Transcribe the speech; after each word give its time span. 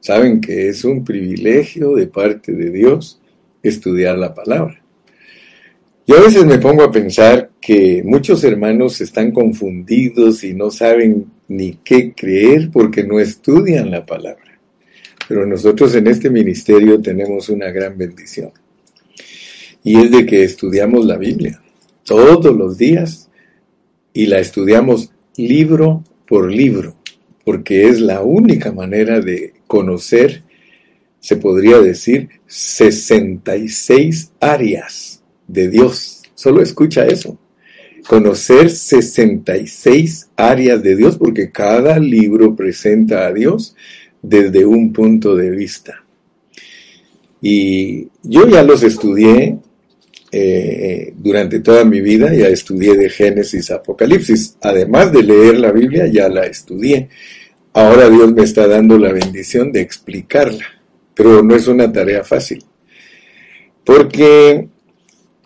saben 0.00 0.40
que 0.40 0.68
es 0.68 0.84
un 0.84 1.04
privilegio 1.04 1.94
de 1.94 2.06
parte 2.06 2.52
de 2.52 2.70
Dios 2.70 3.20
estudiar 3.62 4.18
la 4.18 4.34
palabra. 4.34 4.82
Yo 6.06 6.16
a 6.16 6.22
veces 6.22 6.44
me 6.44 6.58
pongo 6.58 6.82
a 6.82 6.90
pensar 6.90 7.50
que 7.60 8.02
muchos 8.04 8.42
hermanos 8.42 9.00
están 9.00 9.30
confundidos 9.30 10.42
y 10.42 10.54
no 10.54 10.70
saben 10.70 11.26
ni 11.46 11.74
qué 11.84 12.12
creer 12.14 12.70
porque 12.72 13.04
no 13.04 13.20
estudian 13.20 13.90
la 13.90 14.04
palabra. 14.04 14.58
Pero 15.28 15.46
nosotros 15.46 15.94
en 15.94 16.08
este 16.08 16.28
ministerio 16.28 17.00
tenemos 17.00 17.48
una 17.48 17.70
gran 17.70 17.96
bendición. 17.96 18.50
Y 19.84 20.00
es 20.00 20.10
de 20.10 20.26
que 20.26 20.42
estudiamos 20.42 21.06
la 21.06 21.16
Biblia 21.16 21.62
todos 22.04 22.56
los 22.56 22.76
días 22.76 23.30
y 24.12 24.26
la 24.26 24.40
estudiamos 24.40 25.12
libro 25.36 26.02
por 26.26 26.50
libro, 26.50 26.96
porque 27.44 27.88
es 27.88 28.00
la 28.00 28.22
única 28.22 28.72
manera 28.72 29.20
de 29.20 29.59
conocer, 29.70 30.42
se 31.20 31.36
podría 31.36 31.78
decir, 31.78 32.28
66 32.48 34.32
áreas 34.40 35.22
de 35.46 35.70
Dios. 35.70 36.22
Solo 36.34 36.60
escucha 36.60 37.06
eso. 37.06 37.38
Conocer 38.08 38.68
66 38.68 40.30
áreas 40.34 40.82
de 40.82 40.96
Dios, 40.96 41.16
porque 41.16 41.52
cada 41.52 42.00
libro 42.00 42.56
presenta 42.56 43.28
a 43.28 43.32
Dios 43.32 43.76
desde 44.20 44.66
un 44.66 44.92
punto 44.92 45.36
de 45.36 45.50
vista. 45.50 46.04
Y 47.40 48.08
yo 48.24 48.48
ya 48.48 48.64
los 48.64 48.82
estudié 48.82 49.56
eh, 50.32 51.14
durante 51.16 51.60
toda 51.60 51.84
mi 51.84 52.00
vida, 52.00 52.34
ya 52.34 52.48
estudié 52.48 52.96
de 52.96 53.08
Génesis 53.08 53.70
a 53.70 53.76
Apocalipsis. 53.76 54.56
Además 54.62 55.12
de 55.12 55.22
leer 55.22 55.60
la 55.60 55.70
Biblia, 55.70 56.08
ya 56.08 56.28
la 56.28 56.44
estudié. 56.46 57.08
Ahora 57.72 58.10
Dios 58.10 58.32
me 58.32 58.42
está 58.42 58.66
dando 58.66 58.98
la 58.98 59.12
bendición 59.12 59.70
de 59.70 59.80
explicarla, 59.80 60.64
pero 61.14 61.42
no 61.42 61.54
es 61.54 61.68
una 61.68 61.92
tarea 61.92 62.24
fácil. 62.24 62.64
Porque 63.84 64.68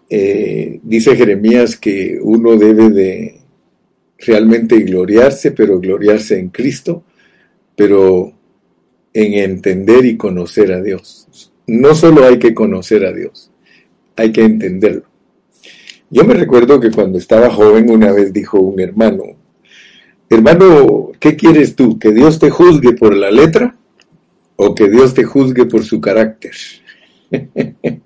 eh, 0.08 0.80
dice 0.82 1.16
Jeremías 1.16 1.76
que 1.76 2.18
uno 2.20 2.56
debe 2.56 2.90
de 2.90 3.40
realmente 4.18 4.78
gloriarse, 4.80 5.50
pero 5.50 5.78
gloriarse 5.78 6.38
en 6.38 6.48
Cristo, 6.48 7.04
pero 7.76 8.32
en 9.12 9.34
entender 9.34 10.04
y 10.06 10.16
conocer 10.16 10.72
a 10.72 10.82
Dios. 10.82 11.52
No 11.66 11.94
solo 11.94 12.24
hay 12.24 12.38
que 12.38 12.54
conocer 12.54 13.04
a 13.04 13.12
Dios, 13.12 13.50
hay 14.16 14.32
que 14.32 14.42
entenderlo. 14.42 15.04
Yo 16.10 16.24
me 16.24 16.34
recuerdo 16.34 16.80
que 16.80 16.90
cuando 16.90 17.18
estaba 17.18 17.50
joven 17.50 17.90
una 17.90 18.12
vez 18.12 18.32
dijo 18.32 18.60
un 18.60 18.80
hermano, 18.80 19.24
hermano, 20.34 21.12
¿qué 21.18 21.36
quieres 21.36 21.76
tú? 21.76 21.98
¿Que 21.98 22.12
Dios 22.12 22.38
te 22.38 22.50
juzgue 22.50 22.92
por 22.92 23.16
la 23.16 23.30
letra 23.30 23.76
o 24.56 24.74
que 24.74 24.88
Dios 24.88 25.14
te 25.14 25.24
juzgue 25.24 25.66
por 25.66 25.84
su 25.84 26.00
carácter? 26.00 26.52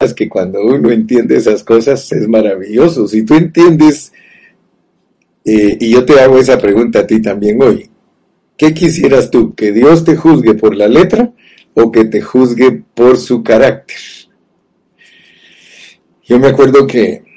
es 0.00 0.14
que 0.14 0.28
cuando 0.28 0.64
uno 0.64 0.90
entiende 0.90 1.36
esas 1.36 1.62
cosas 1.62 2.10
es 2.12 2.26
maravilloso. 2.26 3.06
Si 3.06 3.22
tú 3.22 3.34
entiendes, 3.34 4.12
eh, 5.44 5.76
y 5.78 5.90
yo 5.90 6.04
te 6.04 6.18
hago 6.20 6.38
esa 6.38 6.58
pregunta 6.58 7.00
a 7.00 7.06
ti 7.06 7.20
también 7.20 7.60
hoy, 7.62 7.90
¿qué 8.56 8.72
quisieras 8.72 9.30
tú? 9.30 9.54
¿Que 9.54 9.72
Dios 9.72 10.04
te 10.04 10.16
juzgue 10.16 10.54
por 10.54 10.74
la 10.74 10.88
letra 10.88 11.32
o 11.74 11.92
que 11.92 12.06
te 12.06 12.22
juzgue 12.22 12.82
por 12.94 13.18
su 13.18 13.42
carácter? 13.42 13.98
Yo 16.24 16.38
me 16.38 16.48
acuerdo 16.48 16.86
que 16.86 17.29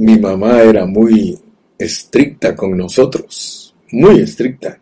mi 0.00 0.18
mamá 0.18 0.62
era 0.62 0.86
muy 0.86 1.38
estricta 1.78 2.56
con 2.56 2.74
nosotros, 2.74 3.74
muy 3.92 4.20
estricta. 4.20 4.78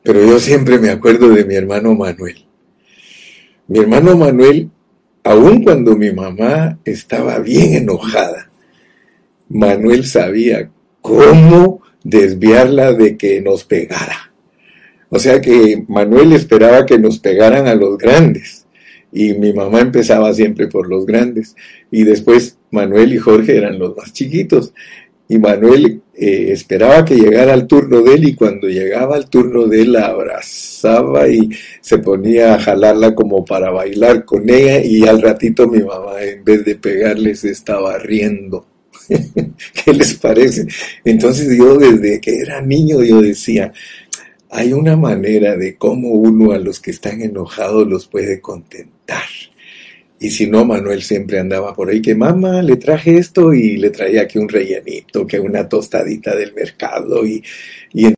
Pero 0.00 0.24
yo 0.24 0.38
siempre 0.38 0.78
me 0.78 0.90
acuerdo 0.90 1.28
de 1.30 1.44
mi 1.44 1.56
hermano 1.56 1.92
Manuel. 1.94 2.44
Mi 3.66 3.80
hermano 3.80 4.16
Manuel 4.16 4.70
aun 5.24 5.64
cuando 5.64 5.96
mi 5.96 6.12
mamá 6.12 6.78
estaba 6.84 7.40
bien 7.40 7.74
enojada, 7.74 8.48
Manuel 9.48 10.06
sabía 10.06 10.70
cómo 11.00 11.82
desviarla 12.04 12.92
de 12.92 13.16
que 13.16 13.40
nos 13.40 13.64
pegara. 13.64 14.32
O 15.10 15.18
sea 15.18 15.40
que 15.40 15.84
Manuel 15.88 16.32
esperaba 16.32 16.86
que 16.86 16.98
nos 16.98 17.18
pegaran 17.18 17.66
a 17.66 17.74
los 17.74 17.98
grandes 17.98 18.61
y 19.12 19.34
mi 19.34 19.52
mamá 19.52 19.80
empezaba 19.80 20.32
siempre 20.32 20.68
por 20.68 20.88
los 20.88 21.04
grandes 21.04 21.54
y 21.90 22.04
después 22.04 22.56
Manuel 22.70 23.12
y 23.12 23.18
Jorge 23.18 23.56
eran 23.56 23.78
los 23.78 23.96
más 23.96 24.12
chiquitos 24.12 24.72
y 25.28 25.38
Manuel 25.38 26.02
eh, 26.14 26.52
esperaba 26.52 27.04
que 27.04 27.16
llegara 27.16 27.54
el 27.54 27.66
turno 27.66 28.02
de 28.02 28.14
él 28.14 28.28
y 28.28 28.34
cuando 28.34 28.68
llegaba 28.68 29.16
el 29.16 29.28
turno 29.28 29.66
de 29.66 29.82
él 29.82 29.92
la 29.92 30.06
abrazaba 30.06 31.28
y 31.28 31.48
se 31.80 31.98
ponía 31.98 32.54
a 32.54 32.58
jalarla 32.58 33.14
como 33.14 33.44
para 33.44 33.70
bailar 33.70 34.24
con 34.24 34.48
ella 34.50 34.84
y 34.84 35.06
al 35.06 35.22
ratito 35.22 35.68
mi 35.68 35.82
mamá 35.82 36.22
en 36.22 36.44
vez 36.44 36.64
de 36.64 36.74
pegarle 36.74 37.34
se 37.34 37.50
estaba 37.50 37.98
riendo. 37.98 38.66
¿Qué 39.08 39.92
les 39.92 40.14
parece? 40.14 40.66
Entonces 41.04 41.56
yo 41.56 41.78
desde 41.78 42.20
que 42.20 42.38
era 42.38 42.60
niño 42.60 43.02
yo 43.02 43.22
decía, 43.22 43.72
hay 44.50 44.74
una 44.74 44.96
manera 44.96 45.56
de 45.56 45.76
cómo 45.76 46.10
uno 46.10 46.52
a 46.52 46.58
los 46.58 46.78
que 46.78 46.90
están 46.90 47.22
enojados 47.22 47.88
los 47.88 48.06
puede 48.06 48.42
contentar. 48.42 49.01
Y 50.22 50.30
si 50.30 50.46
no, 50.46 50.64
Manuel 50.64 51.02
siempre 51.02 51.40
andaba 51.40 51.74
por 51.74 51.90
ahí 51.90 52.00
que 52.00 52.14
mamá, 52.14 52.62
le 52.62 52.76
traje 52.76 53.18
esto 53.18 53.52
y 53.52 53.76
le 53.76 53.90
traía 53.90 54.22
aquí 54.22 54.38
un 54.38 54.48
rellenito, 54.48 55.26
que 55.26 55.40
una 55.40 55.68
tostadita 55.68 56.36
del 56.36 56.54
mercado. 56.54 57.26
Y, 57.26 57.42
y 57.92 58.14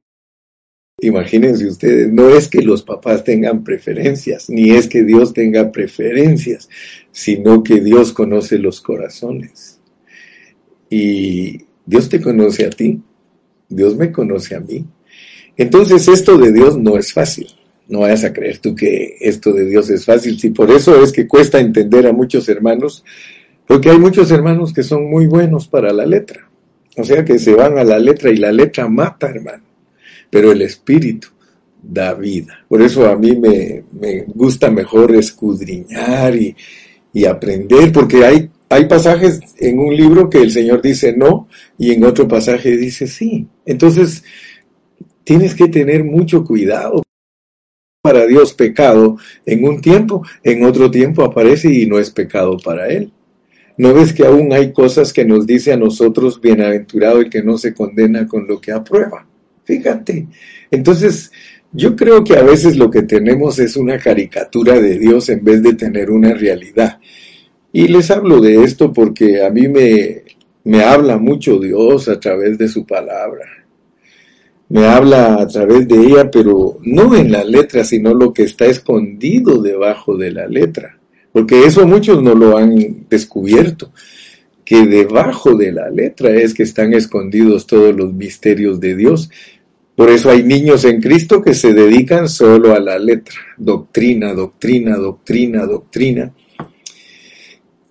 imagínense 1.01 1.67
ustedes, 1.67 2.13
no 2.13 2.29
es 2.29 2.49
que 2.49 2.61
los 2.61 2.83
papás 2.83 3.25
tengan 3.25 3.65
preferencias, 3.65 4.51
ni 4.51 4.73
es 4.73 4.87
que 4.87 5.03
Dios 5.03 5.33
tenga 5.33 5.73
preferencias, 5.73 6.69
sino 7.11 7.63
que 7.63 7.81
Dios 7.81 8.13
conoce 8.13 8.59
los 8.59 8.83
corazones. 8.83 9.81
Y 10.91 11.63
Dios 11.87 12.11
te 12.11 12.21
conoce 12.21 12.67
a 12.67 12.71
ti, 12.71 13.01
Dios 13.71 13.97
me 13.97 14.13
conoce 14.13 14.55
a 14.55 14.61
mí. 14.61 14.85
Entonces 15.57 16.07
esto 16.09 16.37
de 16.37 16.53
Dios 16.53 16.77
no 16.77 16.99
es 16.99 17.15
fácil. 17.15 17.49
No 17.89 18.01
vayas 18.01 18.25
a 18.25 18.33
creer 18.33 18.59
tú 18.59 18.75
que 18.75 19.17
esto 19.21 19.53
de 19.53 19.67
Dios 19.67 19.91
es 19.91 20.05
fácil. 20.05 20.39
Si 20.39 20.51
por 20.51 20.71
eso 20.71 21.03
es 21.03 21.13
que 21.13 21.29
cuesta 21.29 21.61
entender 21.61 22.07
a 22.07 22.13
muchos 22.13 22.49
hermanos, 22.49 23.05
porque 23.67 23.91
hay 23.91 23.99
muchos 23.99 24.31
hermanos 24.31 24.73
que 24.73 24.83
son 24.83 25.11
muy 25.11 25.27
buenos 25.27 25.69
para 25.69 25.93
la 25.93 26.07
letra. 26.07 26.49
O 26.97 27.05
sea 27.05 27.25
que 27.25 27.39
se 27.39 27.55
van 27.55 27.77
a 27.79 27.85
la 27.85 27.99
letra 27.99 28.31
y 28.31 28.37
la 28.37 28.53
letra 28.53 28.89
mata, 28.89 29.29
hermano. 29.29 29.65
Pero 30.31 30.53
el 30.53 30.63
espíritu 30.63 31.29
da 31.83 32.15
vida. 32.15 32.65
Por 32.69 32.81
eso 32.81 33.07
a 33.07 33.17
mí 33.17 33.37
me, 33.37 33.85
gusta 34.29 34.71
mejor 34.71 35.15
escudriñar 35.15 36.35
y, 36.35 36.57
y 37.13 37.25
aprender, 37.27 37.93
porque 37.93 38.25
hay, 38.25 38.51
hay 38.69 38.87
pasajes 38.87 39.41
en 39.59 39.79
un 39.79 39.95
libro 39.95 40.31
que 40.31 40.39
el 40.39 40.51
Señor 40.51 40.81
dice 40.81 41.15
no 41.17 41.49
y 41.79 41.93
en 41.93 42.05
otro 42.05 42.27
pasaje 42.27 42.77
dice 42.77 43.07
sí. 43.07 43.47
Entonces, 43.67 44.25
tienes 45.25 45.55
que 45.55 45.69
tener 45.69 46.05
mucho 46.05 46.45
cuidado 46.45 47.04
para 48.05 48.27
Dios 48.27 48.53
pecado 48.53 49.17
en 49.47 49.65
un 49.65 49.81
tiempo, 49.81 50.23
en 50.43 50.63
otro 50.67 50.91
tiempo 50.91 51.25
aparece 51.25 51.73
y 51.73 51.87
no 51.87 51.99
es 51.99 52.11
pecado 52.11 52.59
para 52.63 52.87
Él. 52.89 53.11
¿No 53.79 53.95
ves 53.95 54.13
que 54.13 54.27
aún 54.27 54.53
hay 54.53 54.75
cosas 54.75 55.11
que 55.11 55.25
nos 55.25 55.47
dice 55.47 55.73
a 55.73 55.79
nosotros 55.79 56.39
bienaventurado 56.39 57.23
y 57.23 57.31
que 57.31 57.43
no 57.43 57.57
se 57.57 57.73
condena 57.73 58.29
con 58.29 58.47
lo 58.47 58.61
que 58.61 58.73
aprueba? 58.73 59.27
Fíjate. 59.65 60.27
Entonces, 60.71 61.33
yo 61.73 61.97
creo 61.97 62.23
que 62.23 62.37
a 62.37 62.43
veces 62.43 62.77
lo 62.77 62.91
que 62.91 63.05
tenemos 63.05 63.59
es 63.59 63.75
una 63.75 63.99
caricatura 63.99 64.79
de 64.79 64.99
Dios 64.99 65.31
en 65.31 65.43
vez 65.43 65.63
de 65.63 65.73
tener 65.73 66.11
una 66.11 66.35
realidad. 66.35 67.01
Y 67.73 67.89
les 67.89 68.11
hablo 68.11 68.43
de 68.43 68.65
esto 68.65 68.93
porque 68.93 69.43
a 69.43 69.49
mí 69.49 69.67
me, 69.67 70.25
me 70.65 70.83
habla 70.85 71.17
mucho 71.17 71.59
Dios 71.59 72.07
a 72.11 72.21
través 72.21 72.59
de 72.59 72.69
su 72.69 72.85
palabra 72.85 73.64
me 74.75 74.87
habla 74.87 75.37
a 75.37 75.47
través 75.47 75.87
de 75.87 76.01
ella, 76.01 76.29
pero 76.33 76.79
no 76.83 77.15
en 77.15 77.31
la 77.31 77.45
letra, 77.45 77.85
sino 77.85 78.13
lo 78.13 78.33
que 78.33 78.43
está 78.43 78.67
escondido 78.67 79.63
debajo 79.63 80.17
de 80.17 80.33
la 80.33 80.49
letra. 80.49 80.99
Porque 81.31 81.65
eso 81.65 81.87
muchos 81.87 82.21
no 82.21 82.35
lo 82.35 82.57
han 82.59 83.07
descubierto, 83.09 83.93
que 84.65 84.85
debajo 84.85 85.55
de 85.55 85.71
la 85.71 85.91
letra 85.91 86.31
es 86.31 86.55
que 86.55 86.65
están 86.65 86.93
escondidos 86.93 87.69
todos 87.69 87.95
los 87.95 88.13
misterios 88.15 88.81
de 88.81 88.97
Dios. 88.97 89.31
Por 89.95 90.11
eso 90.11 90.29
hay 90.29 90.43
niños 90.43 90.85
en 90.85 91.01
Cristo 91.01 91.41
que 91.41 91.55
se 91.55 91.73
dedican 91.73 92.29
solo 92.29 92.75
a 92.75 92.81
la 92.81 92.99
letra, 92.99 93.37
doctrina, 93.57 94.35
doctrina, 94.35 94.97
doctrina, 94.97 95.67
doctrina, 95.67 96.35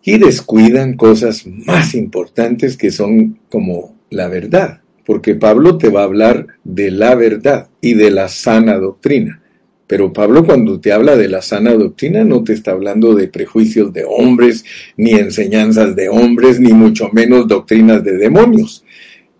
y 0.04 0.18
descuidan 0.18 0.98
cosas 0.98 1.48
más 1.48 1.96
importantes 1.96 2.76
que 2.76 2.92
son 2.92 3.40
como 3.48 3.96
la 4.10 4.28
verdad 4.28 4.83
porque 5.06 5.36
Pablo 5.36 5.78
te 5.78 5.90
va 5.90 6.02
a 6.02 6.06
hablar 6.06 6.48
de 6.64 6.92
la 6.92 7.16
verdad 7.16 7.68
y 7.82 7.94
de 7.94 8.12
la 8.12 8.28
sana 8.28 8.78
doctrina. 8.78 9.42
Pero 9.88 10.14
Pablo 10.14 10.46
cuando 10.46 10.80
te 10.80 10.92
habla 10.92 11.16
de 11.18 11.28
la 11.28 11.42
sana 11.42 11.74
doctrina 11.74 12.24
no 12.24 12.44
te 12.44 12.54
está 12.54 12.72
hablando 12.72 13.14
de 13.14 13.28
prejuicios 13.28 13.92
de 13.94 14.06
hombres, 14.06 14.64
ni 14.98 15.12
enseñanzas 15.12 15.96
de 15.96 16.10
hombres, 16.10 16.60
ni 16.60 16.74
mucho 16.74 17.10
menos 17.12 17.48
doctrinas 17.48 18.04
de 18.04 18.18
demonios. 18.18 18.86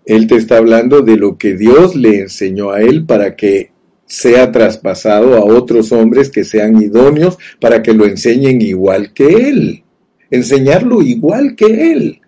Él 0.04 0.26
te 0.26 0.36
está 0.36 0.58
hablando 0.58 1.00
de 1.00 1.16
lo 1.16 1.38
que 1.38 1.54
Dios 1.54 1.96
le 1.96 2.20
enseñó 2.20 2.70
a 2.70 2.82
él 2.82 3.06
para 3.06 3.36
que 3.36 3.70
sea 4.06 4.52
traspasado 4.52 5.34
a 5.34 5.44
otros 5.44 5.90
hombres 5.92 6.28
que 6.28 6.44
sean 6.44 6.80
idóneos 6.80 7.38
para 7.58 7.82
que 7.82 7.94
lo 7.94 8.04
enseñen 8.04 8.60
igual 8.60 9.12
que 9.12 9.48
él. 9.48 9.82
Enseñarlo 10.30 11.00
igual 11.00 11.56
que 11.56 11.92
él. 11.92 12.20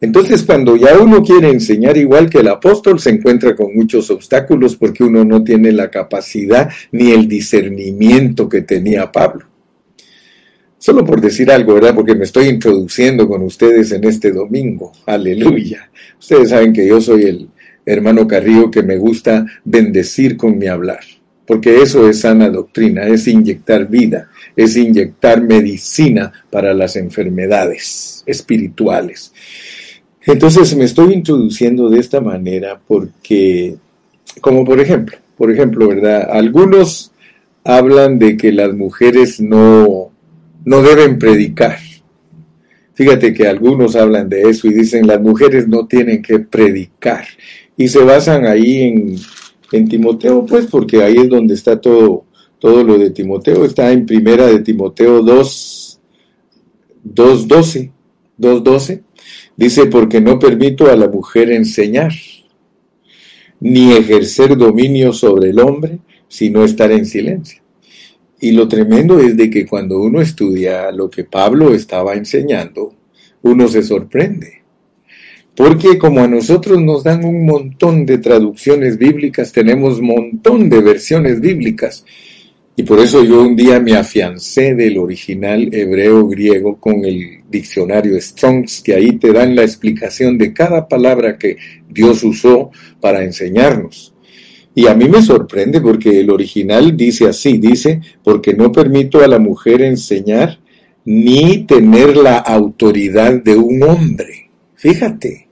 Entonces, 0.00 0.42
cuando 0.42 0.76
ya 0.76 0.98
uno 0.98 1.22
quiere 1.22 1.48
enseñar 1.50 1.96
igual 1.96 2.28
que 2.28 2.38
el 2.38 2.48
apóstol, 2.48 3.00
se 3.00 3.10
encuentra 3.10 3.56
con 3.56 3.74
muchos 3.74 4.10
obstáculos 4.10 4.76
porque 4.76 5.04
uno 5.04 5.24
no 5.24 5.42
tiene 5.42 5.72
la 5.72 5.90
capacidad 5.90 6.70
ni 6.92 7.12
el 7.12 7.26
discernimiento 7.28 8.48
que 8.48 8.62
tenía 8.62 9.10
Pablo. 9.10 9.46
Solo 10.78 11.04
por 11.04 11.20
decir 11.20 11.50
algo, 11.50 11.74
¿verdad? 11.74 11.94
Porque 11.94 12.14
me 12.14 12.24
estoy 12.24 12.48
introduciendo 12.48 13.26
con 13.26 13.42
ustedes 13.42 13.90
en 13.92 14.04
este 14.04 14.30
domingo. 14.30 14.92
Aleluya. 15.06 15.90
Ustedes 16.20 16.50
saben 16.50 16.72
que 16.72 16.86
yo 16.86 17.00
soy 17.00 17.22
el 17.22 17.48
hermano 17.86 18.28
Carrillo 18.28 18.70
que 18.70 18.82
me 18.82 18.98
gusta 18.98 19.46
bendecir 19.64 20.36
con 20.36 20.58
mi 20.58 20.66
hablar. 20.66 21.00
Porque 21.46 21.80
eso 21.80 22.08
es 22.08 22.20
sana 22.20 22.50
doctrina, 22.50 23.06
es 23.06 23.26
inyectar 23.28 23.88
vida, 23.88 24.28
es 24.56 24.76
inyectar 24.76 25.40
medicina 25.40 26.32
para 26.50 26.74
las 26.74 26.96
enfermedades 26.96 28.24
espirituales. 28.26 29.32
Entonces 30.26 30.76
me 30.76 30.84
estoy 30.84 31.14
introduciendo 31.14 31.88
de 31.88 32.00
esta 32.00 32.20
manera 32.20 32.80
porque, 32.86 33.76
como 34.40 34.64
por 34.64 34.80
ejemplo, 34.80 35.16
por 35.36 35.52
ejemplo, 35.52 35.86
¿verdad? 35.86 36.28
Algunos 36.30 37.12
hablan 37.62 38.18
de 38.18 38.36
que 38.36 38.50
las 38.50 38.74
mujeres 38.74 39.40
no, 39.40 40.10
no 40.64 40.82
deben 40.82 41.18
predicar. 41.18 41.78
Fíjate 42.94 43.34
que 43.34 43.46
algunos 43.46 43.94
hablan 43.94 44.28
de 44.28 44.42
eso 44.42 44.66
y 44.66 44.72
dicen 44.72 45.06
las 45.06 45.20
mujeres 45.20 45.68
no 45.68 45.86
tienen 45.86 46.22
que 46.22 46.40
predicar. 46.40 47.24
Y 47.76 47.86
se 47.86 48.02
basan 48.02 48.46
ahí 48.46 48.82
en, 48.82 49.16
en 49.70 49.88
Timoteo, 49.88 50.44
pues, 50.44 50.66
porque 50.66 51.04
ahí 51.04 51.18
es 51.18 51.28
donde 51.28 51.54
está 51.54 51.80
todo, 51.80 52.24
todo 52.58 52.82
lo 52.82 52.98
de 52.98 53.10
Timoteo. 53.10 53.64
Está 53.64 53.92
en 53.92 54.06
primera 54.06 54.46
de 54.46 54.60
Timoteo 54.60 55.22
2, 55.22 56.00
2.12, 57.14 57.90
2.12. 58.40 59.02
Dice, 59.56 59.86
porque 59.86 60.20
no 60.20 60.38
permito 60.38 60.90
a 60.90 60.96
la 60.96 61.08
mujer 61.08 61.50
enseñar, 61.50 62.12
ni 63.60 63.92
ejercer 63.92 64.56
dominio 64.56 65.12
sobre 65.12 65.50
el 65.50 65.60
hombre, 65.60 65.98
sino 66.28 66.64
estar 66.64 66.92
en 66.92 67.06
silencio. 67.06 67.62
Y 68.38 68.52
lo 68.52 68.68
tremendo 68.68 69.18
es 69.18 69.36
de 69.36 69.48
que 69.48 69.66
cuando 69.66 70.00
uno 70.00 70.20
estudia 70.20 70.92
lo 70.92 71.08
que 71.08 71.24
Pablo 71.24 71.72
estaba 71.72 72.14
enseñando, 72.14 72.94
uno 73.42 73.66
se 73.68 73.82
sorprende. 73.82 74.62
Porque 75.54 75.96
como 75.96 76.20
a 76.20 76.28
nosotros 76.28 76.82
nos 76.82 77.02
dan 77.02 77.24
un 77.24 77.46
montón 77.46 78.04
de 78.04 78.18
traducciones 78.18 78.98
bíblicas, 78.98 79.52
tenemos 79.52 80.02
montón 80.02 80.68
de 80.68 80.82
versiones 80.82 81.40
bíblicas, 81.40 82.04
y 82.76 82.82
por 82.82 82.98
eso 82.98 83.24
yo 83.24 83.40
un 83.40 83.56
día 83.56 83.80
me 83.80 83.96
afiancé 83.96 84.74
del 84.74 84.98
original 84.98 85.70
hebreo-griego 85.72 86.78
con 86.78 87.06
el 87.06 87.35
diccionario 87.48 88.20
Strongs, 88.20 88.82
que 88.82 88.94
ahí 88.94 89.12
te 89.12 89.32
dan 89.32 89.54
la 89.54 89.62
explicación 89.62 90.38
de 90.38 90.52
cada 90.52 90.88
palabra 90.88 91.38
que 91.38 91.56
Dios 91.88 92.22
usó 92.24 92.70
para 93.00 93.22
enseñarnos. 93.22 94.14
Y 94.74 94.88
a 94.88 94.94
mí 94.94 95.08
me 95.08 95.22
sorprende 95.22 95.80
porque 95.80 96.20
el 96.20 96.30
original 96.30 96.96
dice 96.96 97.26
así, 97.26 97.56
dice, 97.56 98.00
porque 98.22 98.52
no 98.52 98.70
permito 98.70 99.24
a 99.24 99.26
la 99.26 99.38
mujer 99.38 99.80
enseñar 99.80 100.58
ni 101.06 101.64
tener 101.64 102.16
la 102.16 102.36
autoridad 102.36 103.42
de 103.42 103.56
un 103.56 103.82
hombre. 103.82 104.50
Fíjate 104.74 105.46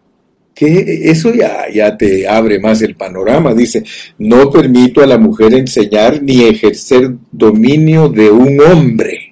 que 0.54 1.10
eso 1.10 1.32
ya, 1.32 1.70
ya 1.72 1.96
te 1.96 2.28
abre 2.28 2.58
más 2.60 2.82
el 2.82 2.96
panorama. 2.96 3.54
Dice, 3.54 3.82
no 4.18 4.50
permito 4.50 5.02
a 5.02 5.06
la 5.06 5.16
mujer 5.16 5.54
enseñar 5.54 6.22
ni 6.22 6.42
ejercer 6.42 7.14
dominio 7.32 8.08
de 8.10 8.30
un 8.30 8.60
hombre. 8.60 9.23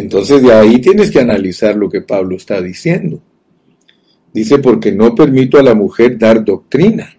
Entonces 0.00 0.42
de 0.42 0.52
ahí 0.52 0.80
tienes 0.80 1.10
que 1.10 1.20
analizar 1.20 1.76
lo 1.76 1.90
que 1.90 2.00
Pablo 2.00 2.36
está 2.36 2.62
diciendo. 2.62 3.22
Dice, 4.32 4.58
porque 4.58 4.92
no 4.92 5.14
permito 5.14 5.58
a 5.58 5.62
la 5.62 5.74
mujer 5.74 6.16
dar 6.16 6.42
doctrina. 6.42 7.16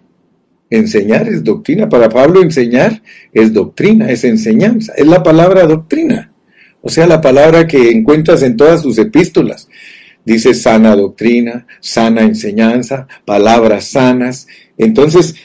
Enseñar 0.68 1.28
es 1.28 1.44
doctrina. 1.44 1.88
Para 1.88 2.08
Pablo 2.08 2.42
enseñar 2.42 3.00
es 3.32 3.52
doctrina, 3.52 4.10
es 4.10 4.24
enseñanza. 4.24 4.94
Es 4.96 5.06
la 5.06 5.22
palabra 5.22 5.64
doctrina. 5.64 6.32
O 6.80 6.88
sea, 6.88 7.06
la 7.06 7.20
palabra 7.20 7.68
que 7.68 7.90
encuentras 7.90 8.42
en 8.42 8.56
todas 8.56 8.82
sus 8.82 8.98
epístolas 8.98 9.68
dice 10.24 10.52
sana 10.52 10.96
doctrina, 10.96 11.66
sana 11.80 12.22
enseñanza, 12.22 13.06
palabras 13.24 13.84
sanas. 13.84 14.48
Entonces, 14.76 15.36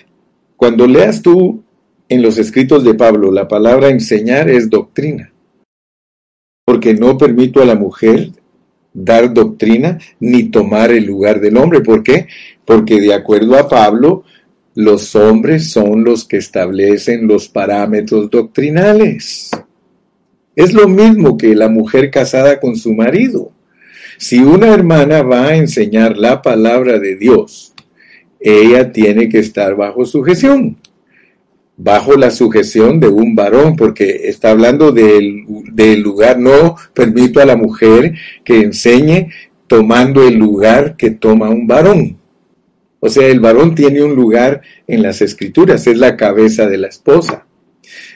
cuando 0.55 0.87
leas 0.87 1.21
tú 1.21 1.63
en 2.09 2.23
los 2.23 2.39
escritos 2.39 2.83
de 2.83 2.95
Pablo 2.95 3.31
la 3.31 3.47
palabra 3.47 3.89
enseñar 3.89 4.49
es 4.49 4.69
doctrina, 4.69 5.31
no 6.93 7.17
permito 7.17 7.61
a 7.61 7.65
la 7.65 7.75
mujer 7.75 8.31
dar 8.93 9.33
doctrina 9.33 9.99
ni 10.19 10.45
tomar 10.45 10.91
el 10.91 11.05
lugar 11.05 11.39
del 11.39 11.57
hombre. 11.57 11.81
¿Por 11.81 12.03
qué? 12.03 12.27
Porque 12.65 12.99
de 12.99 13.13
acuerdo 13.13 13.57
a 13.57 13.69
Pablo, 13.69 14.23
los 14.75 15.15
hombres 15.15 15.71
son 15.71 16.03
los 16.03 16.25
que 16.25 16.37
establecen 16.37 17.27
los 17.27 17.47
parámetros 17.47 18.29
doctrinales. 18.29 19.51
Es 20.55 20.73
lo 20.73 20.87
mismo 20.87 21.37
que 21.37 21.55
la 21.55 21.69
mujer 21.69 22.09
casada 22.09 22.59
con 22.59 22.75
su 22.75 22.93
marido. 22.93 23.51
Si 24.17 24.39
una 24.39 24.73
hermana 24.73 25.21
va 25.21 25.47
a 25.47 25.55
enseñar 25.55 26.17
la 26.17 26.41
palabra 26.41 26.97
de 26.97 27.15
Dios, 27.15 27.73
ella 28.39 28.91
tiene 28.91 29.29
que 29.29 29.39
estar 29.39 29.75
bajo 29.75 30.05
sujeción, 30.05 30.77
bajo 31.77 32.15
la 32.15 32.31
sujeción 32.31 32.99
de 32.99 33.07
un 33.07 33.35
varón, 33.35 33.75
porque 33.75 34.21
está 34.25 34.49
hablando 34.49 34.91
del, 34.91 35.45
lugar, 36.01 36.39
no 36.39 36.75
permito 36.93 37.39
a 37.39 37.45
la 37.45 37.55
mujer 37.55 38.15
que 38.43 38.61
enseñe 38.61 39.29
tomando 39.67 40.27
el 40.27 40.35
lugar 40.35 40.97
que 40.97 41.11
toma 41.11 41.49
un 41.49 41.67
varón. 41.67 42.17
O 42.99 43.09
sea, 43.09 43.27
el 43.27 43.39
varón 43.39 43.75
tiene 43.75 44.03
un 44.03 44.15
lugar 44.15 44.61
en 44.87 45.03
las 45.03 45.21
escrituras, 45.21 45.85
es 45.85 45.97
la 45.97 46.17
cabeza 46.17 46.67
de 46.67 46.79
la 46.79 46.87
esposa. 46.87 47.45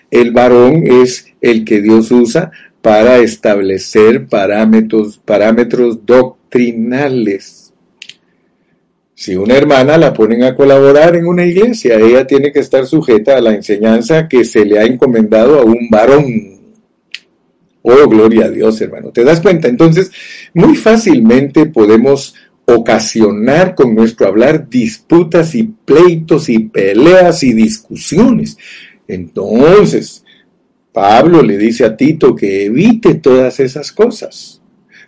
El 0.10 0.32
varón 0.32 0.84
es 0.86 1.28
el 1.40 1.64
que 1.64 1.82
Dios 1.82 2.12
usa 2.12 2.52
para 2.82 3.20
establecer 3.20 4.26
parámetros, 4.26 5.22
parámetros 5.24 6.04
doctrinales. 6.04 7.61
Si 9.22 9.36
una 9.36 9.56
hermana 9.56 10.00
la 10.00 10.16
ponen 10.16 10.42
a 10.42 10.56
colaborar 10.56 11.16
en 11.16 11.28
una 11.28 11.46
iglesia, 11.46 12.00
ella 12.00 12.26
tiene 12.26 12.52
que 12.52 12.58
estar 12.58 12.88
sujeta 12.88 13.38
a 13.38 13.40
la 13.40 13.54
enseñanza 13.54 14.28
que 14.28 14.44
se 14.44 14.66
le 14.66 14.80
ha 14.80 14.84
encomendado 14.84 15.60
a 15.60 15.64
un 15.64 15.90
varón. 15.92 16.60
Oh, 17.84 18.10
gloria 18.10 18.46
a 18.46 18.50
Dios, 18.50 18.82
hermano. 18.82 19.12
¿Te 19.12 19.24
das 19.24 19.40
cuenta? 19.40 19.68
Entonces, 19.68 20.10
muy 20.56 20.76
fácilmente 20.76 21.68
podemos 21.68 22.34
ocasionar 22.66 23.76
con 23.76 23.94
nuestro 23.94 24.26
hablar 24.26 24.68
disputas 24.68 25.54
y 25.54 25.66
pleitos 25.66 26.50
y 26.50 26.58
peleas 26.58 27.44
y 27.44 27.54
discusiones. 27.54 28.58
Entonces, 29.08 30.24
Pablo 30.92 31.44
le 31.44 31.60
dice 31.60 31.86
a 31.86 31.96
Tito 31.96 32.36
que 32.36 32.66
evite 32.66 33.14
todas 33.14 33.60
esas 33.60 33.92
cosas. 33.92 34.61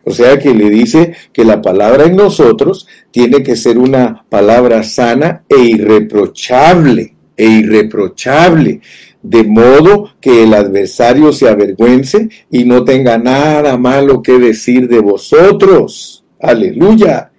O 0.06 0.12
sea 0.12 0.38
que 0.38 0.54
le 0.54 0.70
dice 0.70 1.14
que 1.32 1.46
la 1.46 1.62
palabra 1.62 2.06
en 2.06 2.16
nosotros 2.16 2.88
tiene 3.12 3.42
que 3.42 3.56
ser 3.56 3.78
una 3.78 4.26
palabra 4.30 4.84
sana 4.84 5.44
e 5.48 5.60
irreprochable, 5.60 7.16
e 7.38 7.46
irreprochable, 7.46 8.82
de 9.22 9.44
modo 9.46 10.10
que 10.20 10.44
el 10.44 10.54
adversario 10.54 11.32
se 11.32 11.48
avergüence 11.48 12.28
y 12.52 12.66
no 12.66 12.84
tenga 12.84 13.18
nada 13.18 13.78
malo 13.78 14.22
que 14.22 14.38
decir 14.38 14.90
de 14.90 15.00
vosotros. 15.00 16.26
Aleluya. 16.42 17.32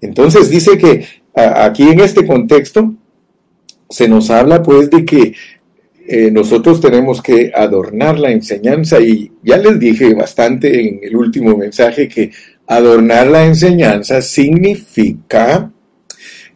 Entonces 0.00 0.48
dice 0.48 0.78
que 0.78 1.04
aquí 1.34 1.88
en 1.88 2.00
este 2.00 2.24
contexto 2.24 2.94
se 3.90 4.08
nos 4.08 4.30
habla 4.30 4.62
pues 4.62 4.88
de 4.90 5.04
que 5.04 5.34
eh, 6.06 6.30
nosotros 6.30 6.80
tenemos 6.80 7.22
que 7.22 7.52
adornar 7.54 8.18
la 8.18 8.30
enseñanza 8.30 9.00
y 9.00 9.30
ya 9.42 9.56
les 9.56 9.78
dije 9.78 10.14
bastante 10.14 10.80
en 10.80 11.00
el 11.02 11.16
último 11.16 11.56
mensaje 11.56 12.08
que 12.08 12.30
adornar 12.66 13.28
la 13.28 13.44
enseñanza 13.44 14.20
significa 14.20 15.70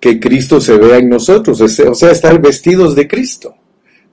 que 0.01 0.21
Cristo 0.21 0.61
se 0.61 0.77
vea 0.77 0.99
en 0.99 1.09
nosotros, 1.09 1.61
o 1.61 1.95
sea, 1.95 2.11
estar 2.11 2.41
vestidos 2.41 2.95
de 2.95 3.09
Cristo. 3.09 3.55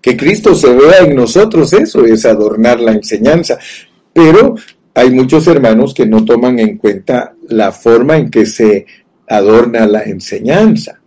Que 0.02 0.18
Cristo 0.18 0.54
se 0.54 0.74
vea 0.74 1.00
en 1.00 1.16
nosotros, 1.16 1.72
eso 1.74 2.06
es 2.06 2.26
adornar 2.26 2.80
la 2.80 2.92
enseñanza. 2.92 3.58
Pero 4.12 4.56
hay 4.94 5.10
muchos 5.12 5.48
hermanos 5.48 5.94
que 5.94 6.06
no 6.06 6.26
toman 6.26 6.60
en 6.60 6.78
cuenta 6.78 7.36
la 7.50 7.72
forma 7.72 8.18
en 8.18 8.30
que 8.30 8.46
se 8.46 8.86
adorna 9.28 9.86
la 9.88 10.04
enseñanza. 10.04 11.00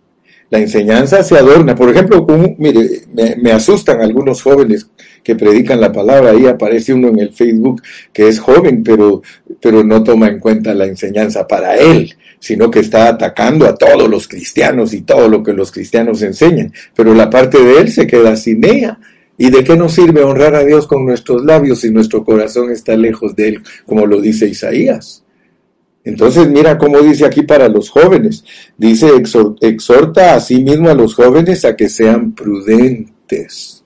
La 0.49 0.59
enseñanza 0.59 1.23
se 1.23 1.37
adorna. 1.37 1.75
Por 1.75 1.89
ejemplo, 1.89 2.25
mire, 2.57 3.01
me, 3.41 3.51
asustan 3.51 4.01
algunos 4.01 4.41
jóvenes 4.41 4.87
que 5.23 5.35
predican 5.35 5.81
la 5.81 5.91
palabra. 5.91 6.31
Ahí 6.31 6.45
aparece 6.45 6.93
uno 6.93 7.09
en 7.09 7.19
el 7.19 7.33
Facebook 7.33 7.81
que 8.13 8.29
es 8.29 8.39
joven, 8.39 8.81
pero, 8.83 9.21
pero 9.61 9.83
no 9.83 10.03
toma 10.03 10.29
en 10.29 10.39
cuenta 10.39 10.73
la 10.73 10.85
enseñanza 10.85 11.45
para 11.47 11.75
él, 11.75 12.15
sino 12.39 12.71
que 12.71 12.79
está 12.79 13.09
atacando 13.09 13.65
a 13.65 13.75
todos 13.75 14.07
los 14.09 14.27
cristianos 14.27 14.93
y 14.93 15.01
todo 15.01 15.27
lo 15.27 15.43
que 15.43 15.51
los 15.51 15.71
cristianos 15.71 16.21
enseñan. 16.21 16.71
Pero 16.95 17.13
la 17.13 17.29
parte 17.29 17.61
de 17.61 17.81
él 17.81 17.91
se 17.91 18.07
queda 18.07 18.35
sin 18.37 18.63
ella. 18.63 18.99
¿Y 19.37 19.51
de 19.51 19.63
qué 19.63 19.75
nos 19.75 19.93
sirve 19.93 20.23
honrar 20.23 20.55
a 20.55 20.63
Dios 20.63 20.87
con 20.87 21.05
nuestros 21.05 21.43
labios 21.45 21.81
si 21.81 21.91
nuestro 21.91 22.23
corazón 22.23 22.71
está 22.71 22.97
lejos 22.97 23.35
de 23.35 23.49
Él, 23.49 23.63
como 23.85 24.07
lo 24.07 24.19
dice 24.19 24.47
Isaías? 24.47 25.23
Entonces 26.07 26.47
mira 26.47 26.77
cómo 26.77 27.01
dice 27.01 27.25
aquí 27.25 27.41
para 27.41 27.67
los 27.67 27.89
jóvenes. 27.89 28.45
Dice, 28.77 29.09
exhorta 29.59 30.35
a 30.35 30.39
sí 30.39 30.63
mismo 30.63 30.89
a 30.89 30.93
los 30.93 31.13
jóvenes 31.13 31.65
a 31.65 31.75
que 31.75 31.89
sean 31.89 32.31
prudentes. 32.31 33.83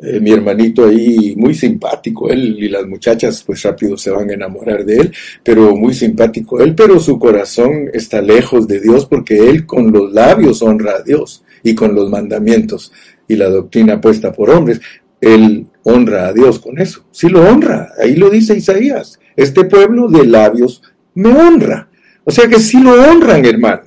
Eh, 0.00 0.20
mi 0.20 0.30
hermanito 0.30 0.86
ahí, 0.86 1.34
muy 1.36 1.54
simpático, 1.54 2.30
él 2.30 2.56
y 2.62 2.68
las 2.68 2.86
muchachas 2.86 3.42
pues 3.44 3.60
rápido 3.64 3.96
se 3.96 4.10
van 4.10 4.30
a 4.30 4.34
enamorar 4.34 4.84
de 4.84 4.96
él, 4.96 5.12
pero 5.42 5.74
muy 5.74 5.92
simpático 5.92 6.60
él, 6.60 6.76
pero 6.76 7.00
su 7.00 7.18
corazón 7.18 7.90
está 7.92 8.22
lejos 8.22 8.68
de 8.68 8.78
Dios 8.78 9.06
porque 9.06 9.50
él 9.50 9.66
con 9.66 9.90
los 9.90 10.12
labios 10.12 10.62
honra 10.62 10.98
a 10.98 11.02
Dios 11.02 11.42
y 11.64 11.74
con 11.74 11.96
los 11.96 12.08
mandamientos 12.08 12.92
y 13.26 13.34
la 13.34 13.50
doctrina 13.50 14.00
puesta 14.00 14.32
por 14.32 14.50
hombres, 14.50 14.80
él 15.20 15.66
honra 15.82 16.28
a 16.28 16.32
Dios 16.32 16.60
con 16.60 16.78
eso. 16.80 17.04
Sí 17.10 17.28
lo 17.28 17.42
honra, 17.42 17.90
ahí 18.00 18.14
lo 18.14 18.30
dice 18.30 18.56
Isaías. 18.56 19.18
Este 19.34 19.64
pueblo 19.64 20.08
de 20.08 20.26
labios 20.26 20.82
me 21.18 21.30
honra. 21.30 21.88
O 22.24 22.30
sea 22.30 22.48
que 22.48 22.60
sí 22.60 22.80
lo 22.80 22.92
honran, 22.92 23.44
hermano, 23.44 23.82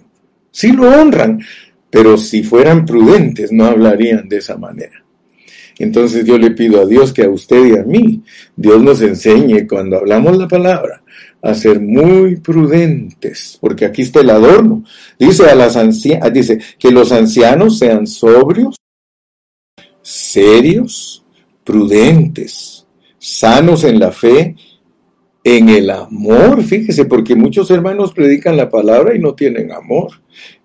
sí 0.52 0.74
lo 0.74 0.90
honran, 0.90 1.40
pero 1.90 2.18
si 2.18 2.44
fueran 2.44 2.86
prudentes 2.86 3.52
no 3.52 3.66
hablarían 3.66 4.28
de 4.28 4.38
esa 4.38 4.58
manera. 4.58 5.04
Entonces 5.80 6.26
yo 6.26 6.38
le 6.38 6.52
pido 6.52 6.82
a 6.82 6.86
Dios 6.86 7.14
que 7.14 7.24
a 7.24 7.30
usted 7.30 7.66
y 7.66 7.78
a 7.78 7.84
mí, 7.84 8.22
Dios 8.56 8.84
nos 8.84 9.02
enseñe 9.02 9.66
cuando 9.68 9.98
hablamos 9.98 10.38
la 10.38 10.48
palabra 10.48 11.02
a 11.42 11.54
ser 11.54 11.80
muy 11.80 12.36
prudentes, 12.36 13.58
porque 13.62 13.86
aquí 13.86 14.02
está 14.02 14.20
el 14.20 14.30
adorno. 14.30 14.84
Dice 15.18 15.50
a 15.50 15.56
las 15.56 15.78
ancianas, 15.78 16.34
dice 16.34 16.60
que 16.78 16.92
los 16.92 17.12
ancianos 17.12 17.80
sean 17.80 18.06
sobrios, 18.06 18.76
serios, 20.02 21.24
prudentes, 21.64 22.86
sanos 23.18 23.86
en 23.86 24.00
la 24.00 24.12
fe 24.12 24.56
en 25.44 25.70
el 25.70 25.90
amor, 25.90 26.64
fíjese, 26.64 27.06
porque 27.06 27.36
muchos 27.36 27.72
hermanos 27.72 28.14
predican 28.14 28.58
la 28.58 28.70
palabra 28.70 29.16
y 29.16 29.20
no 29.20 29.34
tienen 29.34 29.72
amor. 29.72 30.12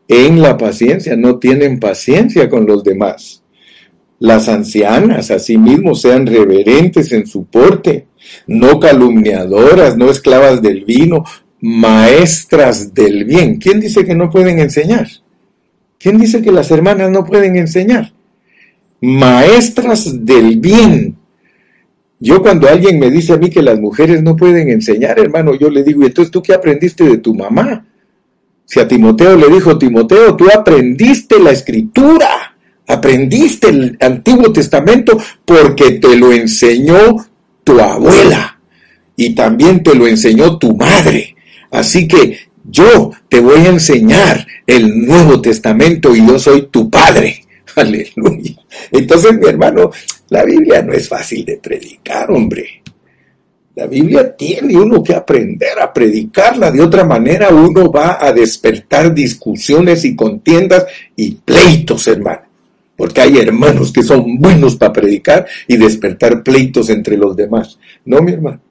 En 0.08 0.40
la 0.42 0.56
paciencia, 0.56 1.16
no 1.16 1.38
tienen 1.38 1.80
paciencia 1.80 2.48
con 2.48 2.66
los 2.66 2.84
demás. 2.84 3.42
Las 4.18 4.48
ancianas, 4.48 5.30
asimismo, 5.30 5.94
sean 5.94 6.26
reverentes 6.26 7.12
en 7.12 7.26
su 7.26 7.46
porte, 7.46 8.06
no 8.46 8.78
calumniadoras, 8.78 9.96
no 9.96 10.10
esclavas 10.10 10.62
del 10.62 10.84
vino, 10.84 11.24
maestras 11.60 12.94
del 12.94 13.24
bien. 13.24 13.56
¿Quién 13.56 13.80
dice 13.80 14.04
que 14.04 14.14
no 14.14 14.30
pueden 14.30 14.58
enseñar? 14.58 15.08
¿Quién 15.98 16.18
dice 16.18 16.42
que 16.42 16.52
las 16.52 16.70
hermanas 16.70 17.10
no 17.10 17.24
pueden 17.24 17.56
enseñar? 17.56 18.12
Maestras 19.00 20.24
del 20.24 20.58
bien 20.60 21.16
yo 22.18 22.40
cuando 22.42 22.68
alguien 22.68 22.98
me 22.98 23.10
dice 23.10 23.34
a 23.34 23.36
mí 23.36 23.50
que 23.50 23.62
las 23.62 23.78
mujeres 23.78 24.22
no 24.22 24.36
pueden 24.36 24.70
enseñar, 24.70 25.18
hermano, 25.18 25.54
yo 25.54 25.68
le 25.68 25.82
digo, 25.82 26.02
¿y 26.02 26.06
entonces 26.06 26.30
tú 26.30 26.42
qué 26.42 26.54
aprendiste 26.54 27.04
de 27.04 27.18
tu 27.18 27.34
mamá? 27.34 27.86
Si 28.64 28.80
a 28.80 28.88
Timoteo 28.88 29.36
le 29.36 29.48
dijo, 29.48 29.78
Timoteo, 29.78 30.34
tú 30.34 30.46
aprendiste 30.52 31.38
la 31.38 31.50
escritura, 31.50 32.56
aprendiste 32.86 33.68
el 33.68 33.96
Antiguo 34.00 34.52
Testamento 34.52 35.18
porque 35.44 35.92
te 35.92 36.16
lo 36.16 36.32
enseñó 36.32 37.26
tu 37.62 37.80
abuela 37.80 38.60
y 39.16 39.34
también 39.34 39.82
te 39.82 39.94
lo 39.94 40.06
enseñó 40.06 40.58
tu 40.58 40.74
madre. 40.76 41.36
Así 41.70 42.08
que 42.08 42.38
yo 42.64 43.12
te 43.28 43.40
voy 43.40 43.66
a 43.66 43.68
enseñar 43.68 44.46
el 44.66 45.06
Nuevo 45.06 45.40
Testamento 45.40 46.14
y 46.14 46.26
yo 46.26 46.38
soy 46.38 46.68
tu 46.70 46.90
padre. 46.90 47.44
Aleluya. 47.76 48.56
Entonces, 48.90 49.38
mi 49.38 49.46
hermano, 49.46 49.90
la 50.28 50.44
Biblia 50.44 50.82
no 50.82 50.92
es 50.92 51.08
fácil 51.08 51.44
de 51.44 51.58
predicar, 51.58 52.30
hombre. 52.30 52.82
La 53.76 53.86
Biblia 53.86 54.34
tiene 54.34 54.76
uno 54.76 55.02
que 55.02 55.14
aprender 55.14 55.78
a 55.78 55.92
predicarla. 55.92 56.70
De 56.70 56.80
otra 56.80 57.04
manera, 57.04 57.50
uno 57.50 57.92
va 57.92 58.16
a 58.18 58.32
despertar 58.32 59.14
discusiones 59.14 60.06
y 60.06 60.16
contiendas 60.16 60.86
y 61.14 61.32
pleitos, 61.32 62.08
hermano. 62.08 62.40
Porque 62.96 63.20
hay 63.20 63.36
hermanos 63.36 63.92
que 63.92 64.02
son 64.02 64.38
buenos 64.38 64.76
para 64.76 64.94
predicar 64.94 65.46
y 65.68 65.76
despertar 65.76 66.42
pleitos 66.42 66.88
entre 66.88 67.18
los 67.18 67.36
demás. 67.36 67.78
No, 68.06 68.22
mi 68.22 68.32
hermano. 68.32 68.62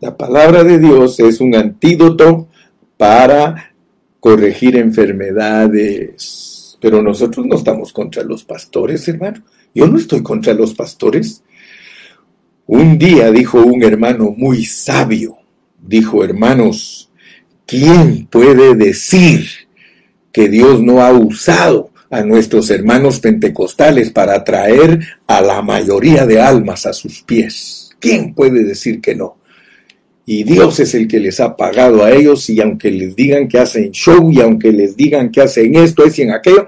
La 0.00 0.16
palabra 0.16 0.64
de 0.64 0.80
Dios 0.80 1.20
es 1.20 1.40
un 1.40 1.54
antídoto 1.54 2.48
para 2.96 3.72
corregir 4.18 4.76
enfermedades. 4.76 6.76
Pero 6.80 7.00
nosotros 7.00 7.46
no 7.46 7.54
estamos 7.54 7.92
contra 7.92 8.24
los 8.24 8.42
pastores, 8.42 9.06
hermano. 9.06 9.44
Yo 9.76 9.86
no 9.86 9.98
estoy 9.98 10.22
contra 10.22 10.54
los 10.54 10.72
pastores. 10.72 11.42
Un 12.66 12.96
día 12.96 13.30
dijo 13.30 13.60
un 13.62 13.82
hermano 13.82 14.34
muy 14.34 14.64
sabio, 14.64 15.36
dijo, 15.78 16.24
hermanos, 16.24 17.10
¿quién 17.66 18.26
puede 18.26 18.74
decir 18.74 19.46
que 20.32 20.48
Dios 20.48 20.80
no 20.80 21.02
ha 21.02 21.12
usado 21.12 21.90
a 22.08 22.22
nuestros 22.22 22.70
hermanos 22.70 23.20
pentecostales 23.20 24.08
para 24.08 24.42
traer 24.42 24.98
a 25.26 25.42
la 25.42 25.60
mayoría 25.60 26.24
de 26.24 26.40
almas 26.40 26.86
a 26.86 26.94
sus 26.94 27.20
pies? 27.20 27.90
¿Quién 28.00 28.32
puede 28.32 28.64
decir 28.64 29.02
que 29.02 29.14
no? 29.14 29.36
Y 30.24 30.44
Dios 30.44 30.80
es 30.80 30.94
el 30.94 31.06
que 31.06 31.20
les 31.20 31.38
ha 31.38 31.54
pagado 31.54 32.02
a 32.02 32.12
ellos 32.12 32.48
y 32.48 32.62
aunque 32.62 32.90
les 32.90 33.14
digan 33.14 33.46
que 33.46 33.58
hacen 33.58 33.90
show 33.90 34.32
y 34.32 34.40
aunque 34.40 34.72
les 34.72 34.96
digan 34.96 35.30
que 35.30 35.42
hacen 35.42 35.74
esto, 35.74 36.04
y 36.06 36.22
en 36.22 36.30
aquello, 36.30 36.66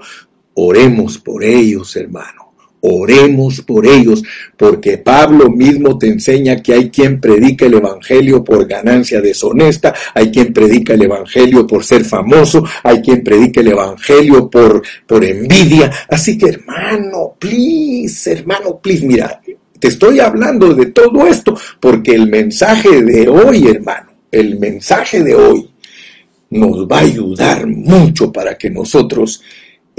oremos 0.53 1.17
por 1.17 1.43
ellos, 1.43 1.95
hermano. 1.95 2.38
Oremos 2.81 3.61
por 3.61 3.85
ellos, 3.85 4.23
porque 4.55 4.97
Pablo 4.97 5.49
mismo 5.49 5.97
te 5.97 6.07
enseña 6.07 6.61
que 6.61 6.73
hay 6.73 6.89
quien 6.89 7.19
predica 7.19 7.65
el 7.65 7.73
Evangelio 7.73 8.43
por 8.43 8.67
ganancia 8.67 9.19
deshonesta, 9.19 9.93
hay 10.13 10.31
quien 10.31 10.53
predica 10.53 10.93
el 10.93 11.03
Evangelio 11.03 11.67
por 11.67 11.83
ser 11.83 12.05
famoso, 12.05 12.63
hay 12.83 13.01
quien 13.01 13.23
predica 13.23 13.59
el 13.61 13.69
Evangelio 13.69 14.49
por, 14.49 14.81
por 15.05 15.23
envidia. 15.25 15.91
Así 16.07 16.37
que 16.37 16.49
hermano, 16.49 17.35
please, 17.37 18.31
hermano, 18.31 18.79
please, 18.79 19.05
mira, 19.05 19.41
te 19.79 19.87
estoy 19.87 20.19
hablando 20.19 20.73
de 20.73 20.87
todo 20.87 21.25
esto 21.25 21.57
porque 21.79 22.13
el 22.13 22.27
mensaje 22.27 23.01
de 23.01 23.27
hoy, 23.27 23.67
hermano, 23.67 24.09
el 24.31 24.59
mensaje 24.59 25.23
de 25.23 25.35
hoy 25.35 25.69
nos 26.51 26.87
va 26.87 26.97
a 26.97 27.01
ayudar 27.01 27.67
mucho 27.67 28.31
para 28.31 28.57
que 28.57 28.69
nosotros 28.69 29.41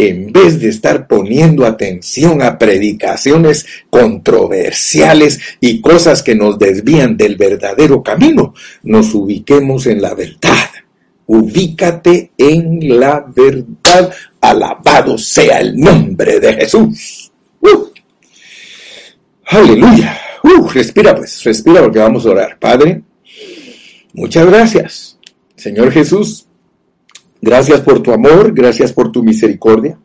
en 0.08 0.32
vez 0.32 0.60
de 0.60 0.70
estar 0.70 1.06
poniendo 1.06 1.66
atención 1.66 2.40
a 2.40 2.58
predicaciones 2.58 3.66
controversiales 3.90 5.40
y 5.60 5.82
cosas 5.82 6.22
que 6.22 6.34
nos 6.34 6.58
desvían 6.58 7.18
del 7.18 7.36
verdadero 7.36 8.02
camino, 8.02 8.54
nos 8.82 9.14
ubiquemos 9.14 9.86
en 9.86 10.00
la 10.00 10.14
verdad. 10.14 10.70
Ubícate 11.26 12.32
en 12.38 12.98
la 12.98 13.26
verdad. 13.34 14.12
Alabado 14.40 15.18
sea 15.18 15.60
el 15.60 15.76
nombre 15.76 16.40
de 16.40 16.54
Jesús. 16.54 17.30
Uh. 17.60 17.90
Aleluya. 19.46 20.18
Uh, 20.42 20.66
respira 20.68 21.14
pues, 21.14 21.44
respira 21.44 21.82
porque 21.82 21.98
vamos 21.98 22.24
a 22.24 22.30
orar. 22.30 22.58
Padre, 22.58 23.02
muchas 24.14 24.46
gracias. 24.46 25.18
Señor 25.56 25.92
Jesús, 25.92 26.46
Gracias 27.42 27.80
por 27.80 28.02
tu 28.02 28.12
amor, 28.12 28.52
gracias 28.52 28.92
por 28.92 29.10
tu 29.10 29.22
misericordia. 29.22 29.98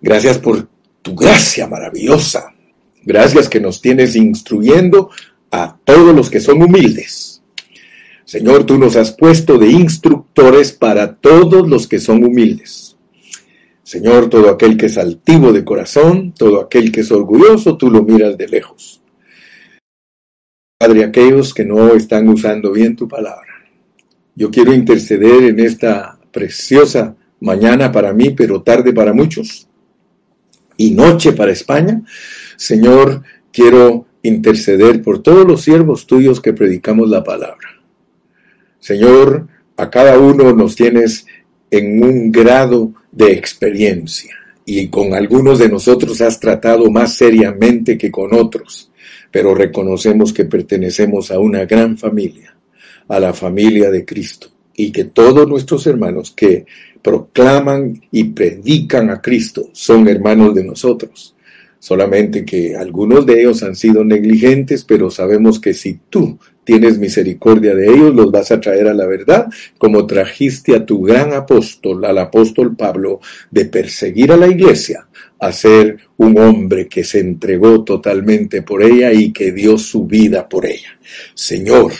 Gracias 0.00 0.38
por 0.38 0.68
tu 1.02 1.14
gracia 1.14 1.66
maravillosa. 1.66 2.54
Gracias 3.02 3.48
que 3.48 3.60
nos 3.60 3.80
tienes 3.80 4.16
instruyendo 4.16 5.10
a 5.50 5.78
todos 5.84 6.14
los 6.14 6.30
que 6.30 6.40
son 6.40 6.62
humildes. 6.62 7.42
Señor, 8.24 8.64
tú 8.64 8.78
nos 8.78 8.96
has 8.96 9.12
puesto 9.12 9.58
de 9.58 9.68
instructores 9.68 10.72
para 10.72 11.16
todos 11.16 11.68
los 11.68 11.88
que 11.88 11.98
son 11.98 12.22
humildes. 12.22 12.96
Señor, 13.82 14.28
todo 14.30 14.50
aquel 14.50 14.76
que 14.76 14.86
es 14.86 14.98
altivo 14.98 15.52
de 15.52 15.64
corazón, 15.64 16.32
todo 16.32 16.60
aquel 16.60 16.92
que 16.92 17.00
es 17.00 17.10
orgulloso, 17.10 17.76
tú 17.76 17.90
lo 17.90 18.02
miras 18.02 18.38
de 18.38 18.46
lejos. 18.46 19.02
Padre, 20.78 21.04
aquellos 21.04 21.52
que 21.52 21.64
no 21.64 21.92
están 21.94 22.28
usando 22.28 22.70
bien 22.70 22.94
tu 22.94 23.08
palabra. 23.08 23.49
Yo 24.40 24.50
quiero 24.50 24.72
interceder 24.72 25.44
en 25.44 25.60
esta 25.60 26.18
preciosa 26.32 27.14
mañana 27.40 27.92
para 27.92 28.14
mí, 28.14 28.30
pero 28.30 28.62
tarde 28.62 28.90
para 28.94 29.12
muchos, 29.12 29.68
y 30.78 30.92
noche 30.92 31.32
para 31.32 31.52
España. 31.52 32.00
Señor, 32.56 33.22
quiero 33.52 34.06
interceder 34.22 35.02
por 35.02 35.22
todos 35.22 35.46
los 35.46 35.60
siervos 35.60 36.06
tuyos 36.06 36.40
que 36.40 36.54
predicamos 36.54 37.10
la 37.10 37.22
palabra. 37.22 37.68
Señor, 38.78 39.46
a 39.76 39.90
cada 39.90 40.18
uno 40.18 40.54
nos 40.54 40.74
tienes 40.74 41.26
en 41.70 42.02
un 42.02 42.32
grado 42.32 42.94
de 43.12 43.32
experiencia 43.32 44.34
y 44.64 44.88
con 44.88 45.12
algunos 45.12 45.58
de 45.58 45.68
nosotros 45.68 46.22
has 46.22 46.40
tratado 46.40 46.90
más 46.90 47.14
seriamente 47.14 47.98
que 47.98 48.10
con 48.10 48.32
otros, 48.32 48.90
pero 49.30 49.54
reconocemos 49.54 50.32
que 50.32 50.46
pertenecemos 50.46 51.30
a 51.30 51.38
una 51.38 51.66
gran 51.66 51.98
familia 51.98 52.49
a 53.10 53.18
la 53.18 53.34
familia 53.34 53.90
de 53.90 54.04
Cristo 54.04 54.48
y 54.74 54.92
que 54.92 55.04
todos 55.04 55.46
nuestros 55.48 55.86
hermanos 55.86 56.32
que 56.34 56.64
proclaman 57.02 58.00
y 58.10 58.24
predican 58.24 59.10
a 59.10 59.20
Cristo 59.20 59.68
son 59.72 60.08
hermanos 60.08 60.54
de 60.54 60.64
nosotros. 60.64 61.34
Solamente 61.80 62.44
que 62.44 62.76
algunos 62.76 63.26
de 63.26 63.40
ellos 63.40 63.62
han 63.62 63.74
sido 63.74 64.04
negligentes, 64.04 64.84
pero 64.84 65.10
sabemos 65.10 65.58
que 65.58 65.74
si 65.74 65.98
tú 66.08 66.38
tienes 66.62 66.98
misericordia 66.98 67.74
de 67.74 67.86
ellos, 67.86 68.14
los 68.14 68.30
vas 68.30 68.52
a 68.52 68.60
traer 68.60 68.86
a 68.86 68.94
la 68.94 69.06
verdad, 69.06 69.48
como 69.78 70.06
trajiste 70.06 70.76
a 70.76 70.84
tu 70.84 71.02
gran 71.02 71.32
apóstol, 71.32 72.04
al 72.04 72.18
apóstol 72.18 72.76
Pablo, 72.76 73.20
de 73.50 73.64
perseguir 73.64 74.30
a 74.30 74.36
la 74.36 74.46
iglesia, 74.46 75.08
a 75.38 75.52
ser 75.52 75.98
un 76.18 76.38
hombre 76.38 76.86
que 76.86 77.02
se 77.02 77.18
entregó 77.18 77.82
totalmente 77.82 78.62
por 78.62 78.82
ella 78.82 79.10
y 79.12 79.32
que 79.32 79.50
dio 79.50 79.78
su 79.78 80.06
vida 80.06 80.48
por 80.48 80.66
ella. 80.66 80.98
Señor, 81.34 81.92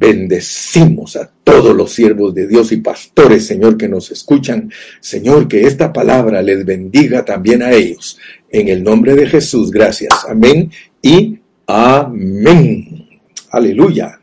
Bendecimos 0.00 1.14
a 1.16 1.30
todos 1.44 1.76
los 1.76 1.92
siervos 1.92 2.34
de 2.34 2.48
Dios 2.48 2.72
y 2.72 2.78
pastores, 2.78 3.44
Señor, 3.44 3.76
que 3.76 3.86
nos 3.86 4.10
escuchan. 4.10 4.72
Señor, 4.98 5.46
que 5.46 5.66
esta 5.66 5.92
palabra 5.92 6.40
les 6.40 6.64
bendiga 6.64 7.22
también 7.22 7.62
a 7.62 7.72
ellos. 7.72 8.16
En 8.48 8.68
el 8.68 8.82
nombre 8.82 9.14
de 9.14 9.26
Jesús, 9.26 9.70
gracias. 9.70 10.24
Amén 10.26 10.70
y 11.02 11.38
amén. 11.66 13.08
Aleluya. 13.50 14.18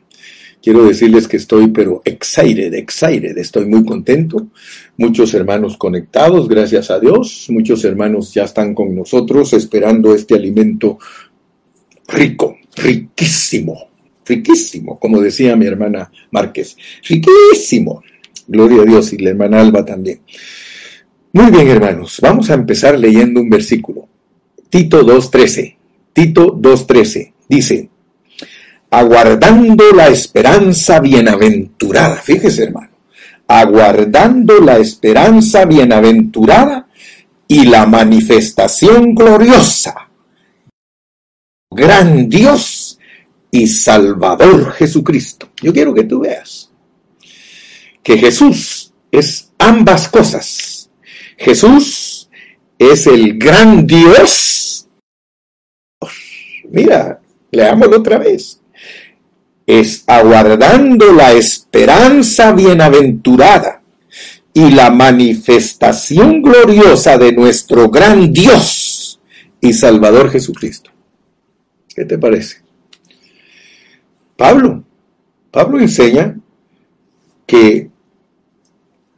Quiero 0.64 0.84
decirles 0.84 1.28
que 1.28 1.38
estoy, 1.38 1.68
pero 1.68 2.02
excited, 2.04 2.74
excited, 2.74 3.38
estoy 3.38 3.68
muy 3.68 3.86
contento. 3.86 4.48
Muchos 4.98 5.32
hermanos 5.36 5.78
conectados, 5.78 6.50
gracias 6.50 6.90
a 6.90 7.00
Dios. 7.00 7.46
Muchos 7.50 7.86
hermanos 7.86 8.34
ya 8.34 8.46
están 8.46 8.74
con 8.74 8.96
nosotros 8.96 9.54
esperando 9.54 10.16
este 10.16 10.34
alimento 10.34 10.98
rico, 12.08 12.58
riquísimo 12.76 13.88
riquísimo, 14.28 15.00
como 15.00 15.20
decía 15.22 15.56
mi 15.56 15.66
hermana 15.66 16.12
Márquez, 16.32 16.78
riquísimo. 17.08 18.04
Gloria 18.48 18.82
a 18.82 18.86
Dios 18.86 19.14
y 19.14 19.18
la 19.18 19.32
hermana 19.32 19.60
Alba 19.60 19.84
también. 19.86 20.22
Muy 21.34 21.52
bien, 21.52 21.68
hermanos, 21.68 22.20
vamos 22.22 22.50
a 22.50 22.54
empezar 22.54 22.98
leyendo 22.98 23.42
un 23.42 23.50
versículo. 23.50 24.08
Tito 24.70 25.06
2.13. 25.06 25.76
Tito 26.14 26.56
2.13 26.58 27.34
dice, 27.48 27.90
aguardando 28.90 29.92
la 29.92 30.08
esperanza 30.08 31.00
bienaventurada. 31.00 32.16
Fíjese, 32.16 32.64
hermano, 32.64 32.90
aguardando 33.48 34.60
la 34.60 34.78
esperanza 34.78 35.66
bienaventurada 35.66 36.88
y 37.48 37.66
la 37.66 37.86
manifestación 37.86 39.14
gloriosa. 39.14 40.10
Gran 41.70 42.30
Dios 42.30 42.87
y 43.52 43.68
Salvador 43.68 44.72
Jesucristo. 44.74 45.50
Yo 45.62 45.74
quiero 45.74 45.94
que 45.94 46.04
tú 46.04 46.20
veas 46.20 46.68
que 48.08 48.18
Jesús 48.18 48.94
es 49.12 49.52
ambas 49.60 50.08
cosas. 50.08 50.90
Jesús 51.38 52.30
es 52.80 53.06
el 53.06 53.38
gran 53.38 53.86
Dios. 53.86 54.88
Mira, 56.72 57.20
leámoslo 57.52 57.98
otra 57.98 58.18
vez. 58.18 58.62
Es 59.66 60.06
aguardando 60.08 61.12
la 61.12 61.34
esperanza 61.34 62.54
bienaventurada 62.54 63.84
y 64.54 64.72
la 64.72 64.90
manifestación 64.90 66.42
gloriosa 66.42 67.18
de 67.18 67.34
nuestro 67.34 67.90
gran 67.90 68.32
Dios 68.32 69.20
y 69.60 69.74
Salvador 69.74 70.32
Jesucristo. 70.32 70.92
¿Qué 71.94 72.06
te 72.06 72.18
parece? 72.18 72.67
Pablo. 74.38 74.84
Pablo 75.52 75.80
enseña 75.80 76.40
que 77.46 77.90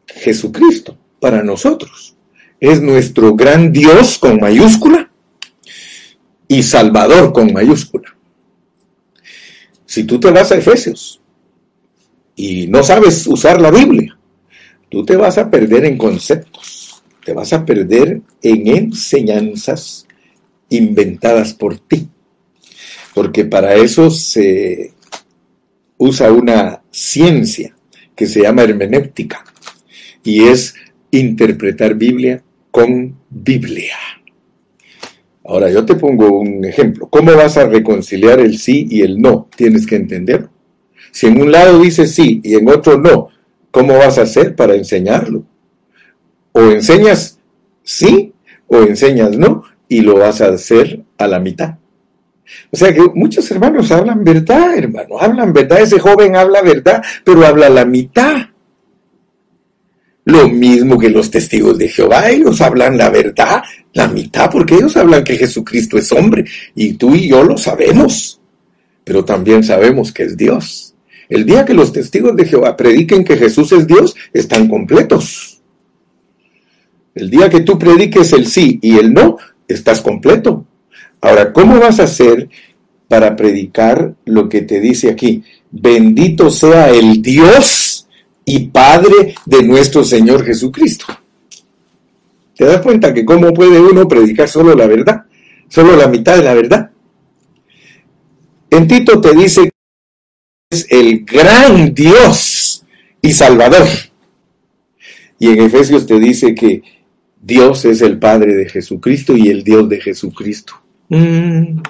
Jesucristo 0.08 0.98
para 1.20 1.44
nosotros 1.44 2.16
es 2.60 2.82
nuestro 2.82 3.36
gran 3.36 3.72
Dios 3.72 4.18
con 4.18 4.40
mayúscula 4.40 5.12
y 6.48 6.64
Salvador 6.64 7.32
con 7.34 7.54
mayúscula. 7.54 8.16
Si 9.86 10.04
tú 10.04 10.20
te 10.20 10.32
vas 10.32 10.52
a 10.52 10.58
Efesios 10.58 11.22
y 12.36 12.68
no 12.68 12.84
sabes 12.84 13.28
usar 13.28 13.60
la 13.60 13.72
Biblia, 13.72 14.18
tú 14.90 15.06
te 15.06 15.16
vas 15.16 15.38
a 15.38 15.50
perder 15.50 15.86
en 15.86 15.98
conceptos, 15.98 17.04
te 17.24 17.34
vas 17.34 17.54
a 17.54 17.66
perder 17.66 18.22
en 18.42 18.68
enseñanzas 18.68 20.08
inventadas 20.70 21.54
por 21.54 21.80
ti, 21.80 22.08
porque 23.14 23.46
para 23.46 23.76
eso 23.76 24.10
se 24.10 24.94
usa 26.00 26.32
una 26.32 26.82
ciencia 26.90 27.76
que 28.16 28.26
se 28.26 28.42
llama 28.42 28.64
hermenéutica 28.64 29.44
y 30.24 30.46
es 30.46 30.74
interpretar 31.12 31.96
Biblia 31.96 32.42
con 32.72 33.16
Biblia. 33.30 33.96
Ahora 35.44 35.70
yo 35.70 35.86
te 35.86 35.96
pongo 35.96 36.40
un 36.40 36.64
ejemplo. 36.64 37.08
¿Cómo 37.10 37.36
vas 37.36 37.58
a 37.58 37.68
reconciliar 37.68 38.40
el 38.40 38.58
sí 38.58 38.88
y 38.90 39.02
el 39.02 39.20
no? 39.20 39.50
Tienes 39.56 39.86
que 39.86 39.96
entenderlo. 39.96 40.50
Si 41.12 41.28
en 41.28 41.42
un 41.42 41.52
lado 41.52 41.82
dice 41.82 42.08
sí 42.08 42.40
y 42.44 42.56
en 42.56 42.70
otro 42.70 43.00
no, 43.00 43.30
¿cómo 43.72 43.98
vas 43.98 44.18
a 44.18 44.24
hacer 44.24 44.56
para 44.56 44.76
enseñarlo? 44.76 45.44
O 46.52 46.62
enseñas 46.62 47.40
sí 47.84 48.34
o 48.68 48.78
enseñas 48.84 49.38
no 49.38 49.64
y 49.88 50.02
lo 50.02 50.20
vas 50.20 50.42
a 50.42 50.50
hacer 50.50 51.02
a 51.18 51.28
la 51.28 51.40
mitad. 51.40 51.79
O 52.72 52.78
sea 52.78 52.94
que 52.94 53.02
muchos 53.14 53.50
hermanos 53.52 53.92
hablan 53.92 54.24
verdad, 54.24 54.78
hermano, 54.78 55.20
hablan 55.20 55.54
verdad. 55.54 55.82
Ese 55.82 56.00
joven 56.00 56.36
habla 56.36 56.62
verdad, 56.62 57.04
pero 57.24 57.46
habla 57.46 57.70
la 57.70 57.86
mitad. 57.86 58.48
Lo 60.26 60.48
mismo 60.48 61.00
que 61.00 61.10
los 61.10 61.32
testigos 61.32 61.78
de 61.78 61.88
Jehová, 61.88 62.30
ellos 62.30 62.62
hablan 62.62 62.98
la 62.98 63.10
verdad, 63.10 63.64
la 63.94 64.08
mitad, 64.08 64.52
porque 64.52 64.76
ellos 64.76 64.96
hablan 64.96 65.24
que 65.24 65.38
Jesucristo 65.38 65.98
es 65.98 66.12
hombre, 66.12 66.46
y 66.76 66.94
tú 66.94 67.16
y 67.16 67.30
yo 67.30 67.44
lo 67.44 67.58
sabemos, 67.58 68.40
pero 69.04 69.26
también 69.26 69.64
sabemos 69.64 70.12
que 70.12 70.24
es 70.24 70.38
Dios. 70.38 70.94
El 71.30 71.46
día 71.46 71.66
que 71.66 71.74
los 71.74 71.92
testigos 71.92 72.36
de 72.36 72.46
Jehová 72.46 72.78
prediquen 72.78 73.24
que 73.24 73.38
Jesús 73.38 73.72
es 73.72 73.88
Dios, 73.88 74.16
están 74.34 74.68
completos. 74.68 75.62
El 77.16 77.30
día 77.30 77.50
que 77.50 77.62
tú 77.62 77.80
prediques 77.80 78.32
el 78.34 78.46
sí 78.46 78.78
y 78.82 78.98
el 78.98 79.14
no, 79.14 79.38
estás 79.68 80.02
completo. 80.02 80.66
Ahora, 81.22 81.52
¿cómo 81.52 81.80
vas 81.80 82.00
a 82.00 82.04
hacer 82.04 82.50
para 83.08 83.36
predicar 83.36 84.16
lo 84.26 84.48
que 84.48 84.62
te 84.62 84.80
dice 84.80 85.10
aquí? 85.10 85.44
Bendito 85.72 86.50
sea 86.50 86.90
el 86.90 87.22
Dios 87.22 88.08
y 88.46 88.68
Padre 88.68 89.36
de 89.46 89.64
nuestro 89.64 90.04
Señor 90.04 90.46
Jesucristo. 90.46 91.06
¿Te 92.56 92.66
das 92.66 92.82
cuenta 92.82 93.14
que 93.14 93.24
cómo 93.24 93.54
puede 93.54 93.80
uno 93.80 94.08
predicar 94.08 94.50
solo 94.50 94.76
la 94.76 94.88
verdad? 94.88 95.26
Solo 95.68 95.96
la 95.96 96.08
mitad 96.08 96.36
de 96.36 96.44
la 96.44 96.54
verdad. 96.54 96.92
En 98.70 98.88
Tito 98.88 99.22
te 99.22 99.34
dice 99.34 99.64
que 99.64 99.72
es 100.70 100.88
el 100.90 101.26
gran 101.26 101.94
Dios 101.94 102.86
y 103.22 103.32
Salvador. 103.32 103.88
Y 105.40 105.50
en 105.50 105.62
Efesios 105.62 106.06
te 106.06 106.20
dice 106.20 106.54
que 106.54 106.82
Dios 107.42 107.86
es 107.86 108.02
el 108.02 108.20
Padre 108.20 108.56
de 108.56 108.68
Jesucristo 108.68 109.38
y 109.38 109.48
el 109.48 109.64
Dios 109.64 109.88
de 109.88 110.02
Jesucristo. 110.02 110.79
Mm. 111.10 111.82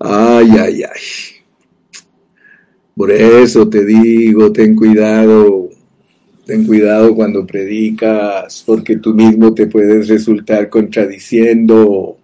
Ay, 0.00 0.50
ay, 0.58 0.82
ay. 0.82 1.02
Por 2.96 3.10
eso 3.10 3.68
te 3.68 3.84
digo, 3.84 4.52
ten 4.52 4.74
cuidado, 4.74 5.70
ten 6.44 6.66
cuidado 6.66 7.14
cuando 7.14 7.46
predicas, 7.46 8.62
porque 8.66 8.96
tú 8.96 9.14
mismo 9.14 9.54
te 9.54 9.66
puedes 9.66 10.08
resultar 10.08 10.68
contradiciendo. 10.68 12.18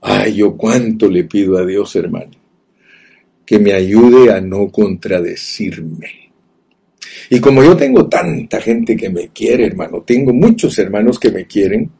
Ay, 0.00 0.36
yo 0.36 0.56
cuánto 0.56 1.08
le 1.08 1.24
pido 1.24 1.56
a 1.58 1.66
Dios, 1.66 1.96
hermano, 1.96 2.30
que 3.44 3.58
me 3.58 3.72
ayude 3.72 4.32
a 4.32 4.40
no 4.40 4.68
contradecirme. 4.68 6.30
Y 7.30 7.40
como 7.40 7.64
yo 7.64 7.76
tengo 7.76 8.08
tanta 8.08 8.60
gente 8.60 8.96
que 8.96 9.10
me 9.10 9.28
quiere, 9.28 9.66
hermano, 9.66 10.02
tengo 10.02 10.32
muchos 10.32 10.78
hermanos 10.78 11.18
que 11.18 11.30
me 11.30 11.46
quieren, 11.46 11.90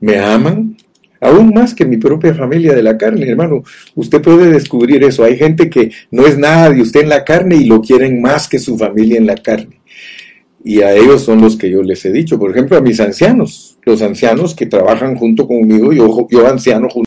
me 0.00 0.18
aman, 0.18 0.76
aún 1.20 1.52
más 1.54 1.74
que 1.74 1.84
mi 1.84 1.96
propia 1.96 2.34
familia 2.34 2.74
de 2.74 2.82
la 2.82 2.96
carne, 2.96 3.28
hermano. 3.28 3.62
Usted 3.94 4.20
puede 4.22 4.50
descubrir 4.50 5.02
eso. 5.04 5.24
Hay 5.24 5.36
gente 5.36 5.70
que 5.70 5.90
no 6.10 6.26
es 6.26 6.38
nada 6.38 6.70
de 6.70 6.82
usted 6.82 7.00
en 7.02 7.08
la 7.08 7.24
carne 7.24 7.56
y 7.56 7.64
lo 7.64 7.80
quieren 7.80 8.20
más 8.20 8.48
que 8.48 8.58
su 8.58 8.76
familia 8.76 9.18
en 9.18 9.26
la 9.26 9.36
carne. 9.36 9.80
Y 10.64 10.82
a 10.82 10.94
ellos 10.94 11.22
son 11.22 11.40
los 11.40 11.56
que 11.56 11.70
yo 11.70 11.82
les 11.82 12.04
he 12.04 12.12
dicho. 12.12 12.38
Por 12.38 12.50
ejemplo, 12.50 12.76
a 12.76 12.80
mis 12.80 12.98
ancianos, 13.00 13.78
los 13.84 14.02
ancianos 14.02 14.54
que 14.54 14.66
trabajan 14.66 15.14
junto 15.16 15.46
conmigo, 15.46 15.92
yo, 15.92 16.26
yo 16.30 16.46
anciano 16.46 16.88
junto 16.88 17.06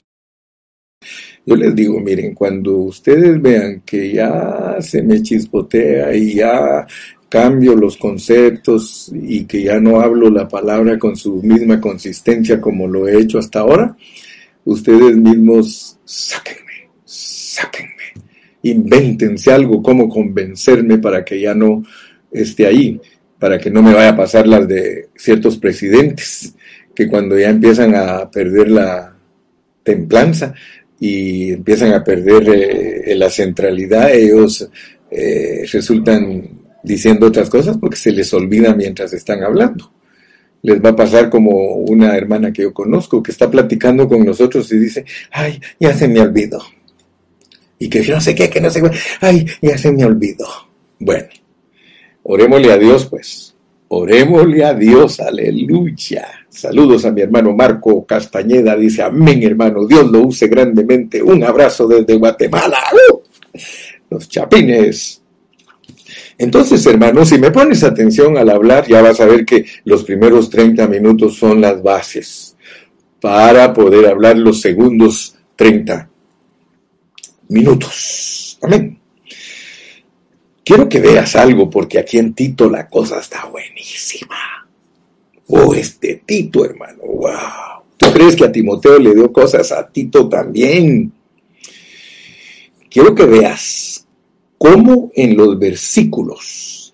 yo 1.49 1.55
les 1.55 1.73
digo, 1.75 1.99
miren, 1.99 2.35
cuando 2.35 2.77
ustedes 2.77 3.41
vean 3.41 3.81
que 3.83 4.13
ya 4.13 4.77
se 4.81 5.01
me 5.01 5.19
chispotea 5.23 6.13
y 6.15 6.35
ya 6.35 6.85
cambio 7.29 7.75
los 7.75 7.95
conceptos 7.95 9.11
y 9.13 9.45
que 9.45 9.63
ya 9.63 9.79
no 9.79 10.01
hablo 10.01 10.29
la 10.29 10.47
palabra 10.47 10.97
con 10.97 11.15
su 11.15 11.35
misma 11.43 11.79
consistencia 11.79 12.59
como 12.59 12.87
lo 12.87 13.07
he 13.07 13.19
hecho 13.19 13.37
hasta 13.37 13.59
ahora, 13.59 13.95
ustedes 14.65 15.15
mismos 15.15 15.97
sáquenme, 16.03 16.89
sáquenme. 17.05 17.93
invéntense 18.63 19.51
algo, 19.51 19.81
cómo 19.81 20.09
convencerme 20.09 20.97
para 20.97 21.23
que 21.23 21.39
ya 21.39 21.53
no 21.53 21.83
esté 22.31 22.65
ahí, 22.65 22.99
para 23.37 23.59
que 23.59 23.69
no 23.69 23.81
me 23.81 23.93
vaya 23.93 24.09
a 24.09 24.17
pasar 24.17 24.47
las 24.47 24.67
de 24.67 25.09
ciertos 25.15 25.57
presidentes, 25.57 26.55
que 26.93 27.07
cuando 27.07 27.37
ya 27.37 27.49
empiezan 27.49 27.95
a 27.95 28.29
perder 28.29 28.71
la 28.71 29.15
templanza 29.83 30.53
y 30.99 31.51
empiezan 31.53 31.93
a 31.93 32.03
perder 32.03 32.49
eh, 32.49 33.15
la 33.15 33.29
centralidad, 33.29 34.13
ellos 34.13 34.69
eh, 35.09 35.61
resultan 35.71 36.58
diciendo 36.83 37.27
otras 37.27 37.49
cosas 37.49 37.77
porque 37.77 37.97
se 37.97 38.11
les 38.11 38.33
olvida 38.33 38.73
mientras 38.73 39.13
están 39.13 39.43
hablando. 39.43 39.91
Les 40.61 40.83
va 40.83 40.89
a 40.89 40.95
pasar 40.95 41.29
como 41.29 41.51
una 41.75 42.15
hermana 42.17 42.51
que 42.51 42.63
yo 42.63 42.73
conozco 42.73 43.23
que 43.23 43.31
está 43.31 43.49
platicando 43.49 44.07
con 44.07 44.25
nosotros 44.25 44.71
y 44.71 44.77
dice, 44.77 45.05
ay, 45.31 45.59
ya 45.79 45.93
se 45.93 46.07
me 46.07 46.19
olvidó. 46.19 46.61
Y 47.77 47.89
que 47.89 48.01
no 48.01 48.19
sé 48.19 48.35
qué, 48.35 48.49
que 48.49 48.59
no 48.59 48.69
sé 48.69 48.81
qué, 48.81 48.91
ay, 49.21 49.45
ya 49.61 49.77
se 49.77 49.91
me 49.91 50.03
olvidó. 50.03 50.47
Bueno, 50.99 51.29
orémosle 52.23 52.71
a 52.71 52.77
Dios 52.77 53.05
pues. 53.05 53.55
Orémosle 53.91 54.63
a 54.63 54.73
Dios, 54.73 55.19
aleluya. 55.19 56.27
Saludos 56.49 57.05
a 57.05 57.11
mi 57.11 57.21
hermano 57.21 57.53
Marco 57.55 58.05
Castañeda, 58.05 58.75
dice, 58.75 59.01
amén 59.01 59.41
hermano, 59.43 59.87
Dios 59.87 60.11
lo 60.11 60.23
use 60.27 60.47
grandemente. 60.47 61.23
Un 61.23 61.43
abrazo 61.43 61.87
desde 61.87 62.15
Guatemala. 62.15 62.77
¡Uh! 62.93 63.19
Los 64.09 64.27
chapines. 64.27 65.21
Entonces, 66.39 66.85
hermano, 66.85 67.25
si 67.25 67.37
me 67.37 67.51
pones 67.51 67.83
atención 67.83 68.37
al 68.37 68.49
hablar, 68.49 68.87
ya 68.87 69.01
vas 69.01 69.19
a 69.19 69.25
ver 69.25 69.45
que 69.45 69.65
los 69.83 70.05
primeros 70.05 70.49
30 70.49 70.87
minutos 70.87 71.35
son 71.35 71.59
las 71.59 71.83
bases 71.83 72.55
para 73.19 73.73
poder 73.73 74.07
hablar 74.07 74.37
los 74.37 74.61
segundos 74.61 75.35
30 75.57 76.09
minutos. 77.49 78.57
Amén. 78.61 78.97
Quiero 80.63 80.87
que 80.87 81.01
veas 81.01 81.35
algo 81.35 81.69
porque 81.69 81.99
aquí 81.99 82.17
en 82.17 82.33
Tito 82.33 82.69
la 82.69 82.87
cosa 82.87 83.19
está 83.19 83.45
buenísima. 83.47 84.37
Oh, 85.47 85.73
este 85.73 86.23
Tito, 86.25 86.63
hermano, 86.63 87.03
wow. 87.03 87.83
¿Tú 87.97 88.13
crees 88.13 88.37
que 88.37 88.45
a 88.45 88.51
Timoteo 88.51 88.97
le 88.97 89.13
dio 89.13 89.33
cosas 89.33 89.73
a 89.73 89.85
Tito 89.89 90.29
también? 90.29 91.11
Quiero 92.89 93.13
que 93.13 93.25
veas 93.25 94.07
como 94.59 95.09
en 95.15 95.37
los 95.37 95.57
versículos 95.57 96.93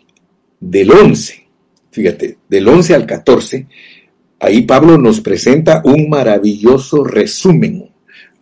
del 0.59 0.91
11, 0.91 1.47
fíjate, 1.91 2.37
del 2.47 2.67
11 2.67 2.93
al 2.93 3.05
14, 3.07 3.67
ahí 4.39 4.61
Pablo 4.61 4.99
nos 4.99 5.19
presenta 5.19 5.81
un 5.83 6.07
maravilloso 6.07 7.03
resumen 7.03 7.89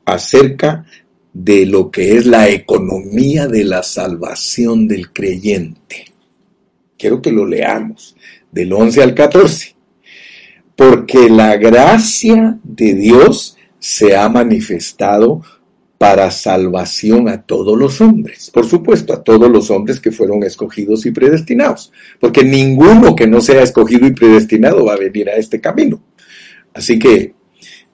acerca 0.04 0.86
de 1.32 1.66
lo 1.66 1.90
que 1.90 2.18
es 2.18 2.26
la 2.26 2.50
economía 2.50 3.48
de 3.48 3.64
la 3.64 3.82
salvación 3.82 4.90
del 4.90 5.12
creyente. 5.14 6.06
Quiero 6.98 7.22
que 7.22 7.32
lo 7.32 7.46
leamos, 7.46 8.18
del 8.52 8.74
11 8.74 9.04
al 9.04 9.16
14. 9.16 9.76
Porque 10.76 11.30
la 11.30 11.56
gracia 11.56 12.60
de 12.64 12.94
Dios 12.94 13.58
se 13.80 14.18
ha 14.18 14.28
manifestado 14.28 15.42
para 15.98 16.32
salvación 16.32 17.30
a 17.30 17.42
todos 17.42 17.78
los 17.78 18.02
hombres. 18.02 18.50
Por 18.52 18.68
supuesto, 18.68 19.14
a 19.14 19.24
todos 19.24 19.50
los 19.50 19.72
hombres 19.72 20.00
que 20.00 20.12
fueron 20.12 20.44
escogidos 20.44 21.06
y 21.06 21.12
predestinados. 21.12 21.92
Porque 22.20 22.44
ninguno 22.44 23.16
que 23.16 23.28
no 23.28 23.40
sea 23.40 23.64
escogido 23.64 24.06
y 24.06 24.12
predestinado 24.12 24.86
va 24.86 24.94
a 24.94 24.98
venir 24.98 25.30
a 25.30 25.36
este 25.36 25.62
camino. 25.62 26.02
Así 26.74 27.00
que 27.00 27.34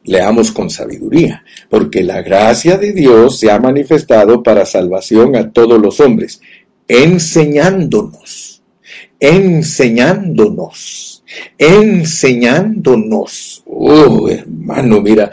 leamos 0.04 0.52
con 0.52 0.70
sabiduría. 0.70 1.44
Porque 1.70 2.04
la 2.04 2.22
gracia 2.22 2.78
de 2.78 2.94
Dios 2.94 3.40
se 3.40 3.52
ha 3.52 3.60
manifestado 3.60 4.42
para 4.42 4.66
salvación 4.66 5.36
a 5.36 5.52
todos 5.52 5.80
los 5.80 6.00
hombres. 6.00 6.42
Enseñándonos. 6.88 8.64
Enseñándonos. 9.20 11.24
Enseñándonos. 11.58 13.64
Oh, 13.68 14.30
hermano, 14.30 15.02
mira, 15.02 15.30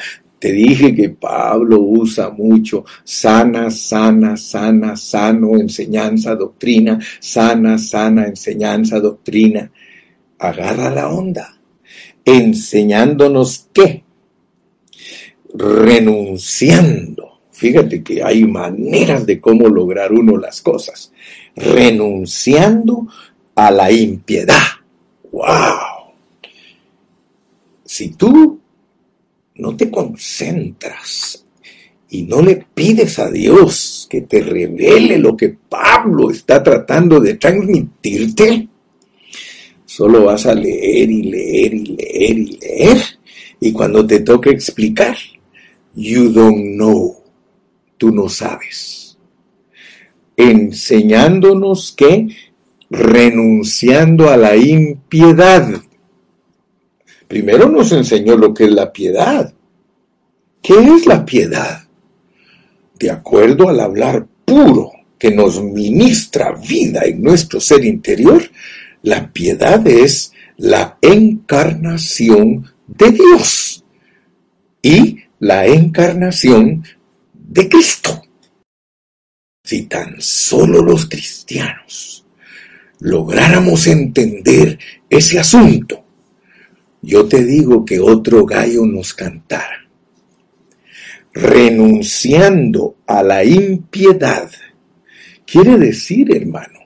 te 0.47 0.53
dije 0.53 0.95
que 0.95 1.09
Pablo 1.09 1.81
usa 1.81 2.31
mucho 2.31 2.85
sana, 3.03 3.69
sana, 3.69 4.37
sana, 4.37 4.97
sano, 4.97 5.57
enseñanza, 5.57 6.37
doctrina, 6.37 7.01
sana, 7.19 7.77
sana, 7.79 8.29
enseñanza, 8.29 9.01
doctrina. 9.01 9.69
Agarra 10.39 10.89
la 10.91 11.09
onda. 11.09 11.59
Enseñándonos 12.25 13.71
qué? 13.73 14.05
Renunciando. 15.53 17.41
Fíjate 17.51 18.05
que 18.05 18.23
hay 18.23 18.45
maneras 18.45 19.27
de 19.27 19.41
cómo 19.41 19.67
lograr 19.67 20.13
uno 20.13 20.37
las 20.37 20.63
cosas. 20.63 21.13
Renunciando 21.57 23.09
a 23.57 23.73
la 23.73 23.91
impiedad. 23.91 24.63
¡Wow! 25.33 26.15
Si 27.85 28.11
tú 28.11 28.61
no 29.59 29.77
te 29.77 29.91
concentras 29.91 31.45
y 32.09 32.23
no 32.23 32.41
le 32.41 32.65
pides 32.75 33.19
a 33.19 33.31
Dios 33.31 34.07
que 34.09 34.23
te 34.23 34.41
revele 34.41 35.19
lo 35.19 35.37
que 35.37 35.57
Pablo 35.69 36.31
está 36.31 36.63
tratando 36.63 37.21
de 37.21 37.35
transmitirte, 37.35 38.69
solo 39.85 40.25
vas 40.25 40.47
a 40.47 40.55
leer 40.55 41.11
y 41.11 41.23
leer 41.23 41.75
y 41.75 41.85
leer 41.87 42.39
y 42.39 42.59
leer. 42.59 42.99
Y 43.61 43.73
cuando 43.73 44.07
te 44.07 44.21
toque 44.21 44.51
explicar, 44.51 45.17
you 45.95 46.31
don't 46.31 46.75
know, 46.75 47.17
tú 47.97 48.13
no 48.13 48.29
sabes. 48.29 49.19
Enseñándonos 50.37 51.93
que 51.93 52.29
renunciando 52.91 54.31
a 54.31 54.37
la 54.37 54.57
impiedad, 54.57 55.83
Primero 57.29 57.69
nos 57.69 57.93
enseñó 57.93 58.37
lo 58.37 58.55
que 58.55 58.65
es 58.65 58.71
la 58.71 58.93
piedad. 58.93 59.53
¿Qué 60.63 60.75
es 60.75 61.07
la 61.07 61.25
piedad? 61.25 61.83
De 62.99 63.11
acuerdo 63.11 63.69
al 63.69 63.81
hablar 63.81 64.27
puro 64.45 64.93
que 65.19 65.31
nos 65.31 65.63
ministra 65.63 66.53
vida 66.53 67.03
en 67.05 67.23
nuestro 67.23 67.61
ser 67.61 67.85
interior, 67.85 68.43
la 69.03 69.33
piedad 69.33 69.87
es 69.87 70.33
la 70.57 70.99
encarnación 71.03 72.67
de 72.87 73.11
Dios 73.11 73.85
y 74.83 75.19
la 75.41 75.67
encarnación 75.67 76.85
de 77.33 77.69
Cristo. 77.69 78.23
Si 79.65 79.83
tan 79.83 80.21
solo 80.21 80.81
los 80.81 81.07
cristianos 81.07 82.25
lográramos 83.01 83.87
entender 83.89 84.79
ese 85.11 85.39
asunto, 85.39 86.06
yo 87.07 87.29
te 87.29 87.45
digo 87.45 87.85
que 87.85 88.01
otro 88.01 88.45
gallo 88.45 88.85
nos 88.85 89.15
cantara. 89.15 89.89
Renunciando 91.33 92.97
a 93.07 93.23
la 93.23 93.45
impiedad, 93.45 94.51
quiere 95.47 95.79
decir, 95.79 96.37
hermano, 96.37 96.81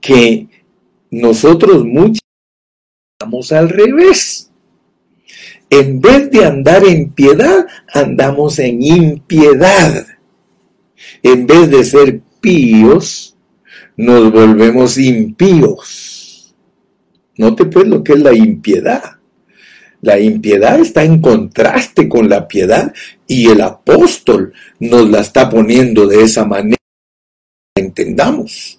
que 0.00 0.48
nosotros 1.12 1.84
muchos 1.84 2.22
andamos 3.20 3.52
al 3.52 3.68
revés. 3.68 4.50
En 5.70 6.00
vez 6.00 6.28
de 6.32 6.44
andar 6.44 6.84
en 6.84 7.12
piedad, 7.12 7.66
andamos 7.92 8.58
en 8.58 8.82
impiedad. 8.82 10.06
En 11.22 11.46
vez 11.46 11.70
de 11.70 11.84
ser 11.84 12.20
píos, 12.40 13.36
nos 13.96 14.32
volvemos 14.32 14.98
impíos. 14.98 16.13
Note 17.36 17.64
pues 17.66 17.86
lo 17.86 18.02
que 18.02 18.12
es 18.12 18.20
la 18.20 18.34
impiedad. 18.34 19.02
La 20.00 20.18
impiedad 20.18 20.78
está 20.80 21.02
en 21.02 21.20
contraste 21.20 22.08
con 22.08 22.28
la 22.28 22.46
piedad 22.46 22.92
y 23.26 23.48
el 23.48 23.62
apóstol 23.62 24.52
nos 24.78 25.08
la 25.08 25.20
está 25.20 25.48
poniendo 25.48 26.06
de 26.06 26.22
esa 26.22 26.44
manera. 26.44 26.76
Entendamos. 27.74 28.78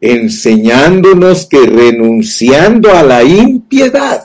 Enseñándonos 0.00 1.46
que 1.46 1.66
renunciando 1.66 2.92
a 2.92 3.02
la 3.02 3.24
impiedad 3.24 4.24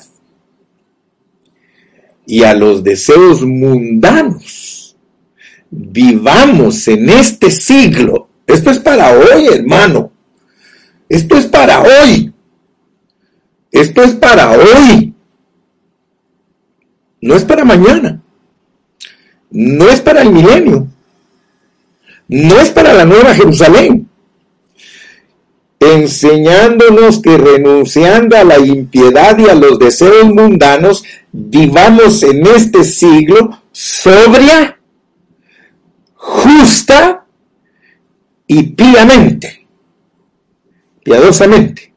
y 2.26 2.44
a 2.44 2.54
los 2.54 2.84
deseos 2.84 3.42
mundanos, 3.44 4.96
vivamos 5.72 6.88
en 6.88 7.10
este 7.10 7.50
siglo. 7.50 8.30
Esto 8.46 8.70
es 8.70 8.78
para 8.78 9.12
hoy, 9.12 9.48
hermano. 9.52 10.12
Esto 11.08 11.38
es 11.38 11.48
para 11.48 11.82
hoy. 11.82 12.32
Esto 13.72 14.04
es 14.04 14.14
para 14.16 14.52
hoy. 14.52 15.14
No 17.22 17.36
es 17.36 17.44
para 17.44 17.66
mañana. 17.66 18.22
No 19.52 19.90
es 19.90 20.02
para 20.02 20.22
el 20.22 20.32
milenio. 20.32 20.88
No 22.28 22.60
es 22.60 22.70
para 22.70 22.94
la 22.94 23.06
nueva 23.06 23.34
Jerusalén. 23.34 24.08
Enseñándonos 25.80 27.22
que 27.22 27.38
renunciando 27.38 28.36
a 28.38 28.44
la 28.44 28.60
impiedad 28.60 29.38
y 29.40 29.48
a 29.50 29.56
los 29.56 29.80
deseos 29.80 30.26
mundanos, 30.26 31.04
vivamos 31.32 32.22
en 32.24 32.46
este 32.48 32.84
siglo 32.84 33.62
sobria, 33.72 34.78
justa 36.16 37.26
y 38.46 38.64
piamente, 38.64 39.68
piadosamente. 41.04 41.89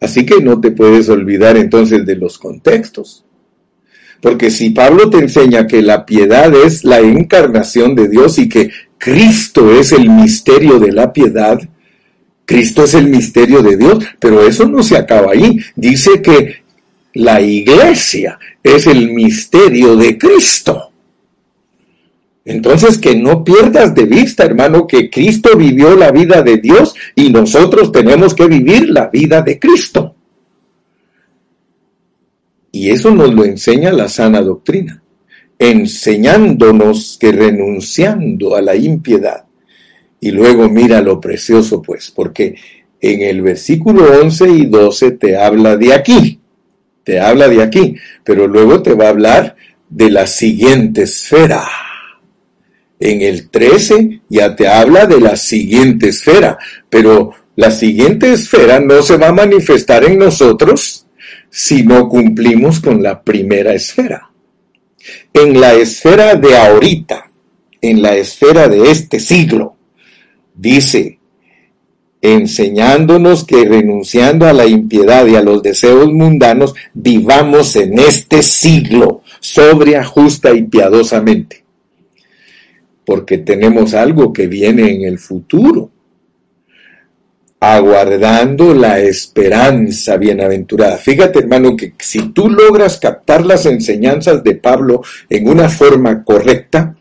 Así 0.00 0.24
que 0.24 0.40
no 0.40 0.60
te 0.60 0.70
puedes 0.70 1.08
olvidar 1.08 1.56
entonces 1.56 2.06
de 2.06 2.16
los 2.16 2.38
contextos. 2.38 3.24
Porque 4.20 4.50
si 4.50 4.70
Pablo 4.70 5.10
te 5.10 5.18
enseña 5.18 5.66
que 5.66 5.82
la 5.82 6.04
piedad 6.04 6.52
es 6.54 6.84
la 6.84 6.98
encarnación 6.98 7.94
de 7.94 8.08
Dios 8.08 8.38
y 8.38 8.48
que 8.48 8.70
Cristo 8.98 9.72
es 9.72 9.92
el 9.92 10.10
misterio 10.10 10.78
de 10.78 10.92
la 10.92 11.12
piedad, 11.12 11.58
Cristo 12.44 12.84
es 12.84 12.94
el 12.94 13.08
misterio 13.08 13.62
de 13.62 13.76
Dios, 13.76 14.04
pero 14.18 14.46
eso 14.46 14.66
no 14.66 14.82
se 14.82 14.96
acaba 14.96 15.32
ahí. 15.32 15.58
Dice 15.76 16.22
que 16.22 16.62
la 17.14 17.40
iglesia 17.40 18.38
es 18.62 18.86
el 18.86 19.10
misterio 19.10 19.96
de 19.96 20.16
Cristo. 20.16 20.87
Entonces 22.48 22.96
que 22.96 23.14
no 23.14 23.44
pierdas 23.44 23.94
de 23.94 24.06
vista, 24.06 24.46
hermano, 24.46 24.86
que 24.86 25.10
Cristo 25.10 25.54
vivió 25.54 25.94
la 25.94 26.10
vida 26.10 26.40
de 26.40 26.56
Dios 26.56 26.94
y 27.14 27.28
nosotros 27.28 27.92
tenemos 27.92 28.34
que 28.34 28.46
vivir 28.46 28.88
la 28.88 29.08
vida 29.08 29.42
de 29.42 29.58
Cristo. 29.58 30.14
Y 32.72 32.88
eso 32.88 33.10
nos 33.10 33.34
lo 33.34 33.44
enseña 33.44 33.92
la 33.92 34.08
sana 34.08 34.40
doctrina, 34.40 35.02
enseñándonos 35.58 37.18
que 37.20 37.32
renunciando 37.32 38.56
a 38.56 38.62
la 38.62 38.76
impiedad, 38.76 39.44
y 40.18 40.30
luego 40.30 40.70
mira 40.70 41.02
lo 41.02 41.20
precioso 41.20 41.82
pues, 41.82 42.10
porque 42.10 42.54
en 42.98 43.20
el 43.20 43.42
versículo 43.42 44.04
11 44.22 44.48
y 44.48 44.64
12 44.64 45.10
te 45.12 45.36
habla 45.36 45.76
de 45.76 45.92
aquí, 45.92 46.40
te 47.04 47.20
habla 47.20 47.46
de 47.46 47.62
aquí, 47.62 47.94
pero 48.24 48.48
luego 48.48 48.82
te 48.82 48.94
va 48.94 49.04
a 49.04 49.10
hablar 49.10 49.54
de 49.90 50.10
la 50.10 50.26
siguiente 50.26 51.02
esfera. 51.02 51.68
En 53.00 53.22
el 53.22 53.48
13 53.48 54.22
ya 54.28 54.56
te 54.56 54.66
habla 54.66 55.06
de 55.06 55.20
la 55.20 55.36
siguiente 55.36 56.08
esfera, 56.08 56.58
pero 56.88 57.32
la 57.56 57.70
siguiente 57.70 58.32
esfera 58.32 58.80
no 58.80 59.02
se 59.02 59.16
va 59.16 59.28
a 59.28 59.32
manifestar 59.32 60.04
en 60.04 60.18
nosotros 60.18 61.06
si 61.50 61.82
no 61.82 62.08
cumplimos 62.08 62.80
con 62.80 63.02
la 63.02 63.22
primera 63.22 63.72
esfera. 63.72 64.30
En 65.32 65.60
la 65.60 65.74
esfera 65.74 66.34
de 66.34 66.56
ahorita, 66.56 67.30
en 67.80 68.02
la 68.02 68.16
esfera 68.16 68.68
de 68.68 68.90
este 68.90 69.20
siglo, 69.20 69.76
dice, 70.54 71.18
enseñándonos 72.20 73.44
que 73.44 73.64
renunciando 73.64 74.46
a 74.46 74.52
la 74.52 74.66
impiedad 74.66 75.26
y 75.26 75.36
a 75.36 75.42
los 75.42 75.62
deseos 75.62 76.12
mundanos, 76.12 76.74
vivamos 76.94 77.76
en 77.76 77.98
este 77.98 78.42
siglo, 78.42 79.22
sobria, 79.40 80.04
justa 80.04 80.52
y 80.52 80.64
piadosamente. 80.64 81.67
Porque 83.08 83.38
tenemos 83.38 83.94
algo 83.94 84.34
que 84.34 84.48
viene 84.48 84.92
en 84.92 85.04
el 85.06 85.18
futuro 85.18 85.90
aguardando 87.58 88.74
la 88.74 89.00
esperanza 89.00 90.18
bienaventurada. 90.18 90.98
Fíjate, 90.98 91.38
hermano, 91.38 91.74
que 91.74 91.94
si 91.98 92.28
tú 92.34 92.50
logras 92.50 92.98
captar 92.98 93.46
las 93.46 93.64
enseñanzas 93.64 94.44
de 94.44 94.56
Pablo 94.56 95.00
en 95.30 95.48
una 95.48 95.70
forma 95.70 96.22
correcta, 96.22 96.98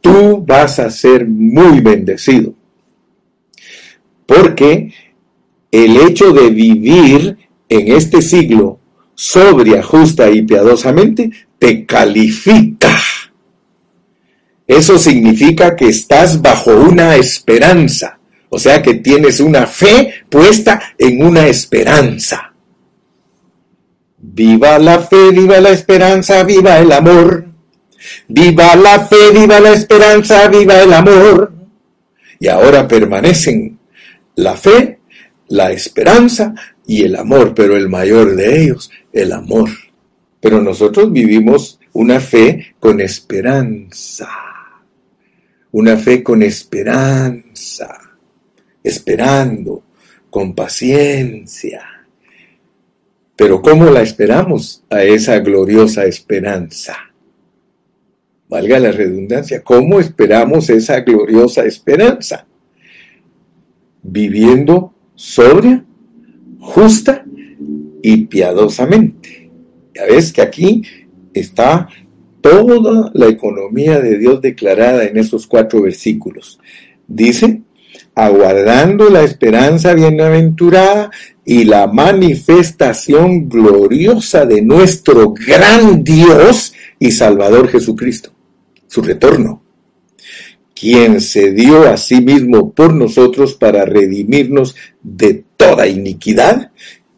tú 0.00 0.42
vas 0.46 0.78
a 0.78 0.88
ser 0.88 1.28
muy 1.28 1.80
bendecido. 1.80 2.54
Porque 4.24 4.94
el 5.70 5.96
hecho 5.98 6.32
de 6.32 6.48
vivir 6.48 7.36
en 7.68 7.92
este 7.92 8.22
siglo 8.22 8.78
sobria, 9.14 9.82
justa 9.82 10.30
y 10.30 10.40
piadosamente 10.40 11.30
te 11.58 11.84
califica. 11.84 12.98
Eso 14.66 14.98
significa 14.98 15.76
que 15.76 15.88
estás 15.88 16.40
bajo 16.40 16.70
una 16.72 17.16
esperanza 17.16 18.18
o 18.54 18.58
sea 18.60 18.80
que 18.80 18.94
tienes 18.94 19.40
una 19.40 19.66
fe 19.66 20.14
puesta 20.30 20.80
en 20.96 21.26
una 21.26 21.48
esperanza. 21.48 22.54
Viva 24.16 24.78
la 24.78 25.00
fe, 25.00 25.32
viva 25.32 25.60
la 25.60 25.70
esperanza, 25.70 26.44
viva 26.44 26.78
el 26.78 26.92
amor. 26.92 27.46
Viva 28.28 28.76
la 28.76 29.06
fe, 29.06 29.32
viva 29.32 29.58
la 29.58 29.72
esperanza, 29.72 30.46
viva 30.46 30.80
el 30.80 30.92
amor. 30.92 31.52
Y 32.38 32.46
ahora 32.46 32.86
permanecen 32.86 33.76
la 34.36 34.54
fe, 34.54 35.00
la 35.48 35.72
esperanza 35.72 36.54
y 36.86 37.02
el 37.02 37.16
amor, 37.16 37.54
pero 37.56 37.76
el 37.76 37.88
mayor 37.88 38.36
de 38.36 38.62
ellos, 38.62 38.88
el 39.12 39.32
amor. 39.32 39.68
Pero 40.40 40.62
nosotros 40.62 41.10
vivimos 41.10 41.80
una 41.92 42.20
fe 42.20 42.76
con 42.78 43.00
esperanza. 43.00 44.53
Una 45.74 45.96
fe 45.96 46.22
con 46.22 46.40
esperanza 46.40 47.98
esperando, 48.80 49.82
con 50.30 50.54
paciencia. 50.54 51.82
Pero 53.34 53.60
¿cómo 53.60 53.86
la 53.86 54.02
esperamos 54.02 54.84
a 54.88 55.02
esa 55.02 55.40
gloriosa 55.40 56.04
esperanza? 56.04 56.94
Valga 58.48 58.78
la 58.78 58.92
redundancia, 58.92 59.64
¿cómo 59.64 59.98
esperamos 59.98 60.70
esa 60.70 61.00
gloriosa 61.00 61.64
esperanza? 61.64 62.46
Viviendo 64.00 64.94
sobria, 65.16 65.84
justa 66.60 67.24
y 68.00 68.26
piadosamente. 68.26 69.50
Ya 69.92 70.04
ves 70.04 70.32
que 70.32 70.40
aquí 70.40 70.82
está 71.32 71.88
toda 72.44 73.10
la 73.14 73.28
economía 73.28 74.00
de 74.00 74.18
Dios 74.18 74.42
declarada 74.42 75.04
en 75.04 75.16
esos 75.16 75.46
cuatro 75.46 75.80
versículos. 75.80 76.60
Dice, 77.08 77.62
aguardando 78.14 79.08
la 79.08 79.22
esperanza 79.22 79.94
bienaventurada 79.94 81.10
y 81.46 81.64
la 81.64 81.86
manifestación 81.86 83.48
gloriosa 83.48 84.44
de 84.44 84.60
nuestro 84.60 85.32
gran 85.32 86.04
Dios 86.04 86.74
y 86.98 87.12
Salvador 87.12 87.68
Jesucristo, 87.68 88.30
su 88.88 89.00
retorno, 89.00 89.62
quien 90.74 91.22
se 91.22 91.50
dio 91.52 91.88
a 91.88 91.96
sí 91.96 92.20
mismo 92.20 92.72
por 92.72 92.92
nosotros 92.92 93.54
para 93.54 93.86
redimirnos 93.86 94.76
de 95.02 95.44
toda 95.56 95.86
iniquidad 95.86 96.72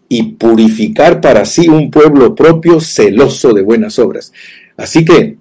y 0.09 0.35
purificar 0.35 1.21
para 1.21 1.45
sí 1.45 1.69
un 1.69 1.91
pueblo 1.91 2.37
propio 2.37 2.81
celoso 2.81 3.53
de 3.53 3.62
buenas 3.62 3.99
obras. 3.99 4.33
Así 4.77 5.05
que 5.05 5.37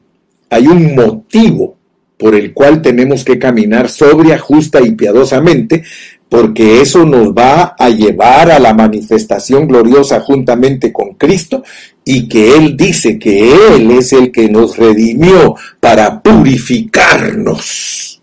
hay 0.50 0.68
un 0.68 0.96
motivo 0.96 1.76
por 2.18 2.36
el 2.36 2.54
cual 2.54 2.82
tenemos 2.82 3.26
que 3.26 3.38
caminar 3.38 3.90
sobria, 3.90 4.38
justa 4.38 4.82
y 4.82 4.92
piadosamente, 4.92 5.84
porque 6.30 6.82
eso 6.82 7.06
nos 7.06 7.34
va 7.34 7.76
a 7.78 7.90
llevar 7.90 8.52
a 8.52 8.60
la 8.60 8.74
manifestación 8.74 9.68
gloriosa 9.68 10.22
juntamente 10.22 10.92
con 10.92 11.14
Cristo 11.16 11.64
y 12.04 12.28
que 12.28 12.56
Él 12.56 12.76
dice 12.76 13.20
que 13.20 13.76
Él 13.76 13.92
es 13.92 14.14
el 14.14 14.32
que 14.32 14.50
nos 14.50 14.78
redimió 14.78 15.56
para 15.80 16.22
purificarnos. 16.22 18.22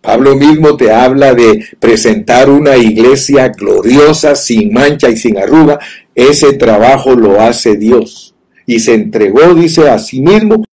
Pablo 0.00 0.36
mismo 0.36 0.76
te 0.76 0.92
habla 0.92 1.34
de 1.34 1.64
presentar 1.78 2.48
una 2.48 2.76
iglesia 2.76 3.48
gloriosa, 3.48 4.34
sin 4.34 4.72
mancha 4.72 5.10
y 5.10 5.16
sin 5.16 5.36
arruga. 5.36 5.78
Ese 6.14 6.54
trabajo 6.54 7.14
lo 7.14 7.40
hace 7.40 7.76
Dios. 7.76 8.29
Y 8.70 8.78
se 8.78 8.94
entregó, 8.94 9.52
dice, 9.52 9.88
a 9.88 9.98
sí 9.98 10.20
mismo, 10.20 10.64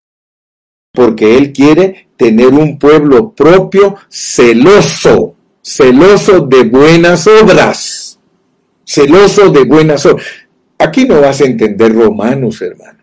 porque 0.92 1.36
Él 1.36 1.52
quiere 1.52 2.06
tener 2.16 2.54
un 2.54 2.78
pueblo 2.78 3.32
propio 3.32 3.96
celoso, 4.08 5.34
celoso 5.60 6.46
de 6.46 6.62
buenas 6.62 7.26
obras, 7.26 8.20
celoso 8.84 9.50
de 9.50 9.64
buenas 9.64 10.06
obras. 10.06 10.24
Aquí 10.78 11.06
no 11.06 11.20
vas 11.20 11.40
a 11.40 11.46
entender 11.46 11.92
Romanos, 11.92 12.62
hermano, 12.62 13.00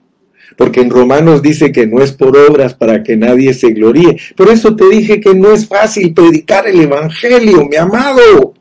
porque 0.55 0.79
en 0.79 0.89
Romanos 0.89 1.41
dice 1.41 1.73
que 1.73 1.85
no 1.85 2.01
es 2.01 2.13
por 2.13 2.37
obras 2.37 2.73
para 2.73 3.03
que 3.03 3.17
nadie 3.17 3.53
se 3.53 3.71
gloríe. 3.71 4.17
Por 4.37 4.47
eso 4.47 4.77
te 4.77 4.87
dije 4.87 5.19
que 5.19 5.35
no 5.35 5.51
es 5.51 5.67
fácil 5.67 6.13
predicar 6.13 6.67
el 6.67 6.79
Evangelio, 6.79 7.65
mi 7.65 7.75
amado. 7.75 8.53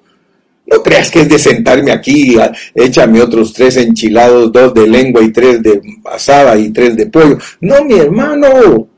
No 0.66 0.82
creas 0.82 1.10
que 1.10 1.20
es 1.20 1.28
de 1.28 1.38
sentarme 1.38 1.92
aquí, 1.92 2.36
échame 2.74 3.20
otros 3.20 3.52
tres 3.52 3.76
enchilados, 3.76 4.50
dos 4.50 4.72
de 4.72 4.86
lengua 4.86 5.22
y 5.22 5.30
tres 5.30 5.62
de 5.62 5.80
asada 6.04 6.56
y 6.56 6.70
tres 6.70 6.96
de 6.96 7.06
pollo. 7.06 7.38
No, 7.60 7.84
mi 7.84 7.94
hermano, 7.94 8.88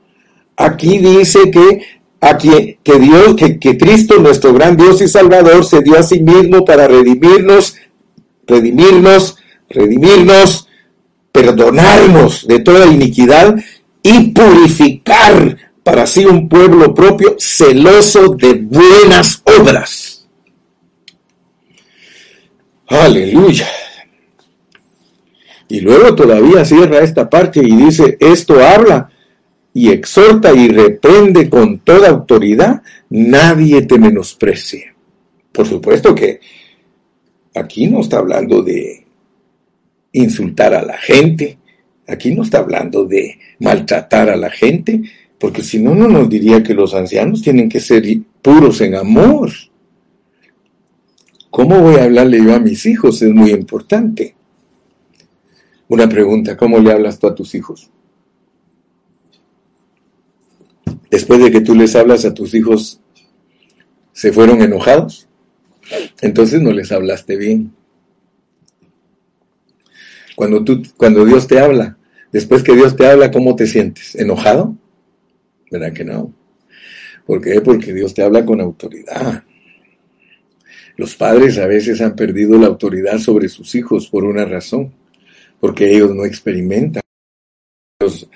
aquí 0.56 0.98
dice 0.98 1.50
que, 1.50 1.82
aquí, 2.20 2.78
que 2.82 2.98
Dios, 3.00 3.34
que, 3.34 3.58
que 3.58 3.76
Cristo, 3.76 4.18
nuestro 4.20 4.52
gran 4.52 4.76
Dios 4.76 5.02
y 5.02 5.08
Salvador, 5.08 5.64
se 5.64 5.82
dio 5.82 5.98
a 5.98 6.04
sí 6.04 6.20
mismo 6.20 6.64
para 6.64 6.86
redimirnos, 6.86 7.74
redimirnos, 8.46 9.36
redimirnos, 9.68 10.68
perdonarnos 11.32 12.46
de 12.46 12.60
toda 12.60 12.86
iniquidad 12.86 13.56
y 14.02 14.30
purificar 14.30 15.58
para 15.82 16.06
sí 16.06 16.24
un 16.24 16.48
pueblo 16.48 16.94
propio 16.94 17.36
celoso 17.38 18.34
de 18.36 18.54
buenas 18.54 19.42
obras. 19.44 20.15
Aleluya. 22.88 23.66
Y 25.68 25.80
luego 25.80 26.14
todavía 26.14 26.64
cierra 26.64 27.00
esta 27.00 27.28
parte 27.28 27.60
y 27.60 27.74
dice, 27.74 28.16
esto 28.20 28.64
habla 28.64 29.10
y 29.74 29.90
exhorta 29.90 30.54
y 30.54 30.68
reprende 30.68 31.50
con 31.50 31.80
toda 31.80 32.08
autoridad, 32.08 32.82
nadie 33.10 33.82
te 33.82 33.98
menosprecie. 33.98 34.94
Por 35.52 35.66
supuesto 35.66 36.14
que 36.14 36.40
aquí 37.54 37.88
no 37.88 38.00
está 38.00 38.18
hablando 38.18 38.62
de 38.62 39.04
insultar 40.12 40.74
a 40.74 40.82
la 40.82 40.96
gente, 40.96 41.58
aquí 42.06 42.34
no 42.34 42.42
está 42.42 42.58
hablando 42.58 43.04
de 43.04 43.38
maltratar 43.58 44.30
a 44.30 44.36
la 44.36 44.50
gente, 44.50 45.02
porque 45.38 45.62
si 45.62 45.80
no, 45.80 45.94
no 45.94 46.08
nos 46.08 46.28
diría 46.28 46.62
que 46.62 46.72
los 46.72 46.94
ancianos 46.94 47.42
tienen 47.42 47.68
que 47.68 47.80
ser 47.80 48.04
puros 48.40 48.80
en 48.80 48.94
amor. 48.94 49.50
¿Cómo 51.56 51.80
voy 51.80 51.94
a 51.94 52.04
hablarle 52.04 52.44
yo 52.44 52.54
a 52.54 52.60
mis 52.60 52.84
hijos? 52.84 53.22
Es 53.22 53.32
muy 53.32 53.50
importante. 53.50 54.36
Una 55.88 56.06
pregunta, 56.06 56.54
¿cómo 56.54 56.78
le 56.80 56.92
hablas 56.92 57.18
tú 57.18 57.28
a 57.28 57.34
tus 57.34 57.54
hijos? 57.54 57.90
Después 61.10 61.42
de 61.42 61.50
que 61.50 61.62
tú 61.62 61.74
les 61.74 61.96
hablas 61.96 62.26
a 62.26 62.34
tus 62.34 62.52
hijos, 62.52 63.00
¿se 64.12 64.34
fueron 64.34 64.60
enojados? 64.60 65.28
Entonces 66.20 66.60
no 66.60 66.72
les 66.72 66.92
hablaste 66.92 67.38
bien. 67.38 67.72
Cuando, 70.34 70.62
tú, 70.62 70.82
cuando 70.98 71.24
Dios 71.24 71.46
te 71.46 71.58
habla, 71.58 71.96
después 72.32 72.62
que 72.64 72.74
Dios 72.74 72.96
te 72.96 73.06
habla, 73.06 73.30
¿cómo 73.30 73.56
te 73.56 73.66
sientes? 73.66 74.14
¿Enojado? 74.14 74.76
¿Verdad 75.70 75.94
que 75.94 76.04
no? 76.04 76.34
¿Por 77.24 77.40
qué? 77.40 77.62
Porque 77.62 77.94
Dios 77.94 78.12
te 78.12 78.22
habla 78.22 78.44
con 78.44 78.60
autoridad. 78.60 79.42
Los 80.96 81.14
padres 81.14 81.58
a 81.58 81.66
veces 81.66 82.00
han 82.00 82.16
perdido 82.16 82.58
la 82.58 82.68
autoridad 82.68 83.18
sobre 83.18 83.48
sus 83.48 83.74
hijos 83.74 84.08
por 84.08 84.24
una 84.24 84.44
razón, 84.44 84.92
porque 85.60 85.94
ellos 85.94 86.14
no 86.14 86.24
experimentan. 86.24 87.02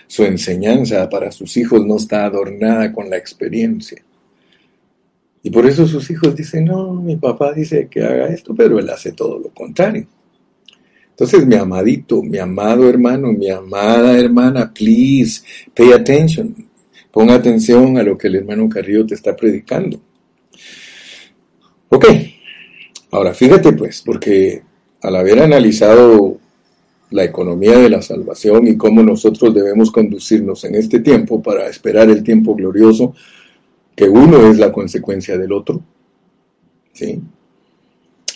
Su 0.07 0.25
enseñanza 0.25 1.09
para 1.09 1.33
sus 1.33 1.57
hijos 1.57 1.87
no 1.87 1.97
está 1.97 2.25
adornada 2.25 2.93
con 2.93 3.09
la 3.09 3.17
experiencia. 3.17 4.03
Y 5.43 5.51
por 5.51 5.67
eso 5.67 5.87
sus 5.87 6.11
hijos 6.11 6.37
dicen, 6.37 6.67
no, 6.67 6.95
mi 6.95 7.17
papá 7.17 7.53
dice 7.53 7.89
que 7.89 8.03
haga 8.03 8.27
esto, 8.29 8.55
pero 8.55 8.79
él 8.79 8.91
hace 8.91 9.13
todo 9.13 9.39
lo 9.39 9.49
contrario. 9.51 10.07
Entonces, 11.11 11.47
mi 11.47 11.55
amadito, 11.55 12.23
mi 12.23 12.39
amado 12.39 12.89
hermano, 12.89 13.33
mi 13.33 13.51
amada 13.51 14.19
hermana, 14.19 14.73
please 14.73 15.43
pay 15.75 15.93
attention. 15.93 16.55
Ponga 17.11 17.35
atención 17.35 17.97
a 17.99 18.03
lo 18.03 18.17
que 18.17 18.29
el 18.29 18.37
hermano 18.37 18.69
Carrillo 18.69 19.07
te 19.07 19.15
está 19.15 19.35
predicando. 19.35 20.01
Ok, 21.89 22.07
ahora 23.11 23.35
fíjate 23.35 23.73
pues, 23.73 24.03
porque 24.05 24.63
al 25.03 25.17
haber 25.17 25.41
analizado 25.41 26.39
la 27.11 27.25
economía 27.25 27.79
de 27.79 27.91
la 27.91 28.03
salvación 28.03 28.69
y 28.69 28.77
cómo 28.77 29.03
nosotros 29.03 29.53
debemos 29.55 29.91
conducirnos 29.91 30.65
en 30.65 30.77
este 30.77 31.01
tiempo 31.01 31.43
para 31.43 31.67
esperar 31.69 32.09
el 32.09 32.23
tiempo 32.23 32.55
glorioso, 32.55 33.15
que 33.97 34.09
uno 34.09 34.51
es 34.51 34.59
la 34.59 34.71
consecuencia 34.71 35.37
del 35.37 35.53
otro, 35.53 35.83
¿sí? 36.93 37.21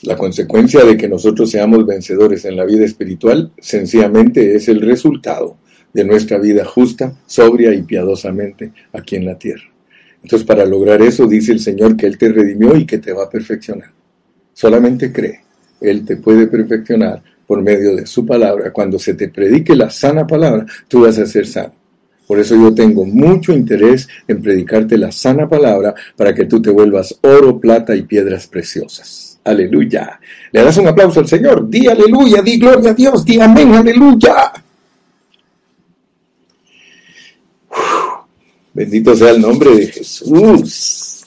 La 0.03 0.17
consecuencia 0.17 0.85
de 0.85 0.97
que 0.97 1.09
nosotros 1.09 1.51
seamos 1.51 1.87
vencedores 1.87 2.45
en 2.45 2.57
la 2.57 2.65
vida 2.65 2.85
espiritual 2.85 3.53
sencillamente 3.59 4.55
es 4.55 4.69
el 4.69 4.83
resultado 4.83 5.57
de 5.95 6.05
nuestra 6.05 6.39
vida 6.39 6.65
justa, 6.65 7.17
sobria 7.27 7.73
y 7.73 7.83
piadosamente 7.83 8.73
aquí 8.93 9.17
en 9.17 9.25
la 9.25 9.39
tierra. 9.39 9.65
Entonces, 10.23 10.47
para 10.47 10.67
lograr 10.67 11.01
eso, 11.01 11.27
dice 11.27 11.53
el 11.53 11.61
Señor 11.61 11.97
que 11.97 12.07
Él 12.07 12.19
te 12.19 12.31
redimió 12.31 12.77
y 12.77 12.85
que 12.85 12.99
te 12.99 13.13
va 13.13 13.25
a 13.25 13.31
perfeccionar. 13.31 13.93
Solamente 14.55 15.13
cree, 15.13 15.41
Él 15.81 16.07
te 16.07 16.17
puede 16.17 16.47
perfeccionar 16.47 17.23
por 17.47 17.61
medio 17.61 17.95
de 17.97 18.07
su 18.07 18.25
palabra. 18.25 18.73
Cuando 18.73 18.99
se 18.99 19.15
te 19.15 19.29
predique 19.29 19.77
la 19.77 19.91
sana 19.91 20.27
palabra, 20.27 20.65
tú 20.89 21.03
vas 21.03 21.19
a 21.19 21.27
ser 21.27 21.47
sano. 21.47 21.75
Por 22.27 22.39
eso 22.39 22.55
yo 22.55 22.75
tengo 22.75 23.05
mucho 23.05 23.53
interés 23.53 24.09
en 24.27 24.41
predicarte 24.41 24.97
la 24.97 25.13
sana 25.13 25.47
palabra 25.47 25.95
para 26.17 26.35
que 26.35 26.47
tú 26.47 26.63
te 26.63 26.71
vuelvas 26.71 27.19
oro, 27.21 27.61
plata 27.61 27.95
y 27.95 28.03
piedras 28.03 28.47
preciosas. 28.47 29.39
Aleluya. 29.45 30.19
Le 30.51 30.65
das 30.65 30.79
un 30.79 30.89
aplauso 30.89 31.21
al 31.21 31.29
Señor. 31.29 31.69
Di 31.69 31.87
aleluya, 31.87 32.41
di 32.41 32.59
gloria 32.59 32.93
a 32.93 32.95
Dios, 32.95 33.25
di 33.25 33.39
amén, 33.39 33.75
aleluya. 33.75 34.53
Bendito 38.73 39.15
sea 39.15 39.31
el 39.31 39.43
nombre 39.43 39.75
de 39.75 39.87
Jesús. 39.89 41.27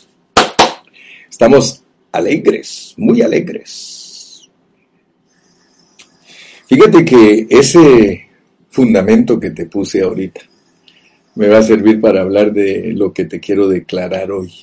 Estamos 1.29 1.83
alegres, 2.17 2.93
muy 2.97 3.21
alegres. 3.21 4.49
Fíjate 6.67 7.05
que 7.05 7.47
ese 7.49 8.27
fundamento 8.69 9.39
que 9.39 9.51
te 9.51 9.67
puse 9.67 10.01
ahorita 10.01 10.41
me 11.35 11.47
va 11.47 11.59
a 11.59 11.63
servir 11.63 12.01
para 12.01 12.21
hablar 12.21 12.51
de 12.51 12.91
lo 12.93 13.13
que 13.13 13.25
te 13.25 13.39
quiero 13.39 13.67
declarar 13.67 14.31
hoy. 14.31 14.53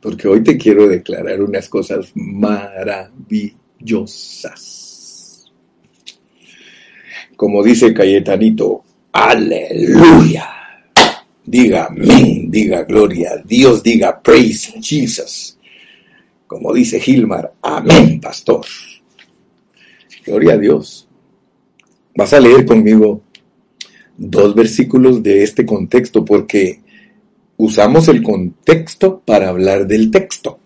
Porque 0.00 0.28
hoy 0.28 0.42
te 0.42 0.58
quiero 0.58 0.86
declarar 0.86 1.42
unas 1.42 1.68
cosas 1.68 2.12
maravillosas. 2.14 3.24
Como 7.36 7.62
dice 7.62 7.94
Cayetanito, 7.94 8.84
aleluya 9.12 10.58
diga 11.48 11.86
amén, 11.86 12.50
diga 12.50 12.84
gloria 12.84 13.42
Dios, 13.44 13.82
diga 13.82 14.20
praise 14.22 14.74
Jesus. 14.80 15.57
Como 16.48 16.72
dice 16.72 16.98
Gilmar, 16.98 17.52
amén, 17.60 18.20
pastor. 18.20 18.64
Gloria 20.24 20.54
a 20.54 20.58
Dios. 20.58 21.06
Vas 22.16 22.32
a 22.32 22.40
leer 22.40 22.64
conmigo 22.64 23.20
dos 24.16 24.54
versículos 24.54 25.22
de 25.22 25.42
este 25.42 25.66
contexto 25.66 26.24
porque 26.24 26.80
usamos 27.58 28.08
el 28.08 28.22
contexto 28.22 29.22
para 29.26 29.50
hablar 29.50 29.86
del 29.86 30.10
texto. 30.10 30.58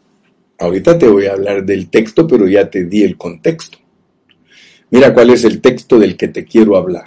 Ahorita 0.60 0.96
te 0.96 1.08
voy 1.08 1.26
a 1.26 1.32
hablar 1.32 1.66
del 1.66 1.88
texto, 1.88 2.28
pero 2.28 2.46
ya 2.46 2.70
te 2.70 2.84
di 2.84 3.02
el 3.02 3.16
contexto. 3.16 3.78
Mira 4.90 5.12
cuál 5.12 5.30
es 5.30 5.42
el 5.42 5.60
texto 5.60 5.98
del 5.98 6.16
que 6.16 6.28
te 6.28 6.44
quiero 6.44 6.76
hablar. 6.76 7.06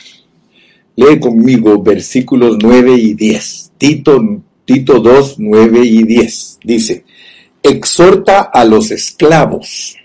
Lee 0.98 1.18
conmigo 1.18 1.82
versículos 1.82 2.58
9 2.62 2.94
y 2.94 3.14
10. 3.14 3.72
Tito, 3.78 4.42
Tito 4.66 5.00
2, 5.00 5.36
9 5.40 5.80
y 5.82 6.04
10. 6.04 6.60
Dice, 6.62 7.06
exhorta 7.68 8.42
a 8.42 8.64
los 8.64 8.92
esclavos. 8.92 9.98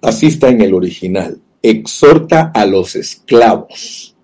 Así 0.00 0.28
está 0.28 0.48
en 0.48 0.62
el 0.62 0.72
original. 0.72 1.38
Exhorta 1.62 2.50
a 2.54 2.64
los 2.64 2.96
esclavos 2.96 4.16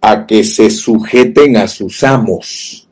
a 0.00 0.26
que 0.26 0.44
se 0.44 0.70
sujeten 0.70 1.56
a 1.56 1.66
sus 1.66 2.04
amos, 2.04 2.88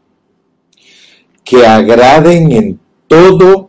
que 1.45 1.65
agraden 1.65 2.51
en 2.51 2.81
todo, 3.07 3.69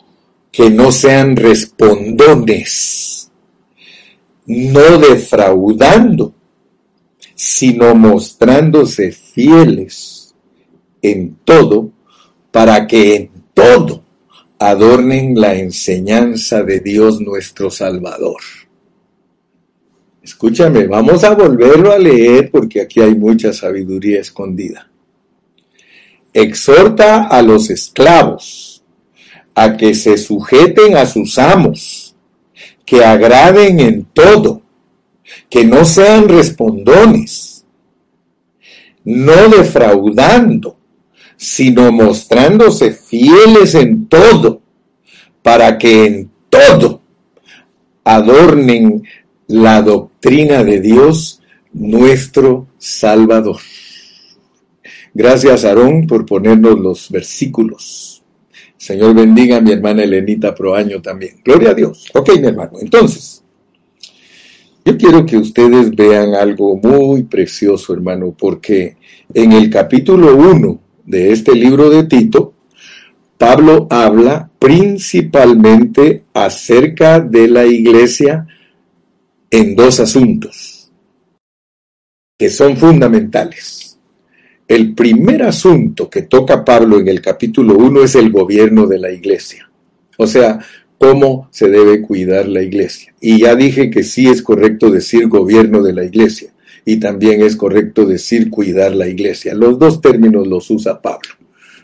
que 0.51 0.71
no 0.71 0.91
sean 0.91 1.35
respondones, 1.35 3.31
no 4.47 4.97
defraudando, 4.97 6.33
sino 7.35 7.93
mostrándose 7.93 9.11
fieles 9.11 10.33
en 11.03 11.35
todo, 11.45 11.91
para 12.51 12.87
que 12.87 13.15
en 13.15 13.31
todo 13.53 14.06
adornen 14.59 15.39
la 15.39 15.55
enseñanza 15.55 16.63
de 16.63 16.79
Dios 16.79 17.21
nuestro 17.21 17.69
Salvador. 17.69 18.41
Escúchame, 20.21 20.87
vamos 20.87 21.23
a 21.23 21.33
volverlo 21.33 21.91
a 21.91 21.97
leer 21.97 22.49
porque 22.51 22.81
aquí 22.81 22.99
hay 22.99 23.15
mucha 23.15 23.53
sabiduría 23.53 24.19
escondida. 24.19 24.89
Exhorta 26.33 27.27
a 27.27 27.41
los 27.41 27.69
esclavos 27.69 28.83
a 29.55 29.77
que 29.77 29.95
se 29.95 30.17
sujeten 30.17 30.97
a 30.97 31.05
sus 31.05 31.37
amos, 31.37 32.15
que 32.85 33.03
agraden 33.03 33.79
en 33.79 34.05
todo, 34.05 34.61
que 35.49 35.63
no 35.65 35.85
sean 35.85 36.27
respondones, 36.27 37.65
no 39.03 39.49
defraudando, 39.49 40.76
sino 41.37 41.91
mostrándose 41.91 42.91
fieles 42.91 43.75
en 43.75 44.07
todo, 44.07 44.61
para 45.41 45.77
que 45.77 46.05
en 46.05 46.31
todo 46.49 47.01
adornen 48.03 49.03
la 49.47 49.81
doctrina 49.81 50.63
de 50.63 50.81
Dios, 50.81 51.41
nuestro 51.73 52.67
Salvador. 52.77 53.57
Gracias, 55.13 55.63
Aarón, 55.63 56.07
por 56.07 56.25
ponernos 56.25 56.79
los 56.79 57.09
versículos. 57.09 58.23
Señor 58.77 59.15
bendiga 59.15 59.57
a 59.57 59.61
mi 59.61 59.71
hermana 59.71 60.03
Elenita 60.03 60.53
Proaño 60.53 61.01
también. 61.01 61.41
Gloria 61.43 61.71
a 61.71 61.73
Dios. 61.73 62.05
Ok, 62.13 62.29
mi 62.39 62.47
hermano. 62.47 62.73
Entonces, 62.79 63.43
yo 64.85 64.97
quiero 64.97 65.25
que 65.25 65.37
ustedes 65.37 65.93
vean 65.93 66.33
algo 66.35 66.77
muy 66.77 67.23
precioso, 67.23 67.93
hermano, 67.93 68.33
porque 68.37 68.95
en 69.33 69.51
el 69.51 69.69
capítulo 69.69 70.35
1 70.35 70.79
de 71.07 71.31
este 71.31 71.55
libro 71.55 71.89
de 71.89 72.03
Tito, 72.03 72.53
Pablo 73.37 73.87
habla 73.89 74.51
principalmente 74.59 76.25
acerca 76.33 77.21
de 77.21 77.47
la 77.47 77.65
iglesia 77.65 78.45
en 79.49 79.75
dos 79.75 79.99
asuntos 79.99 80.91
que 82.37 82.49
son 82.49 82.77
fundamentales. 82.77 83.97
el 84.67 84.93
primer 84.93 85.43
asunto 85.43 86.09
que 86.09 86.23
toca 86.23 86.65
Pablo 86.65 86.99
en 86.99 87.07
el 87.07 87.21
capítulo 87.21 87.77
1 87.77 88.03
es 88.03 88.15
el 88.15 88.29
gobierno 88.29 88.85
de 88.85 88.99
la 88.99 89.09
iglesia. 89.09 89.71
O 90.17 90.27
sea, 90.27 90.59
cómo 90.97 91.47
se 91.51 91.69
debe 91.69 92.01
cuidar 92.01 92.49
la 92.49 92.61
iglesia. 92.61 93.15
Y 93.21 93.39
ya 93.39 93.55
dije 93.55 93.89
que 93.89 94.03
sí 94.03 94.27
es 94.27 94.41
correcto 94.41 94.91
decir 94.91 95.29
gobierno 95.29 95.81
de 95.81 95.93
la 95.93 96.03
iglesia 96.03 96.51
y 96.87 96.97
también 96.97 97.41
es 97.41 97.57
correcto 97.57 98.05
decir 98.05 98.49
cuidar 98.49 98.95
la 98.95 99.07
iglesia. 99.07 99.53
Los 99.53 99.77
dos 99.77 99.99
términos 99.99 100.47
los 100.47 100.71
usa 100.71 101.01
Pablo. 101.01 101.29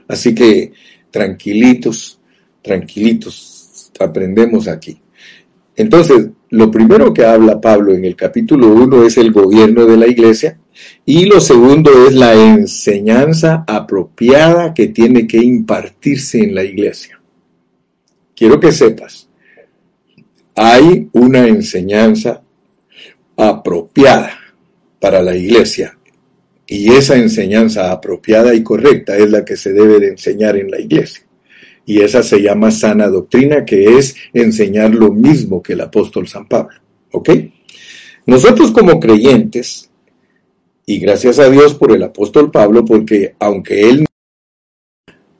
Así 0.08 0.34
que 0.34 0.72
tranquilitos, 1.12 2.20
tranquilitos, 2.62 3.92
aprendemos 4.00 4.70
aquí. 4.70 4.98
Entonces, 5.76 6.30
lo 6.52 6.72
primero 6.72 7.14
que 7.14 7.26
habla 7.26 7.60
Pablo 7.60 7.94
en 7.94 8.06
el 8.06 8.16
capítulo 8.16 8.70
1 8.70 9.06
es 9.06 9.18
el 9.18 9.34
gobierno 9.34 9.86
de 9.86 9.98
la 9.98 10.08
iglesia 10.08 10.58
y 11.06 11.26
lo 11.26 11.42
segundo 11.42 12.08
es 12.08 12.14
la 12.14 12.34
enseñanza 12.34 13.66
apropiada 13.68 14.74
que 14.74 14.88
tiene 14.88 15.28
que 15.28 15.38
impartirse 15.38 16.40
en 16.40 16.56
la 16.56 16.64
iglesia 16.64 17.20
quiero 18.36 18.60
que 18.60 18.72
sepas, 18.72 19.30
hay 20.56 21.08
una 21.14 21.48
enseñanza 21.48 22.42
apropiada 23.38 24.43
para 25.04 25.22
la 25.22 25.36
iglesia 25.36 25.98
y 26.66 26.90
esa 26.94 27.18
enseñanza 27.18 27.92
apropiada 27.92 28.54
y 28.54 28.64
correcta 28.64 29.18
es 29.18 29.30
la 29.30 29.44
que 29.44 29.58
se 29.58 29.74
debe 29.74 30.00
de 30.00 30.08
enseñar 30.08 30.56
en 30.56 30.72
la 30.72 30.80
iglesia. 30.80 31.26
Y 31.86 32.00
esa 32.00 32.24
se 32.24 32.42
llama 32.42 32.72
sana 32.72 33.10
doctrina, 33.10 33.66
que 33.66 33.98
es 33.98 34.16
enseñar 34.34 34.96
lo 34.96 35.12
mismo 35.12 35.62
que 35.62 35.74
el 35.74 35.82
apóstol 35.82 36.30
San 36.30 36.48
Pablo. 36.48 36.78
¿Ok? 37.12 37.32
Nosotros 38.28 38.72
como 38.72 38.98
creyentes, 39.02 39.92
y 40.86 41.00
gracias 41.00 41.38
a 41.38 41.50
Dios 41.50 41.74
por 41.74 41.92
el 41.92 42.04
apóstol 42.04 42.50
Pablo, 42.50 42.86
porque 42.86 43.36
aunque 43.40 43.90
él 43.90 44.06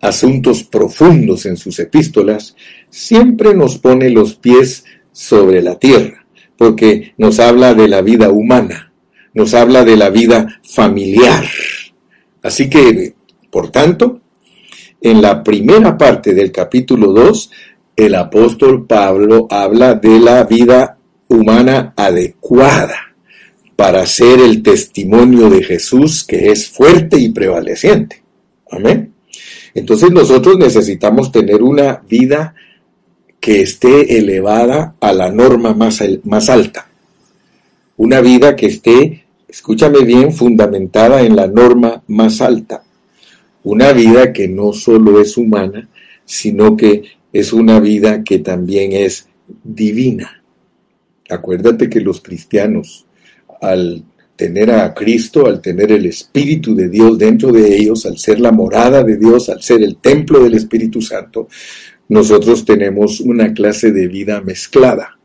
asuntos 0.02 0.66
profundos 0.66 1.46
en 1.46 1.56
sus 1.56 1.80
epístolas, 1.80 2.58
siempre 2.90 3.54
nos 3.54 3.78
pone 3.78 4.10
los 4.10 4.36
pies 4.36 4.84
sobre 5.14 5.62
la 5.62 5.80
tierra, 5.80 6.26
porque 6.58 7.14
nos 7.18 7.40
habla 7.40 7.74
de 7.74 7.88
la 7.88 8.02
vida 8.02 8.30
humana, 8.30 8.93
nos 9.34 9.54
habla 9.54 9.84
de 9.84 9.98
la 9.98 10.10
vida 10.10 10.60
familiar. 10.64 11.46
Así 12.42 12.70
que, 12.70 13.14
por 13.50 13.72
tanto, 13.72 14.22
en 15.02 15.22
la 15.22 15.44
primera 15.44 15.98
parte 15.98 16.34
del 16.34 16.52
capítulo 16.52 17.12
2, 17.12 17.52
el 17.96 18.16
apóstol 18.16 18.86
Pablo 18.88 19.48
habla 19.50 19.96
de 19.96 20.20
la 20.20 20.44
vida 20.44 20.98
humana 21.28 21.94
adecuada 21.96 23.14
para 23.76 24.06
ser 24.06 24.40
el 24.40 24.62
testimonio 24.62 25.50
de 25.50 25.64
Jesús 25.64 26.24
que 26.24 26.52
es 26.52 26.70
fuerte 26.70 27.20
y 27.20 27.30
prevaleciente. 27.30 28.24
Amén. 28.72 29.14
Entonces 29.74 30.12
nosotros 30.12 30.58
necesitamos 30.58 31.32
tener 31.32 31.62
una 31.64 32.02
vida 32.08 32.54
que 33.40 33.62
esté 33.62 34.18
elevada 34.20 34.96
a 35.00 35.12
la 35.12 35.30
norma 35.30 35.74
más, 35.74 36.02
más 36.24 36.50
alta. 36.50 36.88
Una 37.98 38.22
vida 38.22 38.56
que 38.56 38.68
esté, 38.68 39.23
escúchame 39.54 40.00
bien, 40.00 40.34
fundamentada 40.34 41.22
en 41.22 41.36
la 41.36 41.46
norma 41.46 42.02
más 42.08 42.42
alta. 42.42 42.84
Una 43.64 43.94
vida 43.94 44.34
que 44.34 44.48
no 44.48 44.74
solo 44.74 45.22
es 45.22 45.38
humana, 45.38 45.88
sino 46.26 46.76
que 46.76 47.04
es 47.32 47.54
una 47.54 47.80
vida 47.80 48.24
que 48.24 48.40
también 48.40 48.94
es 48.94 49.28
divina. 49.64 50.44
Acuérdate 51.30 51.88
que 51.88 52.02
los 52.02 52.20
cristianos, 52.20 53.06
al 53.62 54.04
tener 54.36 54.72
a 54.72 54.92
Cristo, 54.96 55.46
al 55.46 55.62
tener 55.62 55.92
el 55.92 56.08
Espíritu 56.08 56.74
de 56.76 56.90
Dios 56.90 57.20
dentro 57.20 57.52
de 57.52 57.78
ellos, 57.78 58.08
al 58.08 58.18
ser 58.18 58.40
la 58.40 58.52
morada 58.52 59.04
de 59.04 59.18
Dios, 59.18 59.50
al 59.50 59.62
ser 59.62 59.84
el 59.84 59.98
templo 59.98 60.44
del 60.44 60.56
Espíritu 60.56 61.00
Santo, 61.00 61.48
nosotros 62.10 62.66
tenemos 62.66 63.20
una 63.20 63.54
clase 63.54 63.92
de 63.92 64.08
vida 64.08 64.42
mezclada. 64.42 65.20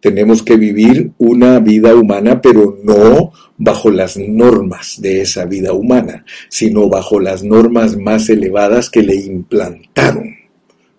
Tenemos 0.00 0.42
que 0.42 0.56
vivir 0.56 1.12
una 1.18 1.60
vida 1.60 1.94
humana, 1.94 2.40
pero 2.40 2.78
no 2.82 3.32
bajo 3.58 3.90
las 3.90 4.16
normas 4.16 5.00
de 5.00 5.20
esa 5.20 5.44
vida 5.44 5.74
humana, 5.74 6.24
sino 6.48 6.88
bajo 6.88 7.20
las 7.20 7.44
normas 7.44 7.96
más 7.96 8.30
elevadas 8.30 8.88
que 8.88 9.02
le 9.02 9.14
implantaron. 9.16 10.34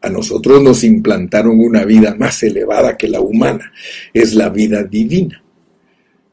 A 0.02 0.10
nosotros 0.10 0.62
nos 0.62 0.84
implantaron 0.84 1.60
una 1.60 1.84
vida 1.86 2.16
más 2.18 2.42
elevada 2.44 2.98
que 2.98 3.08
la 3.08 3.22
humana, 3.22 3.72
es 4.14 4.34
la 4.36 4.50
vida 4.50 4.84
divina. 4.84 5.44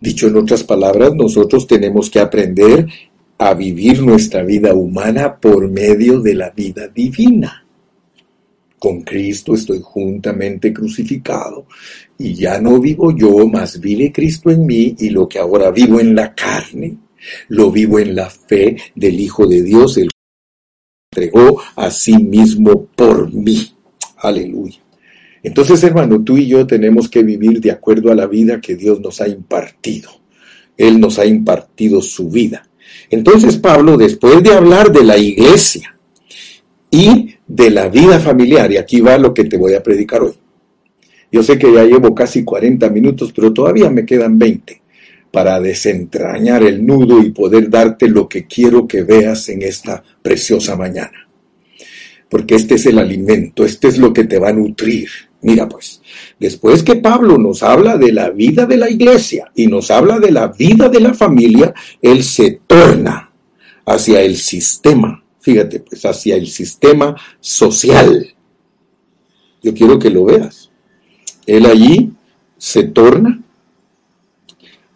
Dicho 0.00 0.28
en 0.28 0.36
otras 0.36 0.62
palabras, 0.62 1.14
nosotros 1.14 1.66
tenemos 1.66 2.10
que 2.10 2.20
aprender 2.20 2.86
a 3.38 3.54
vivir 3.54 4.02
nuestra 4.02 4.42
vida 4.42 4.74
humana 4.74 5.38
por 5.38 5.68
medio 5.68 6.20
de 6.20 6.34
la 6.34 6.50
vida 6.50 6.88
divina. 6.88 7.64
Con 8.78 9.02
Cristo 9.02 9.54
estoy 9.54 9.80
juntamente 9.82 10.72
crucificado 10.72 11.66
y 12.16 12.34
ya 12.34 12.60
no 12.60 12.78
vivo 12.80 13.16
yo, 13.16 13.46
mas 13.48 13.80
vive 13.80 14.12
Cristo 14.12 14.50
en 14.50 14.66
mí 14.66 14.94
y 14.98 15.10
lo 15.10 15.28
que 15.28 15.38
ahora 15.38 15.70
vivo 15.70 15.98
en 16.00 16.14
la 16.14 16.34
carne, 16.34 16.96
lo 17.48 17.70
vivo 17.70 17.98
en 17.98 18.14
la 18.14 18.30
fe 18.30 18.76
del 18.94 19.20
Hijo 19.20 19.46
de 19.46 19.62
Dios, 19.62 19.96
el 19.96 20.08
que 20.08 21.20
entregó 21.20 21.60
a 21.76 21.90
sí 21.90 22.16
mismo 22.16 22.86
por 22.86 23.32
mí. 23.32 23.74
Aleluya. 24.18 24.78
Entonces, 25.42 25.82
hermano, 25.84 26.22
tú 26.22 26.36
y 26.36 26.46
yo 26.46 26.66
tenemos 26.66 27.08
que 27.08 27.22
vivir 27.22 27.60
de 27.60 27.70
acuerdo 27.70 28.10
a 28.10 28.14
la 28.14 28.26
vida 28.26 28.60
que 28.60 28.76
Dios 28.76 29.00
nos 29.00 29.20
ha 29.20 29.28
impartido. 29.28 30.10
Él 30.76 31.00
nos 31.00 31.18
ha 31.18 31.26
impartido 31.26 32.02
su 32.02 32.28
vida. 32.28 32.68
Entonces, 33.10 33.56
Pablo, 33.56 33.96
después 33.96 34.42
de 34.42 34.52
hablar 34.52 34.92
de 34.92 35.04
la 35.04 35.16
iglesia 35.16 35.98
y 36.90 37.34
de 37.48 37.70
la 37.70 37.88
vida 37.88 38.20
familiar, 38.20 38.70
y 38.70 38.76
aquí 38.76 39.00
va 39.00 39.18
lo 39.18 39.34
que 39.34 39.44
te 39.44 39.56
voy 39.56 39.74
a 39.74 39.82
predicar 39.82 40.22
hoy. 40.22 40.34
Yo 41.32 41.42
sé 41.42 41.58
que 41.58 41.72
ya 41.72 41.84
llevo 41.84 42.14
casi 42.14 42.44
40 42.44 42.88
minutos, 42.90 43.32
pero 43.34 43.52
todavía 43.52 43.90
me 43.90 44.06
quedan 44.06 44.38
20 44.38 44.82
para 45.30 45.60
desentrañar 45.60 46.62
el 46.62 46.86
nudo 46.86 47.20
y 47.20 47.30
poder 47.30 47.68
darte 47.68 48.08
lo 48.08 48.28
que 48.28 48.46
quiero 48.46 48.86
que 48.86 49.02
veas 49.02 49.48
en 49.48 49.62
esta 49.62 50.02
preciosa 50.22 50.76
mañana. 50.76 51.28
Porque 52.30 52.54
este 52.54 52.76
es 52.76 52.86
el 52.86 52.98
alimento, 52.98 53.64
este 53.64 53.88
es 53.88 53.98
lo 53.98 54.12
que 54.12 54.24
te 54.24 54.38
va 54.38 54.50
a 54.50 54.52
nutrir, 54.52 55.08
Mira 55.40 55.68
pues, 55.68 56.00
después 56.38 56.82
que 56.82 56.96
Pablo 56.96 57.38
nos 57.38 57.62
habla 57.62 57.96
de 57.96 58.12
la 58.12 58.30
vida 58.30 58.66
de 58.66 58.76
la 58.76 58.90
iglesia 58.90 59.50
y 59.54 59.68
nos 59.68 59.90
habla 59.90 60.18
de 60.18 60.32
la 60.32 60.48
vida 60.48 60.88
de 60.88 61.00
la 61.00 61.14
familia, 61.14 61.72
él 62.02 62.24
se 62.24 62.60
torna 62.66 63.30
hacia 63.86 64.20
el 64.22 64.36
sistema, 64.36 65.22
fíjate 65.48 65.80
pues, 65.80 66.04
hacia 66.04 66.36
el 66.36 66.46
sistema 66.46 67.16
social. 67.40 68.34
Yo 69.62 69.72
quiero 69.72 69.98
que 69.98 70.10
lo 70.10 70.26
veas. 70.26 70.70
Él 71.46 71.64
allí 71.64 72.12
se 72.58 72.84
torna 72.84 73.40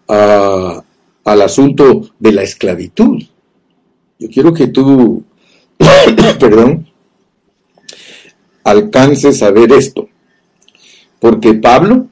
al 0.07 1.41
asunto 1.41 2.11
de 2.19 2.33
la 2.33 2.43
esclavitud. 2.43 3.23
Yo 4.19 4.29
quiero 4.29 4.53
que 4.53 4.67
tú, 4.67 5.25
perdón, 6.39 6.87
alcances 8.63 9.43
a 9.43 9.51
ver 9.53 9.73
esto. 9.73 10.11
Porque 11.19 11.55
Pablo 11.55 12.09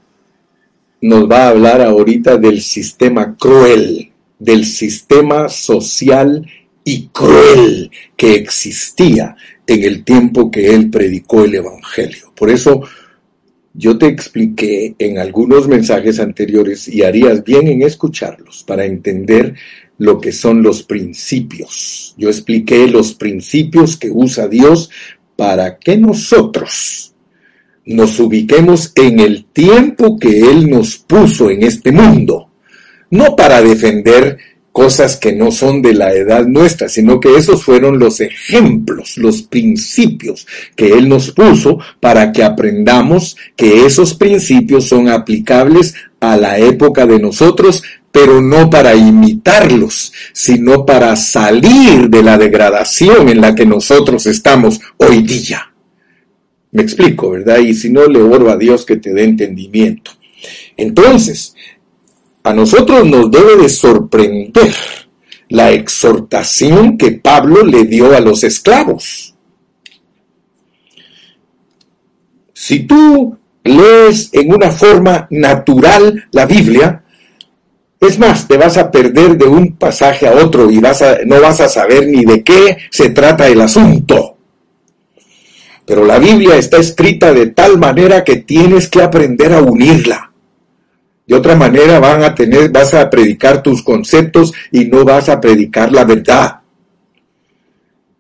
nos 1.03 1.31
va 1.31 1.45
a 1.45 1.49
hablar 1.51 1.83
ahorita 1.83 2.39
del 2.39 2.63
sistema 2.63 3.37
cruel, 3.37 4.13
del 4.39 4.65
sistema 4.65 5.51
social 5.51 6.47
y 6.85 7.09
cruel 7.09 7.91
que 8.17 8.35
existía 8.35 9.37
en 9.67 9.85
el 9.85 10.05
tiempo 10.05 10.51
que 10.51 10.75
él 10.75 10.91
predicó 10.91 11.45
el 11.45 11.55
Evangelio. 11.55 12.33
Por 12.35 12.51
eso 12.51 12.83
yo 13.73 13.97
te 13.99 14.07
expliqué 14.07 14.95
en 14.99 15.19
algunos 15.19 15.69
mensajes 15.69 16.19
anteriores 16.19 16.89
y 16.89 17.03
harías 17.03 17.45
bien 17.45 17.69
en 17.69 17.83
escucharlos 17.83 18.65
para 18.65 18.85
entender 18.85 19.55
lo 19.99 20.21
que 20.21 20.33
son 20.33 20.63
los 20.63 20.83
principios. 20.83 22.15
Yo 22.17 22.29
expliqué 22.29 22.89
los 22.89 23.15
principios 23.15 23.97
que 23.97 24.11
usa 24.11 24.49
Dios 24.49 24.91
para 25.37 25.79
que 25.79 25.97
nosotros 25.97 27.15
nos 27.87 28.19
ubiquemos 28.19 28.93
en 28.95 29.21
el 29.21 29.47
tiempo 29.47 30.19
que 30.19 30.41
Él 30.41 30.69
nos 30.69 30.97
puso 30.99 31.51
en 31.51 31.63
este 31.63 31.93
mundo, 31.93 32.51
no 33.11 33.37
para 33.37 33.63
defender 33.63 34.39
cosas 34.73 35.17
que 35.17 35.33
no 35.33 35.51
son 35.51 35.83
de 35.83 35.95
la 35.95 36.13
edad 36.13 36.47
nuestra, 36.47 36.89
sino 36.89 37.19
que 37.19 37.37
esos 37.37 37.65
fueron 37.65 37.99
los 37.99 38.21
ejemplos, 38.21 39.17
los 39.17 39.43
principios 39.43 40.47
que 40.77 40.89
Él 40.93 41.09
nos 41.09 41.33
puso 41.33 41.79
para 41.99 42.33
que 42.33 42.45
aprendamos 42.45 43.37
que 43.57 43.85
esos 43.85 44.15
principios 44.15 44.87
son 44.87 45.09
aplicables 45.09 45.95
a 46.21 46.37
la 46.37 46.59
época 46.59 47.07
de 47.07 47.19
nosotros, 47.19 47.83
pero 48.13 48.41
no 48.41 48.71
para 48.71 48.95
imitarlos, 48.95 50.13
sino 50.33 50.85
para 50.85 51.17
salir 51.17 52.09
de 52.09 52.23
la 52.23 52.39
degradación 52.39 53.29
en 53.29 53.41
la 53.41 53.55
que 53.55 53.67
nosotros 53.67 54.27
estamos 54.27 54.81
hoy 54.99 55.23
día. 55.23 55.73
Me 56.73 56.83
explico, 56.83 57.31
¿verdad? 57.31 57.59
Y 57.59 57.75
si 57.75 57.91
no, 57.91 58.07
le 58.07 58.23
oro 58.23 58.51
a 58.51 58.57
Dios 58.57 58.85
que 58.85 58.97
te 58.97 59.13
dé 59.13 59.25
entendimiento. 59.25 60.13
Entonces, 60.77 61.55
a 62.43 62.53
nosotros 62.53 63.07
nos 63.07 63.31
debe 63.31 63.57
de 63.57 63.69
sorprender 63.69 64.75
la 65.49 65.73
exhortación 65.73 66.97
que 66.97 67.13
Pablo 67.13 67.65
le 67.65 67.85
dio 67.85 68.15
a 68.15 68.21
los 68.21 68.45
esclavos. 68.45 69.35
Si 72.53 72.81
tú 72.81 73.37
lees 73.65 74.31
en 74.33 74.55
una 74.55 74.71
forma 74.71 75.27
natural 75.31 76.29
la 76.31 76.47
Biblia, 76.47 77.05
es 78.01 78.19
más, 78.19 78.49
te 78.49 78.57
vas 78.57 78.79
a 78.79 78.91
perder 78.91 79.37
de 79.37 79.47
un 79.47 79.77
pasaje 79.77 80.27
a 80.27 80.33
otro 80.33 80.71
y 80.71 80.79
vas 80.79 81.03
a, 81.03 81.19
no 81.27 81.41
vas 81.41 81.61
a 81.61 81.69
saber 81.69 82.07
ni 82.07 82.25
de 82.25 82.43
qué 82.43 82.79
se 82.91 83.11
trata 83.11 83.49
el 83.49 83.61
asunto. 83.61 84.37
Pero 85.85 86.05
la 86.05 86.19
Biblia 86.19 86.57
está 86.57 86.79
escrita 86.79 87.33
de 87.35 87.49
tal 87.49 87.79
manera 87.79 88.25
que 88.25 88.37
tienes 88.37 88.89
que 88.89 89.03
aprender 89.03 89.53
a 89.53 89.61
unirla. 89.61 90.30
De 91.31 91.37
otra 91.37 91.55
manera 91.55 92.01
van 92.01 92.25
a 92.25 92.35
tener, 92.35 92.73
vas 92.73 92.93
a 92.93 93.09
predicar 93.09 93.63
tus 93.63 93.83
conceptos 93.83 94.53
y 94.73 94.87
no 94.87 95.05
vas 95.05 95.29
a 95.29 95.41
predicar 95.41 95.93
la 95.93 96.05
verdad. 96.05 96.63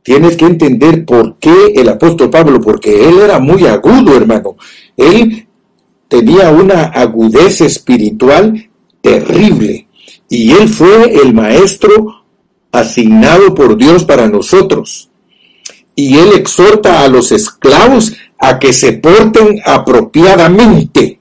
Tienes 0.01 0.37
que 0.37 0.45
entender 0.45 1.05
por 1.05 1.37
qué 1.41 1.73
el 1.75 1.89
apóstol 1.89 2.31
Pablo, 2.31 2.61
porque 2.61 3.09
él 3.09 3.19
era 3.19 3.41
muy 3.41 3.67
agudo, 3.67 4.17
hermano. 4.17 4.57
Él 4.97 5.45
tenía 6.07 6.51
una 6.53 6.83
agudez 6.85 7.63
espiritual 7.63 8.71
terrible 9.01 9.89
y 10.29 10.53
él 10.53 10.69
fue 10.69 11.13
el 11.21 11.35
maestro 11.35 12.23
asignado 12.71 13.57
por 13.57 13.77
Dios 13.77 14.05
para 14.05 14.29
nosotros 14.29 15.11
y 15.97 16.17
él 16.17 16.31
exhorta 16.35 17.03
a 17.03 17.09
los 17.09 17.33
esclavos 17.33 18.13
a 18.39 18.61
que 18.61 18.73
se 18.73 18.93
porten 18.93 19.61
apropiadamente. 19.65 21.20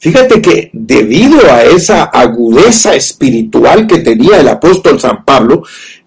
Fíjate 0.00 0.40
que 0.40 0.70
debido 0.72 1.38
a 1.52 1.62
esa 1.62 2.04
agudeza 2.04 2.94
espiritual 2.94 3.86
que 3.86 3.98
tenía 3.98 4.40
el 4.40 4.48
apóstol 4.48 4.98
San 4.98 5.26
Pablo, 5.26 5.62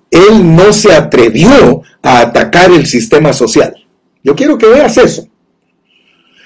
él 0.10 0.56
no 0.56 0.74
se 0.74 0.94
atrevió 0.94 1.84
a 2.02 2.22
atacar 2.22 2.72
el 2.72 2.88
sistema 2.88 3.34
social. 3.34 3.76
Yo 4.24 4.36
quiero 4.36 4.58
que 4.58 4.66
veas 4.66 4.98
eso. 4.98 5.28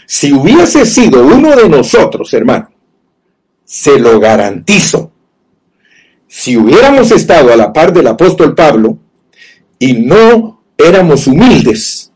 Si 0.06 0.34
hubiese 0.34 0.86
sido 0.86 1.26
uno 1.26 1.56
de 1.56 1.70
nosotros, 1.70 2.34
hermano, 2.34 2.70
se 3.64 3.98
lo 3.98 4.20
garantizo. 4.20 5.14
Si 6.28 6.58
hubiéramos 6.58 7.12
estado 7.12 7.54
a 7.54 7.56
la 7.56 7.72
par 7.72 7.94
del 7.94 8.08
apóstol 8.08 8.56
Pablo 8.56 9.00
y 9.80 9.94
no 9.94 10.64
éramos 10.78 11.28
humildes, 11.28 12.07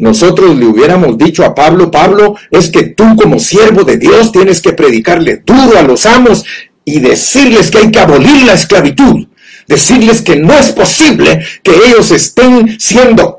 nosotros 0.00 0.56
le 0.56 0.64
hubiéramos 0.64 1.18
dicho 1.18 1.44
a 1.44 1.54
Pablo, 1.54 1.90
Pablo, 1.90 2.34
es 2.50 2.70
que 2.70 2.84
tú 2.84 3.04
como 3.16 3.38
siervo 3.38 3.84
de 3.84 3.98
Dios 3.98 4.32
tienes 4.32 4.62
que 4.62 4.72
predicarle 4.72 5.42
duro 5.44 5.78
a 5.78 5.82
los 5.82 6.06
amos 6.06 6.42
y 6.86 7.00
decirles 7.00 7.70
que 7.70 7.78
hay 7.78 7.90
que 7.90 8.00
abolir 8.00 8.44
la 8.44 8.54
esclavitud, 8.54 9.26
decirles 9.68 10.22
que 10.22 10.36
no 10.36 10.54
es 10.54 10.72
posible 10.72 11.44
que 11.62 11.72
ellos 11.72 12.10
estén 12.12 12.80
siendo... 12.80 13.38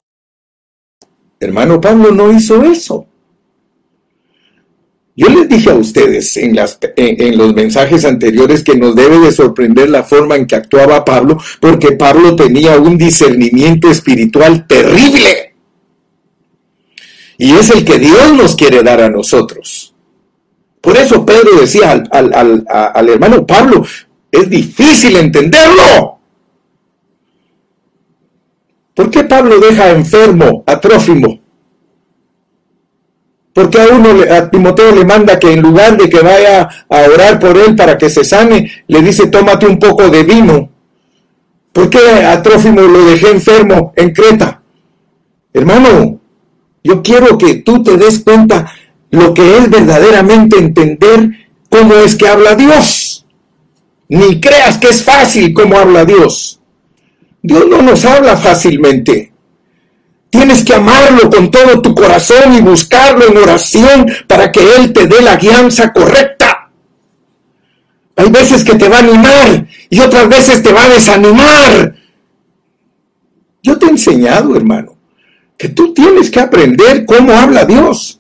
Hermano 1.39 1.81
Pablo 1.81 2.11
no 2.11 2.31
hizo 2.31 2.61
eso. 2.63 3.07
Yo 5.15 5.29
les 5.29 5.49
dije 5.49 5.71
a 5.71 5.73
ustedes 5.73 6.37
en, 6.37 6.55
las, 6.55 6.77
en, 6.95 7.37
los 7.39 7.55
mensajes 7.55 8.05
anteriores 8.05 8.63
que 8.63 8.75
nos 8.75 8.95
debe 8.95 9.17
de 9.17 9.31
sorprender 9.31 9.89
la 9.89 10.03
forma 10.03 10.35
en 10.35 10.45
que 10.45 10.55
actuaba 10.55 11.03
Pablo, 11.03 11.39
porque 11.59 11.93
Pablo 11.93 12.35
tenía 12.35 12.79
un 12.79 12.99
discernimiento 12.99 13.89
espiritual 13.89 14.67
terrible. 14.67 15.50
Y 17.41 17.53
es 17.53 17.71
el 17.71 17.83
que 17.83 17.97
Dios 17.97 18.33
nos 18.33 18.55
quiere 18.55 18.83
dar 18.83 19.01
a 19.01 19.09
nosotros. 19.09 19.95
Por 20.79 20.95
eso 20.95 21.25
Pedro 21.25 21.59
decía 21.59 22.03
al, 22.11 22.63
al, 22.71 23.09
hermano 23.09 23.47
Pablo, 23.47 23.83
es 24.31 24.47
difícil 24.47 25.17
entenderlo. 25.17 26.19
¿Por 28.93 29.09
qué 29.09 29.23
Pablo 29.23 29.59
deja 29.59 29.89
enfermo 29.89 30.63
a 30.67 30.79
Trófimo? 30.79 31.41
Porque 33.53 33.81
a 33.81 33.87
uno, 33.87 34.09
a 34.31 34.47
Timoteo 34.47 34.91
le 34.95 35.03
manda 35.03 35.39
que 35.39 35.51
en 35.51 35.63
lugar 35.63 35.97
de 35.97 36.11
que 36.11 36.19
vaya 36.19 36.69
a 36.87 37.01
orar 37.11 37.39
por 37.39 37.57
él 37.57 37.75
para 37.75 37.97
que 37.97 38.11
se 38.11 38.23
sane, 38.23 38.69
le 38.85 39.01
dice 39.01 39.29
tómate 39.29 39.65
un 39.65 39.79
poco 39.79 40.11
de 40.11 40.21
vino. 40.21 40.69
¿Por 41.73 41.89
qué 41.89 42.23
a 42.23 42.39
Trófimo 42.43 42.81
lo 42.81 43.03
dejé 43.05 43.31
enfermo 43.31 43.93
en 43.95 44.13
Creta? 44.13 44.61
Hermano, 45.51 46.10
yo 46.83 47.01
quiero 47.01 47.37
que 47.37 47.55
tú 47.55 47.83
te 47.83 47.97
des 47.97 48.19
cuenta 48.19 48.71
lo 49.11 49.33
que 49.33 49.57
es 49.57 49.69
verdaderamente 49.69 50.57
entender 50.57 51.29
cómo 51.69 51.93
es 51.95 52.15
que 52.15 52.27
habla 52.27 52.55
Dios. 52.55 53.25
Ni 54.09 54.41
creas 54.41 54.77
que 54.77 54.89
es 54.89 55.03
fácil 55.03 55.53
cómo 55.53 55.77
habla 55.77 56.05
Dios. 56.05 56.59
Dios 57.41 57.65
no 57.69 57.81
nos 57.81 58.03
habla 58.05 58.35
fácilmente. 58.35 59.31
Tienes 60.29 60.63
que 60.63 60.73
amarlo 60.73 61.29
con 61.29 61.51
todo 61.51 61.81
tu 61.81 61.93
corazón 61.93 62.55
y 62.55 62.61
buscarlo 62.61 63.27
en 63.27 63.37
oración 63.37 64.07
para 64.27 64.51
que 64.51 64.61
Él 64.75 64.93
te 64.93 65.05
dé 65.05 65.21
la 65.21 65.35
guianza 65.35 65.91
correcta. 65.91 66.71
Hay 68.15 68.29
veces 68.29 68.63
que 68.63 68.75
te 68.75 68.87
va 68.87 68.97
a 68.97 68.99
animar 68.99 69.67
y 69.89 69.99
otras 69.99 70.29
veces 70.29 70.63
te 70.63 70.71
va 70.71 70.85
a 70.85 70.89
desanimar. 70.89 71.95
Yo 73.63 73.77
te 73.77 73.85
he 73.85 73.89
enseñado, 73.89 74.55
hermano, 74.55 74.90
que 75.61 75.69
tú 75.69 75.93
tienes 75.93 76.31
que 76.31 76.39
aprender 76.39 77.05
cómo 77.05 77.31
habla 77.33 77.65
Dios. 77.65 78.19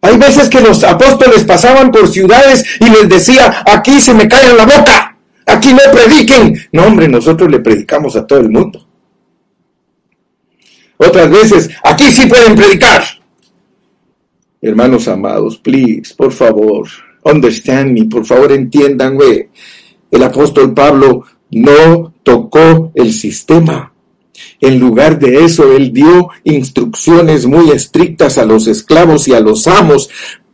Hay 0.00 0.18
veces 0.18 0.48
que 0.48 0.60
los 0.60 0.82
apóstoles 0.82 1.44
pasaban 1.44 1.92
por 1.92 2.08
ciudades 2.08 2.64
y 2.80 2.90
les 2.90 3.08
decía, 3.08 3.62
aquí 3.64 4.00
se 4.00 4.12
me 4.12 4.26
cae 4.26 4.50
en 4.50 4.56
la 4.56 4.66
boca, 4.66 5.16
aquí 5.46 5.72
no 5.72 5.78
prediquen. 5.92 6.68
No, 6.72 6.86
hombre, 6.86 7.06
nosotros 7.06 7.48
le 7.48 7.60
predicamos 7.60 8.16
a 8.16 8.26
todo 8.26 8.40
el 8.40 8.50
mundo. 8.50 8.84
Otras 10.96 11.30
veces, 11.30 11.70
aquí 11.84 12.10
sí 12.10 12.26
pueden 12.26 12.56
predicar. 12.56 13.04
Hermanos 14.60 15.06
amados, 15.06 15.58
please, 15.58 16.12
por 16.16 16.32
favor, 16.32 16.88
understand 17.22 17.92
me, 17.92 18.04
por 18.06 18.26
favor 18.26 18.50
entiendan, 18.50 19.16
El 20.10 20.22
apóstol 20.24 20.74
Pablo 20.74 21.24
no 21.52 22.14
tocó 22.24 22.90
el 22.96 23.12
sistema. 23.12 23.92
En 24.60 24.78
lugar 24.78 25.18
de 25.18 25.44
eso, 25.44 25.76
él 25.76 25.92
dio 25.92 26.30
instrucciones 26.44 27.46
muy 27.46 27.70
estrictas 27.70 28.38
a 28.38 28.44
los 28.44 28.66
esclavos 28.66 29.28
y 29.28 29.34
a 29.34 29.40
los 29.40 29.66
amos 29.66 30.08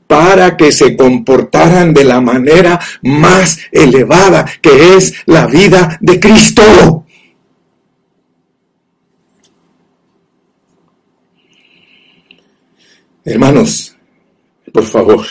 para 0.06 0.58
que 0.58 0.72
se 0.72 0.94
comportaran 0.94 1.94
de 1.94 2.04
la 2.04 2.20
manera 2.20 2.78
más 3.02 3.58
elevada 3.70 4.44
que 4.60 4.94
es 4.94 5.14
la 5.24 5.46
vida 5.46 5.96
de 6.02 6.20
Cristo. 6.20 7.06
Hermanos, 13.24 13.96
por 14.70 14.84
favor, 14.84 15.24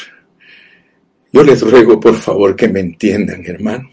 yo 1.31 1.43
les 1.43 1.61
ruego 1.61 1.99
por 1.99 2.15
favor 2.15 2.55
que 2.55 2.67
me 2.67 2.79
entiendan, 2.79 3.43
hermano. 3.45 3.90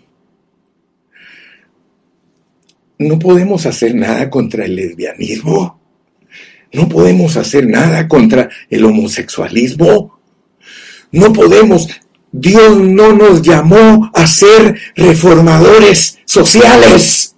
No 2.99 3.19
podemos 3.19 3.65
hacer 3.65 3.95
nada 3.95 4.29
contra 4.29 4.65
el 4.65 4.75
lesbianismo. 4.75 5.79
No 6.73 6.89
podemos 6.89 7.37
hacer 7.37 7.67
nada 7.67 8.09
contra 8.09 8.49
el 8.69 8.85
homosexualismo. 8.85 10.19
No 11.13 11.33
podemos. 11.33 11.89
Dios 12.31 12.79
no 12.79 13.13
nos 13.15 13.41
llamó 13.41 14.11
a 14.13 14.27
ser 14.27 14.79
reformadores 14.97 16.19
sociales. 16.25 17.37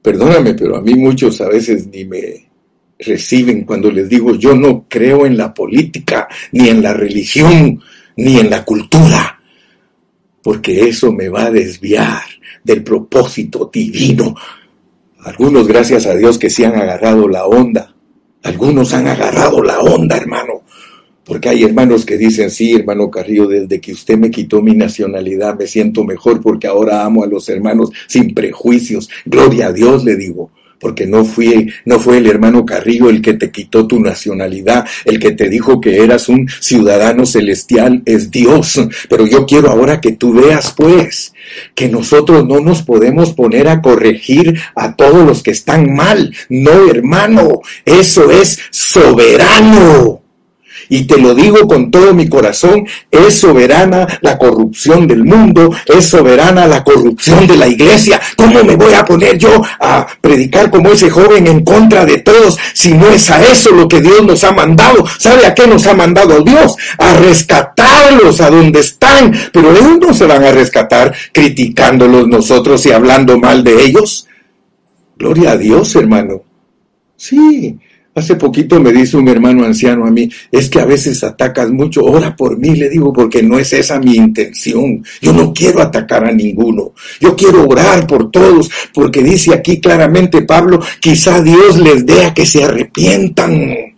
Perdóname, 0.00 0.54
pero 0.54 0.76
a 0.76 0.80
mí 0.80 0.94
muchos 0.94 1.40
a 1.40 1.48
veces 1.48 1.86
ni 1.88 2.04
me 2.04 2.48
reciben 2.98 3.64
cuando 3.64 3.90
les 3.90 4.08
digo 4.08 4.34
yo 4.36 4.54
no 4.54 4.86
creo 4.88 5.26
en 5.26 5.36
la 5.36 5.52
política, 5.52 6.28
ni 6.52 6.68
en 6.68 6.82
la 6.82 6.94
religión, 6.94 7.80
ni 8.16 8.38
en 8.38 8.48
la 8.48 8.64
cultura, 8.64 9.40
porque 10.42 10.88
eso 10.88 11.12
me 11.12 11.28
va 11.28 11.46
a 11.46 11.50
desviar 11.50 12.22
del 12.62 12.82
propósito 12.82 13.70
divino. 13.72 14.34
Algunos, 15.20 15.66
gracias 15.66 16.06
a 16.06 16.14
Dios, 16.14 16.38
que 16.38 16.50
se 16.50 16.66
han 16.66 16.74
agarrado 16.74 17.28
la 17.28 17.46
onda. 17.46 17.94
Algunos 18.42 18.92
han 18.92 19.06
agarrado 19.06 19.62
la 19.62 19.80
onda, 19.80 20.16
hermano. 20.16 20.62
Porque 21.24 21.48
hay 21.48 21.62
hermanos 21.62 22.04
que 22.04 22.18
dicen, 22.18 22.50
sí, 22.50 22.74
hermano 22.74 23.08
Carrillo, 23.10 23.46
desde 23.46 23.80
que 23.80 23.92
usted 23.92 24.18
me 24.18 24.30
quitó 24.30 24.60
mi 24.60 24.74
nacionalidad 24.74 25.56
me 25.56 25.68
siento 25.68 26.02
mejor 26.02 26.40
porque 26.40 26.66
ahora 26.66 27.04
amo 27.04 27.22
a 27.22 27.28
los 27.28 27.48
hermanos 27.48 27.90
sin 28.08 28.34
prejuicios. 28.34 29.08
Gloria 29.24 29.68
a 29.68 29.72
Dios, 29.72 30.04
le 30.04 30.16
digo 30.16 30.50
porque 30.82 31.06
no 31.06 31.24
fue, 31.24 31.68
no 31.84 32.00
fue 32.00 32.18
el 32.18 32.26
hermano 32.26 32.66
Carrillo 32.66 33.08
el 33.08 33.22
que 33.22 33.34
te 33.34 33.52
quitó 33.52 33.86
tu 33.86 34.00
nacionalidad, 34.00 34.84
el 35.04 35.20
que 35.20 35.30
te 35.30 35.48
dijo 35.48 35.80
que 35.80 36.02
eras 36.02 36.28
un 36.28 36.48
ciudadano 36.60 37.24
celestial, 37.24 38.02
es 38.04 38.32
Dios. 38.32 38.80
Pero 39.08 39.26
yo 39.26 39.46
quiero 39.46 39.70
ahora 39.70 40.00
que 40.00 40.12
tú 40.12 40.32
veas, 40.32 40.74
pues, 40.76 41.32
que 41.76 41.88
nosotros 41.88 42.46
no 42.46 42.60
nos 42.60 42.82
podemos 42.82 43.32
poner 43.32 43.68
a 43.68 43.80
corregir 43.80 44.60
a 44.74 44.96
todos 44.96 45.24
los 45.24 45.44
que 45.44 45.52
están 45.52 45.94
mal. 45.94 46.34
No, 46.48 46.90
hermano, 46.90 47.60
eso 47.84 48.32
es 48.32 48.58
soberano. 48.70 50.21
Y 50.92 51.04
te 51.04 51.16
lo 51.16 51.34
digo 51.34 51.66
con 51.66 51.90
todo 51.90 52.12
mi 52.12 52.28
corazón, 52.28 52.86
es 53.10 53.40
soberana 53.40 54.06
la 54.20 54.36
corrupción 54.36 55.06
del 55.06 55.24
mundo, 55.24 55.74
es 55.86 56.04
soberana 56.04 56.66
la 56.66 56.84
corrupción 56.84 57.46
de 57.46 57.56
la 57.56 57.66
iglesia. 57.66 58.20
¿Cómo 58.36 58.62
me 58.62 58.76
voy 58.76 58.92
a 58.92 59.02
poner 59.02 59.38
yo 59.38 59.62
a 59.80 60.06
predicar 60.20 60.70
como 60.70 60.90
ese 60.90 61.08
joven 61.08 61.46
en 61.46 61.64
contra 61.64 62.04
de 62.04 62.18
todos 62.18 62.58
si 62.74 62.92
no 62.92 63.08
es 63.08 63.30
a 63.30 63.42
eso 63.42 63.70
lo 63.70 63.88
que 63.88 64.02
Dios 64.02 64.22
nos 64.22 64.44
ha 64.44 64.52
mandado? 64.52 65.02
¿Sabe 65.18 65.46
a 65.46 65.54
qué 65.54 65.66
nos 65.66 65.86
ha 65.86 65.94
mandado 65.94 66.42
Dios? 66.42 66.76
A 66.98 67.14
rescatarlos 67.14 68.42
a 68.42 68.50
donde 68.50 68.80
están. 68.80 69.32
Pero 69.50 69.70
ellos 69.70 69.98
no 69.98 70.12
se 70.12 70.26
van 70.26 70.44
a 70.44 70.52
rescatar 70.52 71.14
criticándolos 71.32 72.28
nosotros 72.28 72.84
y 72.84 72.92
hablando 72.92 73.38
mal 73.38 73.64
de 73.64 73.82
ellos. 73.82 74.28
Gloria 75.16 75.52
a 75.52 75.56
Dios, 75.56 75.96
hermano. 75.96 76.42
Sí, 77.16 77.78
hace 78.14 78.36
poquito 78.36 78.80
me 78.80 78.92
dice 78.92 79.16
un 79.16 79.28
hermano 79.28 79.64
anciano 79.64 80.06
a 80.06 80.10
mí, 80.10 80.28
es 80.50 80.68
que 80.68 80.80
a 80.80 80.84
veces 80.84 81.22
atacas 81.24 81.70
mucho, 81.70 82.04
ora 82.04 82.36
por 82.36 82.58
mí, 82.58 82.76
le 82.76 82.88
digo, 82.88 83.12
porque 83.12 83.42
no 83.42 83.58
es 83.58 83.72
esa 83.72 83.98
mi 83.98 84.16
intención. 84.16 85.04
Yo 85.20 85.32
no 85.32 85.52
quiero 85.52 85.80
atacar 85.80 86.24
a 86.24 86.32
ninguno. 86.32 86.92
Yo 87.20 87.34
quiero 87.36 87.66
orar 87.66 88.06
por 88.06 88.30
todos, 88.30 88.70
porque 88.92 89.22
dice 89.22 89.54
aquí 89.54 89.80
claramente 89.80 90.42
Pablo, 90.42 90.80
quizá 91.00 91.42
Dios 91.42 91.78
les 91.78 92.04
dé 92.04 92.24
a 92.24 92.34
que 92.34 92.46
se 92.46 92.64
arrepientan. 92.64 93.91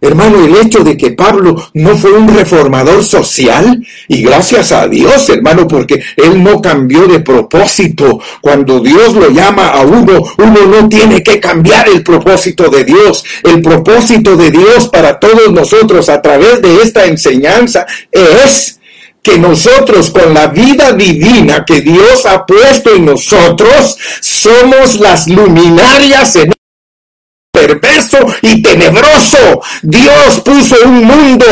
Hermano, 0.00 0.44
el 0.44 0.54
hecho 0.56 0.80
de 0.80 0.96
que 0.98 1.12
Pablo 1.12 1.70
no 1.72 1.96
fue 1.96 2.12
un 2.12 2.28
reformador 2.28 3.02
social, 3.02 3.82
y 4.06 4.22
gracias 4.22 4.70
a 4.70 4.86
Dios, 4.86 5.28
hermano, 5.30 5.66
porque 5.66 6.02
él 6.16 6.42
no 6.42 6.60
cambió 6.60 7.06
de 7.06 7.20
propósito. 7.20 8.20
Cuando 8.42 8.80
Dios 8.80 9.14
lo 9.14 9.30
llama 9.30 9.68
a 9.68 9.80
uno, 9.80 10.22
uno 10.36 10.66
no 10.66 10.88
tiene 10.88 11.22
que 11.22 11.40
cambiar 11.40 11.88
el 11.88 12.02
propósito 12.02 12.68
de 12.68 12.84
Dios. 12.84 13.24
El 13.42 13.62
propósito 13.62 14.36
de 14.36 14.50
Dios 14.50 14.88
para 14.88 15.18
todos 15.18 15.50
nosotros 15.52 16.08
a 16.08 16.20
través 16.20 16.60
de 16.60 16.82
esta 16.82 17.06
enseñanza 17.06 17.86
es 18.12 18.78
que 19.24 19.38
nosotros 19.38 20.10
con 20.10 20.34
la 20.34 20.48
vida 20.48 20.92
divina 20.92 21.64
que 21.64 21.80
Dios 21.80 22.26
ha 22.26 22.44
puesto 22.44 22.94
en 22.94 23.06
nosotros, 23.06 23.96
somos 24.20 25.00
las 25.00 25.26
luminarias 25.28 26.36
en 26.36 26.53
y 28.42 28.62
tenebroso. 28.62 29.60
Dios 29.82 30.40
puso 30.44 30.76
un 30.84 31.04
mundo 31.04 31.44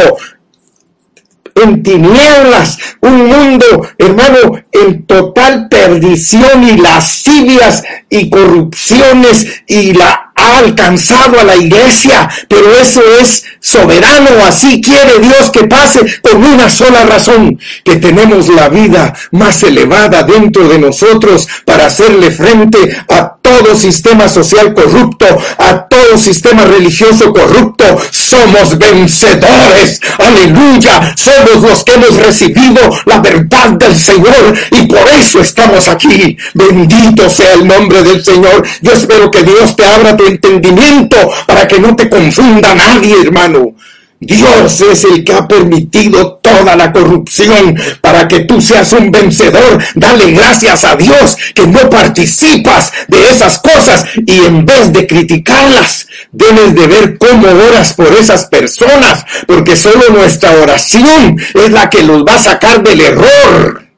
en 1.55 1.83
tinieblas, 1.83 2.79
un 3.01 3.27
mundo, 3.27 3.87
hermano, 3.99 4.63
en 4.73 5.05
total 5.05 5.69
perdición 5.69 6.65
y 6.65 6.79
lascivias 6.79 7.83
y 8.09 8.31
corrupciones 8.31 9.63
y 9.67 9.93
la 9.93 10.33
ha 10.35 10.59
alcanzado 10.59 11.39
a 11.39 11.45
la 11.45 11.57
iglesia, 11.57 12.29
pero 12.49 12.75
eso 12.75 13.03
es 13.21 13.45
soberano, 13.61 14.31
así 14.47 14.81
quiere 14.81 15.19
Dios 15.19 15.51
que 15.51 15.65
pase 15.65 16.01
con 16.23 16.43
una 16.43 16.71
sola 16.71 17.05
razón, 17.05 17.61
que 17.85 17.97
tenemos 17.97 18.49
la 18.49 18.69
vida 18.69 19.13
más 19.31 19.63
elevada 19.63 20.23
dentro 20.23 20.69
de 20.69 20.79
nosotros 20.79 21.47
para 21.65 21.87
hacerle 21.87 22.31
frente 22.31 22.79
a 23.09 23.37
todo 23.53 23.76
sistema 23.76 24.28
social 24.28 24.72
corrupto, 24.72 25.26
a 25.59 25.86
todo 25.86 26.16
sistema 26.16 26.64
religioso 26.64 27.32
corrupto. 27.32 27.84
Somos 28.11 28.78
vencedores, 28.78 30.00
aleluya, 30.18 31.14
somos 31.16 31.62
los 31.62 31.84
que 31.84 31.92
hemos 31.92 32.16
recibido 32.16 32.80
la 33.05 33.18
verdad 33.20 33.70
del 33.72 33.94
Señor 33.94 34.55
y 34.70 34.86
por 34.86 35.07
eso 35.20 35.40
estamos 35.40 35.86
aquí. 35.88 36.36
Bendito 36.55 37.28
sea 37.28 37.53
el 37.55 37.66
nombre 37.66 38.03
del 38.03 38.24
Señor. 38.24 38.66
Yo 38.80 38.92
espero 38.92 39.30
que 39.30 39.42
Dios 39.42 39.76
te 39.76 39.86
abra 39.86 40.16
tu 40.16 40.24
entendimiento 40.24 41.16
para 41.46 41.68
que 41.68 41.78
no 41.78 41.94
te 41.94 42.09
confunda 42.09 42.74
nadie, 42.74 43.20
hermano. 43.20 43.74
Dios 44.23 44.81
es 44.81 45.05
el 45.05 45.25
que 45.25 45.33
ha 45.33 45.49
permitido 45.49 46.35
toda 46.35 46.77
la 46.77 46.93
corrupción 46.93 47.77
para 48.01 48.29
que 48.29 48.41
tú 48.41 48.61
seas 48.61 48.93
un 48.93 49.11
vencedor. 49.11 49.83
Dale 49.97 50.31
gracias 50.31 50.85
a 50.85 50.95
Dios 50.95 51.37
que 51.55 51.66
no 51.66 51.91
participas 51.91 52.93
de 53.09 53.29
esas 53.31 53.59
cosas 53.59 54.05
y 54.25 54.45
en 54.45 54.64
vez 54.64 54.93
de 54.93 55.09
criticarlas, 55.09 56.07
debes 56.31 56.75
de 56.75 56.87
ver 56.87 57.18
cómo 57.18 57.49
oras 57.49 57.95
por 57.95 58.12
esas 58.12 58.47
personas, 58.47 59.25
porque 59.47 59.75
solo 59.75 60.11
nuestra 60.11 60.53
oración 60.53 61.37
es 61.55 61.70
la 61.70 61.91
que 61.91 62.03
los 62.05 62.23
va 62.23 62.37
a 62.37 62.43
sacar 62.43 62.83
del 62.83 63.01
error. 63.01 63.91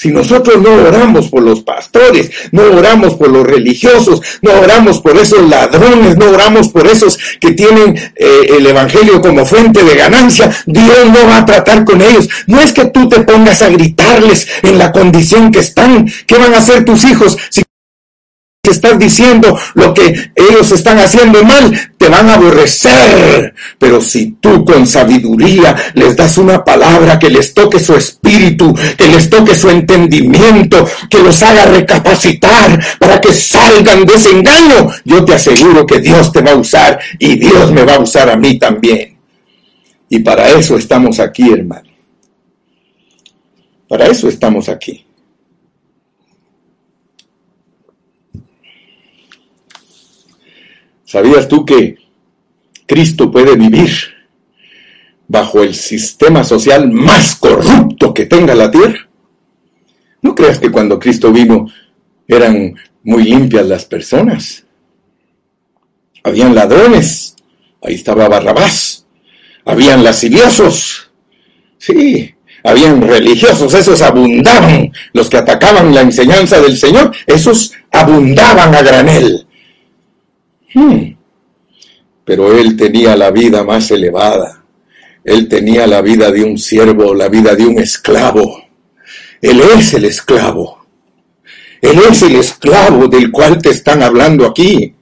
Si 0.00 0.08
nosotros 0.08 0.62
no 0.62 0.72
oramos 0.72 1.28
por 1.28 1.42
los 1.42 1.60
pastores, 1.60 2.30
no 2.52 2.62
oramos 2.62 3.16
por 3.16 3.28
los 3.28 3.46
religiosos, 3.46 4.22
no 4.40 4.50
oramos 4.52 5.02
por 5.02 5.14
esos 5.18 5.46
ladrones, 5.46 6.16
no 6.16 6.30
oramos 6.30 6.70
por 6.70 6.86
esos 6.86 7.18
que 7.38 7.52
tienen 7.52 7.94
eh, 8.16 8.46
el 8.48 8.66
Evangelio 8.66 9.20
como 9.20 9.44
fuente 9.44 9.84
de 9.84 9.94
ganancia, 9.96 10.50
Dios 10.64 11.04
no 11.04 11.26
va 11.26 11.36
a 11.36 11.44
tratar 11.44 11.84
con 11.84 12.00
ellos. 12.00 12.30
No 12.46 12.62
es 12.62 12.72
que 12.72 12.86
tú 12.86 13.10
te 13.10 13.20
pongas 13.20 13.60
a 13.60 13.68
gritarles 13.68 14.48
en 14.62 14.78
la 14.78 14.90
condición 14.90 15.52
que 15.52 15.58
están. 15.58 16.10
¿Qué 16.26 16.38
van 16.38 16.54
a 16.54 16.58
hacer 16.60 16.86
tus 16.86 17.04
hijos 17.04 17.36
que 18.62 18.70
estás 18.72 18.98
diciendo 18.98 19.58
lo 19.74 19.94
que 19.94 20.32
ellos 20.36 20.70
están 20.72 20.98
haciendo 20.98 21.42
mal, 21.42 21.94
te 21.96 22.08
van 22.08 22.28
a 22.28 22.34
aborrecer. 22.34 23.54
Pero 23.78 24.02
si 24.02 24.32
tú 24.32 24.64
con 24.66 24.86
sabiduría 24.86 25.74
les 25.94 26.14
das 26.14 26.36
una 26.36 26.62
palabra 26.62 27.18
que 27.18 27.30
les 27.30 27.54
toque 27.54 27.80
su 27.80 27.94
espíritu, 27.94 28.74
que 28.98 29.08
les 29.08 29.30
toque 29.30 29.54
su 29.54 29.70
entendimiento, 29.70 30.86
que 31.08 31.22
los 31.22 31.42
haga 31.42 31.66
recapacitar 31.66 32.78
para 32.98 33.18
que 33.18 33.32
salgan 33.32 34.04
de 34.04 34.14
ese 34.14 34.30
engaño, 34.30 34.90
yo 35.04 35.24
te 35.24 35.34
aseguro 35.34 35.86
que 35.86 36.00
Dios 36.00 36.30
te 36.30 36.42
va 36.42 36.52
a 36.52 36.56
usar 36.56 37.00
y 37.18 37.38
Dios 37.38 37.72
me 37.72 37.84
va 37.84 37.94
a 37.94 38.00
usar 38.00 38.28
a 38.28 38.36
mí 38.36 38.58
también. 38.58 39.16
Y 40.10 40.18
para 40.18 40.50
eso 40.50 40.76
estamos 40.76 41.18
aquí, 41.18 41.50
hermano. 41.50 41.88
Para 43.88 44.06
eso 44.06 44.28
estamos 44.28 44.68
aquí. 44.68 45.06
¿Sabías 51.10 51.48
tú 51.48 51.64
que 51.64 51.96
Cristo 52.86 53.32
puede 53.32 53.56
vivir 53.56 53.90
bajo 55.26 55.60
el 55.64 55.74
sistema 55.74 56.44
social 56.44 56.88
más 56.88 57.34
corrupto 57.34 58.14
que 58.14 58.26
tenga 58.26 58.54
la 58.54 58.70
tierra? 58.70 59.08
No 60.22 60.36
creas 60.36 60.60
que 60.60 60.70
cuando 60.70 61.00
Cristo 61.00 61.32
vino 61.32 61.66
eran 62.28 62.76
muy 63.02 63.24
limpias 63.24 63.66
las 63.66 63.86
personas. 63.86 64.64
Habían 66.22 66.54
ladrones, 66.54 67.34
ahí 67.82 67.94
estaba 67.94 68.28
Barrabás. 68.28 69.04
Habían 69.64 70.04
lasciviosos, 70.04 71.10
sí, 71.76 72.32
habían 72.62 73.02
religiosos, 73.02 73.74
esos 73.74 74.00
abundaban. 74.00 74.92
Los 75.12 75.28
que 75.28 75.38
atacaban 75.38 75.92
la 75.92 76.02
enseñanza 76.02 76.60
del 76.60 76.76
Señor, 76.76 77.10
esos 77.26 77.72
abundaban 77.90 78.76
a 78.76 78.82
granel. 78.82 79.48
Hmm. 80.74 81.14
Pero 82.24 82.56
él 82.56 82.76
tenía 82.76 83.16
la 83.16 83.30
vida 83.30 83.64
más 83.64 83.90
elevada. 83.90 84.64
Él 85.24 85.48
tenía 85.48 85.86
la 85.86 86.00
vida 86.00 86.30
de 86.30 86.44
un 86.44 86.58
siervo, 86.58 87.14
la 87.14 87.28
vida 87.28 87.54
de 87.54 87.66
un 87.66 87.78
esclavo. 87.78 88.62
Él 89.40 89.60
es 89.76 89.94
el 89.94 90.04
esclavo. 90.04 90.86
Él 91.80 91.98
es 92.10 92.22
el 92.22 92.36
esclavo 92.36 93.08
del 93.08 93.30
cual 93.30 93.60
te 93.60 93.70
están 93.70 94.02
hablando 94.02 94.46
aquí. 94.46 94.94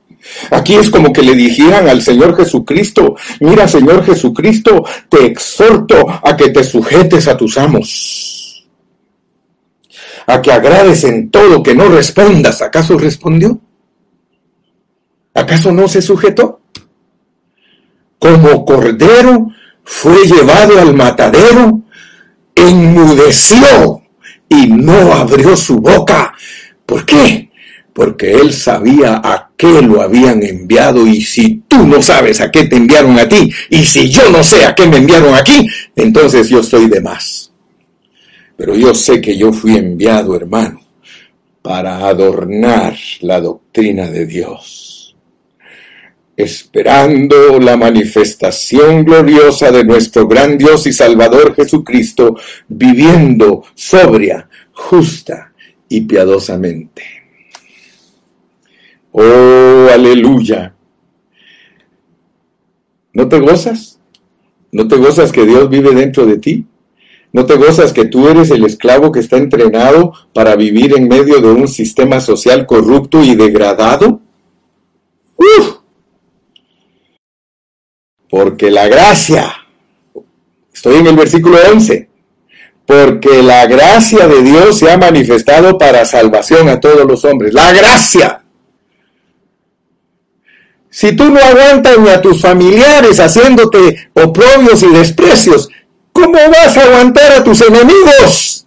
Aquí 0.51 0.75
es 0.75 0.91
como 0.91 1.13
que 1.13 1.23
le 1.23 1.35
dijeran 1.35 1.89
al 1.89 2.03
Señor 2.03 2.37
Jesucristo, 2.37 3.17
mira 3.41 3.67
Señor 3.67 4.05
Jesucristo, 4.05 4.85
te 5.09 5.25
exhorto 5.25 6.07
a 6.23 6.37
que 6.37 6.51
te 6.51 6.65
sujetes 6.65 7.29
a 7.29 7.37
tus 7.37 7.57
amos, 7.57 8.67
a 10.27 10.43
que 10.43 10.53
agrades 10.53 11.05
en 11.05 11.31
todo, 11.31 11.63
que 11.63 11.75
no 11.75 11.89
respondas. 11.89 12.61
¿Acaso 12.63 12.99
respondió? 12.99 13.61
¿Acaso 15.39 15.71
no 15.71 15.87
se 15.87 16.03
sujetó? 16.03 16.63
Como 18.19 18.65
cordero 18.65 19.49
fue 19.85 20.27
llevado 20.27 20.81
al 20.81 20.95
matadero, 20.95 21.83
enmudeció 22.57 24.03
y 24.49 24.67
no 24.67 25.13
abrió 25.13 25.57
su 25.57 25.79
boca. 25.79 26.35
¿Por 26.85 27.07
qué? 27.07 27.51
Porque 27.93 28.33
él 28.33 28.53
sabía 28.53 29.21
a 29.23 29.51
qué 29.57 29.81
lo 29.81 30.03
habían 30.03 30.43
enviado 30.43 31.07
y 31.07 31.21
si 31.21 31.63
tú 31.69 31.87
no 31.87 32.03
sabes 32.03 32.41
a 32.41 32.51
qué 32.51 32.65
te 32.65 32.75
enviaron 32.75 33.17
a 33.17 33.29
ti 33.29 33.53
y 33.71 33.85
si 33.85 34.09
yo 34.11 34.29
no 34.31 34.43
sé 34.43 34.65
a 34.65 34.75
qué 34.75 34.89
me 34.89 34.97
enviaron 34.97 35.37
aquí, 35.37 35.65
entonces 35.95 36.49
yo 36.49 36.59
estoy 36.61 36.89
de 36.89 37.01
más. 37.01 37.53
Pero 38.57 38.75
yo 38.75 38.93
sé 38.93 39.21
que 39.21 39.39
yo 39.39 39.53
fui 39.53 39.77
enviado, 39.77 40.35
hermano, 40.35 40.81
para 41.63 42.09
adornar 42.09 42.97
la 43.21 43.41
doctrina 43.41 44.11
de 44.11 44.27
Dios 44.27 44.88
esperando 46.39 47.59
la 47.59 47.77
manifestación 47.77 49.05
gloriosa 49.05 49.73
de 49.73 49.83
nuestro 49.83 50.29
gran 50.29 50.57
Dios 50.57 50.87
y 50.87 50.93
Salvador 50.93 51.53
Jesucristo, 51.57 52.37
viviendo 52.69 53.65
sobria, 53.75 54.49
justa 54.71 55.53
y 55.89 56.03
piadosamente. 56.03 57.03
Oh, 59.11 59.89
aleluya. 59.93 60.77
¿No 63.13 63.29
te 63.29 63.41
gozas? 63.41 63.99
¿No 64.71 64.87
te 64.87 64.95
gozas 64.95 65.33
que 65.33 65.45
Dios 65.45 65.69
vive 65.69 65.93
dentro 65.93 66.25
de 66.25 66.39
ti? 66.39 66.65
¿No 67.33 67.47
te 67.47 67.57
gozas 67.57 67.93
que 67.93 68.05
tú 68.05 68.29
eres 68.29 68.53
el 68.53 68.65
esclavo 68.65 69.11
que 69.11 69.19
está 69.19 69.39
entrenado 69.39 70.13
para 70.33 70.55
vivir 70.55 70.97
en 70.97 71.09
medio 71.09 71.41
de 71.41 71.51
un 71.51 71.67
sistema 71.67 72.21
social 72.21 72.65
corrupto 72.65 73.25
y 73.25 73.35
degradado? 73.35 74.21
¡Uf! 75.37 75.78
Porque 78.31 78.71
la 78.71 78.87
gracia, 78.89 79.53
estoy 80.73 80.97
en 80.97 81.07
el 81.07 81.17
versículo 81.17 81.59
11, 81.73 82.09
porque 82.87 83.43
la 83.43 83.67
gracia 83.67 84.27
de 84.27 84.43
Dios 84.43 84.79
se 84.79 84.91
ha 84.91 84.97
manifestado 84.97 85.77
para 85.77 86.05
salvación 86.05 86.69
a 86.69 86.81
todos 86.81 87.07
los 87.07 87.25
hombres. 87.25 87.53
La 87.53 87.73
gracia. 87.73 88.43
Si 90.91 91.15
tú 91.15 91.31
no 91.31 91.39
aguantas 91.39 91.99
ni 91.99 92.09
a 92.09 92.21
tus 92.21 92.41
familiares 92.41 93.21
haciéndote 93.21 94.11
oprobios 94.15 94.83
y 94.83 94.89
desprecios, 94.89 95.69
¿cómo 96.13 96.39
vas 96.51 96.77
a 96.77 96.85
aguantar 96.85 97.33
a 97.33 97.45
tus 97.45 97.61
enemigos? 97.61 98.58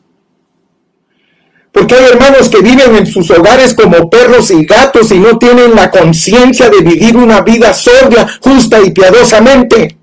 Porque 1.71 1.95
hay 1.95 2.05
hermanos 2.05 2.49
que 2.49 2.59
viven 2.59 2.95
en 2.95 3.05
sus 3.05 3.29
hogares 3.31 3.73
como 3.73 4.09
perros 4.09 4.51
y 4.51 4.65
gatos 4.65 5.11
y 5.11 5.19
no 5.19 5.37
tienen 5.37 5.73
la 5.75 5.89
conciencia 5.89 6.69
de 6.69 6.81
vivir 6.81 7.15
una 7.15 7.41
vida 7.41 7.73
sobria, 7.73 8.27
justa 8.41 8.81
y 8.81 8.91
piadosamente. 8.91 9.97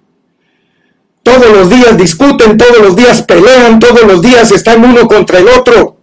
Todos 1.22 1.50
los 1.50 1.68
días 1.68 1.96
discuten, 1.98 2.56
todos 2.56 2.78
los 2.78 2.96
días 2.96 3.22
pelean, 3.22 3.78
todos 3.78 4.02
los 4.04 4.22
días 4.22 4.50
están 4.50 4.82
uno 4.82 5.06
contra 5.06 5.40
el 5.40 5.48
otro. 5.48 5.98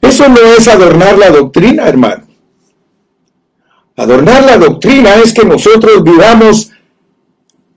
Eso 0.00 0.28
no 0.28 0.40
es 0.40 0.66
adornar 0.66 1.16
la 1.16 1.30
doctrina, 1.30 1.86
hermano. 1.86 2.26
Adornar 3.96 4.42
la 4.44 4.56
doctrina 4.56 5.14
es 5.16 5.32
que 5.32 5.44
nosotros 5.44 6.02
vivamos 6.02 6.72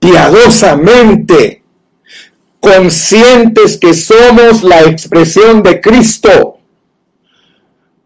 piadosamente, 0.00 1.62
conscientes 2.58 3.78
que 3.78 3.94
somos 3.94 4.62
la 4.62 4.82
expresión 4.82 5.62
de 5.62 5.80
Cristo. 5.80 6.53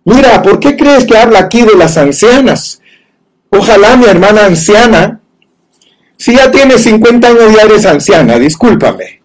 Mira, 0.09 0.41
¿por 0.41 0.59
qué 0.59 0.75
crees 0.75 1.05
que 1.05 1.19
habla 1.19 1.41
aquí 1.41 1.61
de 1.61 1.77
las 1.77 1.99
ancianas? 1.99 2.81
Ojalá 3.51 3.95
mi 3.97 4.07
hermana 4.07 4.47
anciana, 4.47 5.21
si 6.17 6.35
ya 6.35 6.51
tiene 6.51 6.79
50 6.79 7.29
años 7.29 7.55
ya 7.55 7.65
eres 7.65 7.85
anciana, 7.85 8.39
discúlpame, 8.39 9.21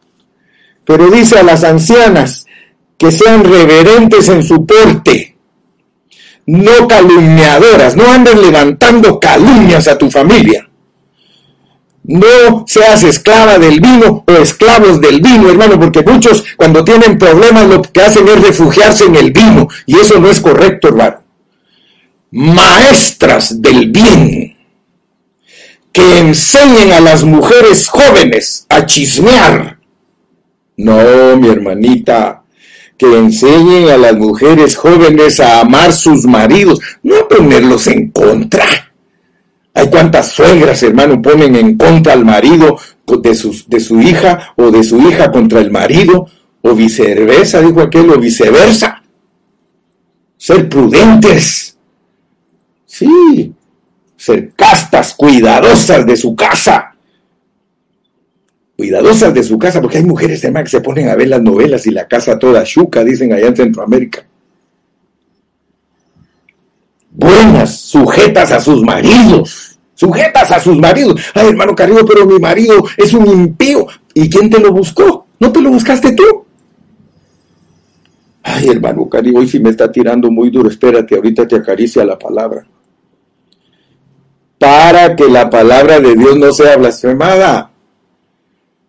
pero 0.84 1.10
dice 1.10 1.40
a 1.40 1.44
las 1.44 1.64
ancianas 1.64 2.46
que 2.98 3.14
sean 3.14 3.46
reverentes 3.46 4.28
en 4.28 4.44
su 4.44 4.66
porte, 4.66 5.38
no 6.48 6.86
calumniadoras, 6.86 7.96
no 7.96 8.12
anden 8.12 8.42
levantando 8.42 9.22
calumnias 9.22 9.88
a 9.88 9.98
tu 9.98 10.12
familia. 10.12 10.70
No 12.04 12.66
seas 12.68 13.04
esclava 13.04 13.58
del 13.58 13.80
vino 13.80 14.24
o 14.28 14.32
esclavos 14.34 15.00
del 15.00 15.22
vino, 15.22 15.50
hermano, 15.50 15.80
porque 15.80 16.02
muchos 16.02 16.44
cuando 16.58 16.84
tienen 16.84 17.18
problemas 17.18 17.68
lo 17.68 17.82
que 17.82 18.02
hacen 18.02 18.28
es 18.28 18.42
refugiarse 18.42 19.06
en 19.06 19.16
el 19.16 19.32
vino 19.32 19.68
y 19.86 19.98
eso 19.98 20.20
no 20.20 20.30
es 20.30 20.42
correcto, 20.42 20.90
hermano. 20.90 21.22
Maestras 22.32 23.62
del 23.62 23.90
bien 23.92 24.58
que 25.94 26.18
enseñen 26.18 26.92
a 26.92 27.00
las 27.00 27.24
mujeres 27.24 27.88
jóvenes 27.88 28.66
a 28.68 28.86
chismear. 28.86 29.78
No, 30.76 31.38
mi 31.38 31.50
hermanita, 31.50 32.44
que 32.98 33.06
enseñen 33.06 33.90
a 33.90 33.98
las 33.98 34.16
mujeres 34.16 34.76
jóvenes 34.76 35.40
a 35.40 35.62
amar 35.62 35.94
sus 35.94 36.26
maridos, 36.26 36.80
no 37.04 37.16
a 37.16 37.28
ponerlos 37.28 37.86
en 37.88 38.10
contra. 38.10 38.93
Hay 39.74 39.90
cuantas 39.90 40.30
suegras, 40.32 40.84
hermano, 40.84 41.22
ponen 41.22 41.56
en 41.56 41.78
contra 41.78 42.14
al 42.14 42.26
marido 42.26 42.78
de 43.22 43.36
su, 43.36 43.64
de 43.68 43.80
su 43.80 44.00
hija 44.02 44.54
o 44.56 44.70
de 44.72 44.84
su 44.84 45.00
hija 45.02 45.32
contra 45.32 45.60
el 45.60 45.72
marido, 45.72 46.28
o 46.62 46.74
viceversa, 46.74 47.62
dijo 47.62 47.82
aquel, 47.82 48.10
o 48.12 48.20
viceversa. 48.20 49.04
Ser 50.38 50.70
prudentes. 50.70 51.78
Sí, 52.86 53.54
ser 54.16 54.54
castas, 54.54 55.16
cuidadosas 55.16 56.06
de 56.06 56.16
su 56.16 56.36
casa 56.36 56.94
cuidadosas 58.76 59.34
de 59.34 59.44
su 59.44 59.58
casa, 59.58 59.82
porque 59.82 59.98
hay 59.98 60.04
mujeres 60.04 60.44
además 60.44 60.64
que 60.64 60.70
se 60.72 60.82
ponen 60.82 61.10
a 61.10 61.16
ver 61.16 61.30
las 61.30 61.42
novelas 61.42 61.86
y 61.88 61.92
la 61.92 62.08
casa 62.08 62.38
toda 62.40 62.64
chuca, 62.64 63.04
dicen 63.04 63.32
allá 63.32 63.48
en 63.48 63.56
Centroamérica. 63.56 64.26
Buenas, 67.12 67.80
sujetas 67.80 68.52
a 68.52 68.60
sus 68.60 68.82
maridos, 68.82 69.63
sujetas 70.04 70.52
a 70.52 70.60
sus 70.60 70.78
maridos. 70.78 71.22
Ay, 71.34 71.48
hermano 71.48 71.74
Caribe, 71.74 72.02
pero 72.06 72.26
mi 72.26 72.38
marido 72.38 72.84
es 72.98 73.14
un 73.14 73.26
impío. 73.26 73.88
¿Y 74.14 74.30
quién 74.30 74.50
te 74.50 74.60
lo 74.60 74.74
buscó? 74.74 75.28
¿No 75.40 75.52
te 75.52 75.62
lo 75.62 75.70
buscaste 75.70 76.12
tú? 76.14 76.46
Ay, 78.44 78.68
hermano 78.68 79.08
Caribe, 79.08 79.40
hoy 79.40 79.48
sí 79.48 79.60
me 79.60 79.70
está 79.70 79.90
tirando 79.90 80.30
muy 80.30 80.50
duro. 80.50 80.70
Espérate, 80.70 81.16
ahorita 81.16 81.48
te 81.48 81.56
acaricia 81.56 82.04
la 82.04 82.20
palabra. 82.20 82.66
Para 84.60 85.16
que 85.16 85.28
la 85.30 85.50
palabra 85.50 86.00
de 86.00 86.16
Dios 86.16 86.38
no 86.38 86.52
sea 86.52 86.76
blasfemada. 86.76 87.72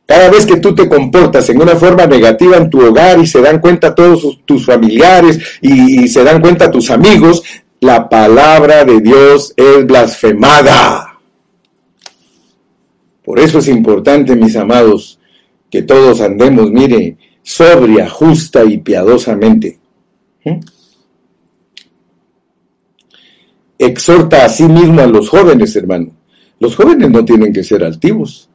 Cada 0.07 0.29
vez 0.29 0.45
que 0.45 0.59
tú 0.59 0.75
te 0.75 0.89
comportas 0.89 1.49
en 1.49 1.63
una 1.63 1.77
forma 1.77 2.07
negativa 2.07 2.59
en 2.59 2.69
tu 2.69 2.85
hogar 2.85 3.19
y 3.21 3.27
se 3.27 3.41
dan 3.41 3.59
cuenta 3.59 3.95
todos 3.95 4.41
tus 4.45 4.67
familiares 4.67 5.39
y, 5.63 6.07
se 6.09 6.23
dan 6.23 6.43
cuenta 6.43 6.71
tus 6.71 6.91
amigos, 6.91 7.43
la 7.85 8.09
palabra 8.09 8.85
de 8.85 9.01
Dios 9.01 9.53
es 9.57 9.87
blasfemada. 9.87 11.21
Por 13.23 13.39
eso 13.39 13.59
es 13.59 13.69
importante, 13.69 14.35
mis 14.35 14.57
amados, 14.57 15.19
que 15.71 15.83
todos 15.83 16.21
andemos, 16.21 16.71
mire, 16.71 17.17
sobria, 17.43 18.09
justa 18.09 18.65
y 18.65 18.79
piadosamente. 18.79 19.79
¿Mm? 20.45 20.61
Exhorta 23.79 24.47
a 24.47 24.49
sí 24.49 24.65
mismo 24.65 25.01
a 25.01 25.07
los 25.07 25.29
jóvenes, 25.29 25.77
hermano. 25.77 26.11
Los 26.59 26.77
jóvenes 26.77 27.11
no 27.11 27.25
tienen 27.25 27.53
que 27.53 27.65
ser 27.65 27.85
altivos 27.85 28.49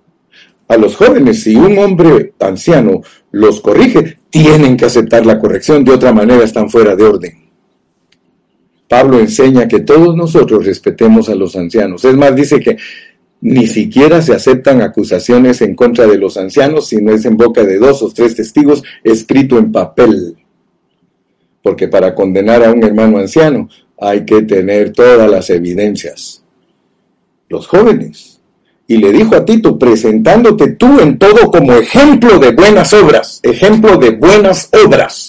a 0.69 0.77
los 0.77 0.95
jóvenes, 0.95 1.43
si 1.43 1.55
un 1.55 1.77
hombre 1.79 2.33
anciano 2.39 3.01
los 3.31 3.59
corrige, 3.59 4.19
tienen 4.29 4.77
que 4.77 4.85
aceptar 4.85 5.25
la 5.25 5.39
corrección, 5.39 5.83
de 5.83 5.93
otra 5.93 6.13
manera 6.13 6.43
están 6.43 6.69
fuera 6.69 6.95
de 6.95 7.03
orden. 7.03 7.48
Pablo 8.89 9.19
enseña 9.19 9.67
que 9.67 9.81
todos 9.81 10.15
nosotros 10.15 10.65
respetemos 10.65 11.29
a 11.29 11.35
los 11.35 11.55
ancianos. 11.55 12.03
Es 12.03 12.15
más, 12.15 12.35
dice 12.35 12.59
que 12.59 12.75
ni 13.39 13.67
siquiera 13.67 14.21
se 14.21 14.33
aceptan 14.33 14.81
acusaciones 14.81 15.61
en 15.61 15.75
contra 15.75 16.07
de 16.07 16.17
los 16.17 16.35
ancianos 16.35 16.87
si 16.89 16.97
no 16.97 17.13
es 17.13 17.23
en 17.23 17.37
boca 17.37 17.63
de 17.63 17.77
dos 17.77 18.01
o 18.01 18.11
tres 18.11 18.35
testigos 18.35 18.83
escrito 19.03 19.57
en 19.57 19.71
papel. 19.71 20.35
Porque 21.61 21.87
para 21.87 22.15
condenar 22.15 22.63
a 22.63 22.71
un 22.71 22.83
hermano 22.83 23.19
anciano 23.19 23.69
hay 24.01 24.25
que 24.25 24.41
tener 24.41 24.91
todas 24.91 25.29
las 25.29 25.49
evidencias. 25.51 26.43
Los 27.47 27.67
jóvenes 27.67 28.39
y 28.89 28.97
le 28.97 29.11
dijo 29.11 29.35
a 29.35 29.45
Tito, 29.45 29.77
presentándote 29.77 30.71
tú 30.71 30.99
en 30.99 31.19
todo 31.19 31.51
como 31.51 31.73
ejemplo 31.73 32.39
de 32.39 32.53
buenas 32.53 32.91
obras, 32.91 33.39
ejemplo 33.43 33.97
de 33.97 34.09
buenas 34.09 34.67
obras. 34.83 35.28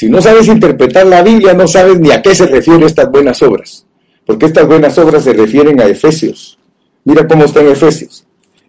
Si 0.00 0.08
no 0.08 0.22
sabes 0.22 0.48
interpretar 0.48 1.06
la 1.06 1.22
Biblia, 1.22 1.52
no 1.52 1.68
sabes 1.68 2.00
ni 2.00 2.10
a 2.10 2.22
qué 2.22 2.34
se 2.34 2.46
refieren 2.46 2.84
estas 2.84 3.10
buenas 3.10 3.42
obras, 3.42 3.86
porque 4.24 4.46
estas 4.46 4.66
buenas 4.66 4.96
obras 4.96 5.24
se 5.24 5.34
refieren 5.34 5.78
a 5.78 5.84
Efesios. 5.84 6.58
Mira 7.04 7.28
cómo 7.28 7.44
está 7.44 7.60
en 7.60 7.68
Efesios. 7.68 8.24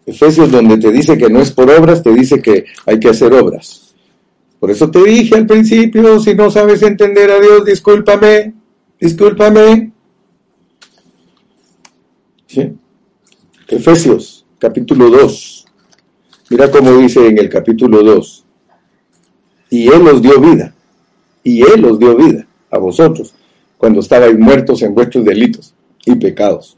Efesios 0.05 0.51
donde 0.51 0.77
te 0.77 0.91
dice 0.91 1.17
que 1.17 1.29
no 1.29 1.39
es 1.39 1.51
por 1.51 1.71
obras, 1.71 2.03
te 2.03 2.11
dice 2.11 2.41
que 2.41 2.65
hay 2.86 2.99
que 2.99 3.07
hacer 3.07 3.32
obras. 3.32 3.95
Por 4.59 4.71
eso 4.71 4.91
te 4.91 5.01
dije 5.05 5.36
al 5.36 5.45
principio, 5.45 6.19
si 6.19 6.36
no 6.36 6.51
sabes 6.51 6.82
entender 6.82 7.32
a 7.32 7.39
Dios, 7.39 7.63
discúlpame, 7.63 8.53
discúlpame. 8.99 9.93
Efesios, 13.69 14.45
capítulo 14.59 15.09
2. 15.09 15.65
Mira 16.49 16.69
cómo 16.69 16.97
dice 16.97 17.25
en 17.25 17.38
el 17.38 17.47
capítulo 17.47 18.03
2. 18.03 18.45
Y 19.69 19.88
Él 19.88 20.05
os 20.09 20.21
dio 20.21 20.38
vida. 20.41 20.75
Y 21.43 21.61
Él 21.63 21.83
os 21.85 21.97
dio 21.97 22.15
vida 22.15 22.45
a 22.69 22.77
vosotros 22.77 23.33
cuando 23.77 23.99
estabais 23.99 24.37
muertos 24.37 24.81
en 24.83 24.93
vuestros 24.93 25.25
delitos 25.25 25.73
y 26.05 26.15
pecados. 26.15 26.77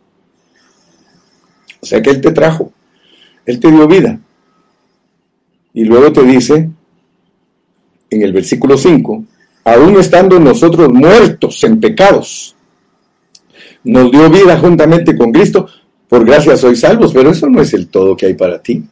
O 1.81 1.85
sea 1.85 2.01
que 2.01 2.09
Él 2.11 2.21
te 2.21 2.31
trajo. 2.31 2.71
Él 3.45 3.59
te 3.59 3.69
dio 3.69 3.87
vida. 3.87 4.19
Y 5.73 5.83
luego 5.83 6.13
te 6.13 6.23
dice, 6.23 6.69
en 8.09 8.21
el 8.21 8.31
versículo 8.31 8.77
5, 8.77 9.23
aún 9.65 9.97
estando 9.97 10.39
nosotros 10.39 10.93
muertos 10.93 11.63
en 11.63 11.79
pecados, 11.79 12.55
nos 13.83 14.11
dio 14.11 14.29
vida 14.29 14.57
juntamente 14.59 15.17
con 15.17 15.31
Cristo, 15.31 15.67
por 16.07 16.25
gracia 16.25 16.55
sois 16.55 16.79
salvos, 16.79 17.11
pero 17.11 17.31
eso 17.31 17.49
no 17.49 17.61
es 17.61 17.73
el 17.73 17.87
todo 17.87 18.15
que 18.15 18.27
hay 18.27 18.33
para 18.35 18.61
ti. 18.61 18.83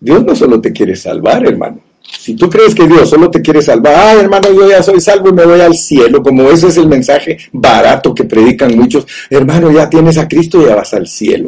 Dios 0.00 0.24
no 0.24 0.34
solo 0.34 0.60
te 0.60 0.72
quiere 0.72 0.96
salvar, 0.96 1.46
hermano. 1.46 1.80
Si 2.02 2.34
tú 2.34 2.48
crees 2.48 2.74
que 2.74 2.86
Dios 2.86 3.08
solo 3.08 3.30
te 3.30 3.40
quiere 3.42 3.62
salvar, 3.62 3.94
ah, 3.96 4.14
hermano, 4.20 4.52
yo 4.52 4.68
ya 4.68 4.82
soy 4.82 5.00
salvo 5.00 5.30
y 5.30 5.32
me 5.32 5.44
voy 5.44 5.60
al 5.60 5.74
cielo, 5.74 6.22
como 6.22 6.48
ese 6.50 6.68
es 6.68 6.76
el 6.76 6.88
mensaje 6.88 7.36
barato 7.52 8.14
que 8.14 8.24
predican 8.24 8.76
muchos, 8.76 9.06
hermano, 9.30 9.70
ya 9.72 9.88
tienes 9.88 10.18
a 10.18 10.28
Cristo 10.28 10.60
y 10.62 10.66
ya 10.66 10.74
vas 10.74 10.94
al 10.94 11.06
cielo. 11.06 11.46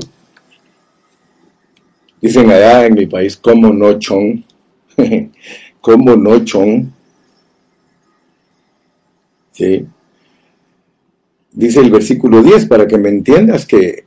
Dicen 2.21 2.51
allá 2.51 2.87
en 2.87 2.95
mi 2.95 3.07
país, 3.07 3.37
como 3.37 3.73
no 3.73 3.99
chon, 3.99 4.45
como 5.81 6.17
no 6.17 6.45
chon. 6.45 6.93
¿Sí? 9.53 9.87
Dice 11.53 11.81
el 11.81 11.91
versículo 11.91 12.43
10, 12.43 12.67
para 12.67 12.87
que 12.87 12.99
me 12.99 13.11
entiendas 13.11 13.67
que 13.67 14.04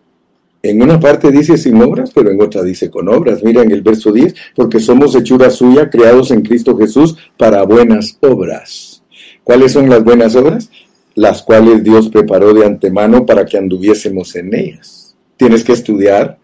en 0.63 0.81
una 0.81 0.99
parte 0.99 1.31
dice 1.31 1.57
sin 1.57 1.81
obras, 1.81 2.11
pero 2.13 2.31
en 2.31 2.41
otra 2.41 2.63
dice 2.63 2.89
con 2.89 3.07
obras. 3.09 3.43
Mira 3.43 3.61
en 3.61 3.71
el 3.71 3.81
verso 3.81 4.11
10, 4.11 4.33
porque 4.55 4.79
somos 4.79 5.15
hechura 5.15 5.49
suya, 5.49 5.89
creados 5.89 6.31
en 6.31 6.41
Cristo 6.41 6.75
Jesús 6.77 7.15
para 7.37 7.63
buenas 7.63 8.17
obras. 8.21 9.03
¿Cuáles 9.43 9.71
son 9.71 9.89
las 9.89 10.03
buenas 10.03 10.35
obras? 10.35 10.69
Las 11.15 11.43
cuales 11.43 11.83
Dios 11.83 12.09
preparó 12.09 12.53
de 12.53 12.65
antemano 12.65 13.25
para 13.25 13.45
que 13.45 13.57
anduviésemos 13.57 14.35
en 14.35 14.53
ellas. 14.53 15.15
Tienes 15.37 15.63
que 15.63 15.73
estudiar 15.73 16.37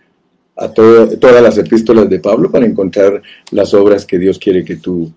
a 0.55 0.69
todas 0.69 1.41
las 1.41 1.57
epístolas 1.57 2.09
de 2.09 2.19
Pablo 2.19 2.51
para 2.51 2.65
encontrar 2.65 3.21
las 3.51 3.73
obras 3.73 4.05
que 4.05 4.19
Dios 4.19 4.37
quiere 4.37 4.63
que 4.63 4.75
tú 4.75 5.11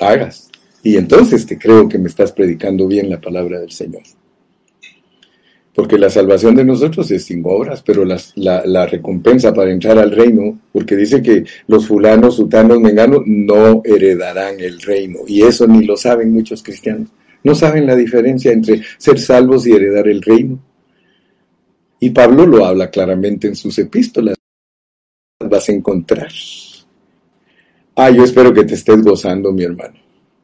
hagas. 0.00 0.48
Y 0.82 0.96
entonces 0.96 1.44
te 1.44 1.58
creo 1.58 1.88
que 1.88 1.98
me 1.98 2.08
estás 2.08 2.30
predicando 2.30 2.86
bien 2.86 3.10
la 3.10 3.20
palabra 3.20 3.58
del 3.58 3.72
Señor 3.72 4.02
porque 5.76 5.98
la 5.98 6.08
salvación 6.08 6.56
de 6.56 6.64
nosotros 6.64 7.10
es 7.10 7.26
sin 7.26 7.42
obras, 7.44 7.82
pero 7.84 8.02
la, 8.02 8.86
recompensa 8.86 9.52
para 9.52 9.70
entrar 9.70 9.98
al 9.98 10.10
reino, 10.10 10.58
porque 10.72 10.96
dice 10.96 11.20
que 11.20 11.44
los 11.66 11.86
fulanos, 11.86 12.36
sutanos, 12.36 12.80
menganos 12.80 13.20
no 13.26 13.82
heredarán 13.84 14.58
el 14.58 14.80
reino, 14.80 15.18
y 15.26 15.42
eso 15.42 15.66
ni 15.66 15.84
lo 15.84 15.94
saben 15.98 16.32
muchos 16.32 16.62
cristianos. 16.62 17.10
No 17.44 17.54
saben 17.54 17.86
la 17.86 17.94
diferencia 17.94 18.52
entre 18.52 18.80
ser 18.96 19.18
salvos 19.18 19.66
y 19.66 19.72
heredar 19.72 20.08
el 20.08 20.22
reino. 20.22 20.58
Y 22.00 22.08
Pablo 22.08 22.46
lo 22.46 22.64
habla 22.64 22.90
claramente 22.90 23.46
en 23.46 23.54
sus 23.54 23.78
epístolas. 23.78 24.34
Vas 25.40 25.68
a 25.68 25.72
encontrar. 25.72 26.30
Ah, 27.96 28.08
yo 28.08 28.24
espero 28.24 28.54
que 28.54 28.64
te 28.64 28.74
estés 28.74 29.02
gozando, 29.02 29.52
mi 29.52 29.64
hermano. 29.64 29.98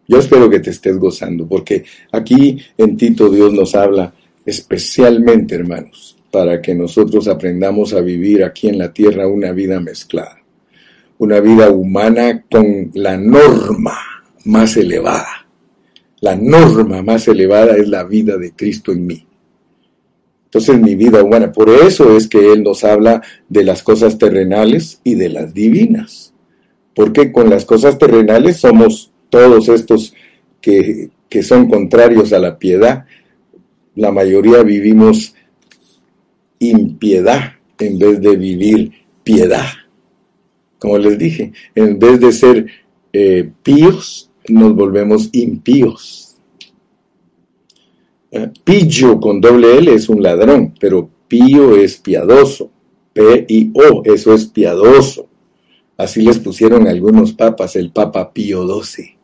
Yo 0.06 0.18
espero 0.18 0.50
que 0.50 0.60
te 0.60 0.70
estés 0.70 0.98
gozando, 0.98 1.48
porque 1.48 1.84
aquí 2.12 2.58
en 2.76 2.98
Tito 2.98 3.30
Dios 3.30 3.50
nos 3.54 3.74
habla 3.74 4.12
especialmente, 4.44 5.54
hermanos, 5.54 6.16
para 6.30 6.60
que 6.60 6.74
nosotros 6.74 7.28
aprendamos 7.28 7.92
a 7.92 8.00
vivir 8.00 8.42
aquí 8.42 8.68
en 8.68 8.78
la 8.78 8.92
tierra 8.92 9.26
una 9.26 9.52
vida 9.52 9.80
mezclada, 9.80 10.38
una 11.18 11.40
vida 11.40 11.70
humana 11.70 12.44
con 12.50 12.90
la 12.94 13.16
norma 13.16 13.98
más 14.44 14.76
elevada. 14.76 15.46
La 16.20 16.36
norma 16.36 17.02
más 17.02 17.28
elevada 17.28 17.76
es 17.76 17.88
la 17.88 18.04
vida 18.04 18.36
de 18.36 18.52
Cristo 18.52 18.92
en 18.92 19.06
mí. 19.06 19.26
Entonces 20.44 20.80
mi 20.80 20.94
vida 20.94 21.22
humana, 21.22 21.50
por 21.50 21.68
eso 21.70 22.16
es 22.16 22.28
que 22.28 22.52
Él 22.52 22.62
nos 22.62 22.84
habla 22.84 23.22
de 23.48 23.64
las 23.64 23.82
cosas 23.82 24.18
terrenales 24.18 25.00
y 25.02 25.14
de 25.14 25.28
las 25.28 25.52
divinas. 25.54 26.32
Porque 26.94 27.32
con 27.32 27.50
las 27.50 27.64
cosas 27.64 27.98
terrenales 27.98 28.58
somos 28.58 29.12
todos 29.30 29.68
estos 29.68 30.14
que, 30.60 31.10
que 31.28 31.42
son 31.42 31.68
contrarios 31.68 32.32
a 32.32 32.38
la 32.38 32.58
piedad 32.58 33.06
la 33.94 34.10
mayoría 34.10 34.62
vivimos 34.62 35.34
impiedad 36.58 37.54
en 37.78 37.98
vez 37.98 38.20
de 38.20 38.36
vivir 38.36 38.92
piedad. 39.22 39.66
Como 40.78 40.98
les 40.98 41.18
dije, 41.18 41.52
en 41.74 41.98
vez 41.98 42.20
de 42.20 42.32
ser 42.32 42.66
eh, 43.12 43.50
píos, 43.62 44.30
nos 44.48 44.74
volvemos 44.74 45.28
impíos. 45.32 46.36
Eh, 48.30 48.50
pillo 48.64 49.20
con 49.20 49.40
doble 49.40 49.78
L 49.78 49.92
es 49.92 50.08
un 50.08 50.22
ladrón, 50.22 50.74
pero 50.80 51.08
pío 51.28 51.76
es 51.76 51.98
piadoso. 51.98 52.70
P-I-O, 53.12 54.02
eso 54.04 54.32
es 54.32 54.46
piadoso. 54.46 55.28
Así 55.98 56.22
les 56.22 56.38
pusieron 56.38 56.88
algunos 56.88 57.32
papas, 57.32 57.76
el 57.76 57.92
Papa 57.92 58.32
Pío 58.32 58.66
XII. 58.66 59.16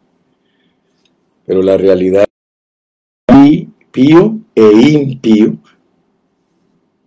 Pero 1.47 1.63
la 1.63 1.79
realidad 1.79 2.27
pío 3.91 4.39
e 4.55 4.71
impío 4.91 5.57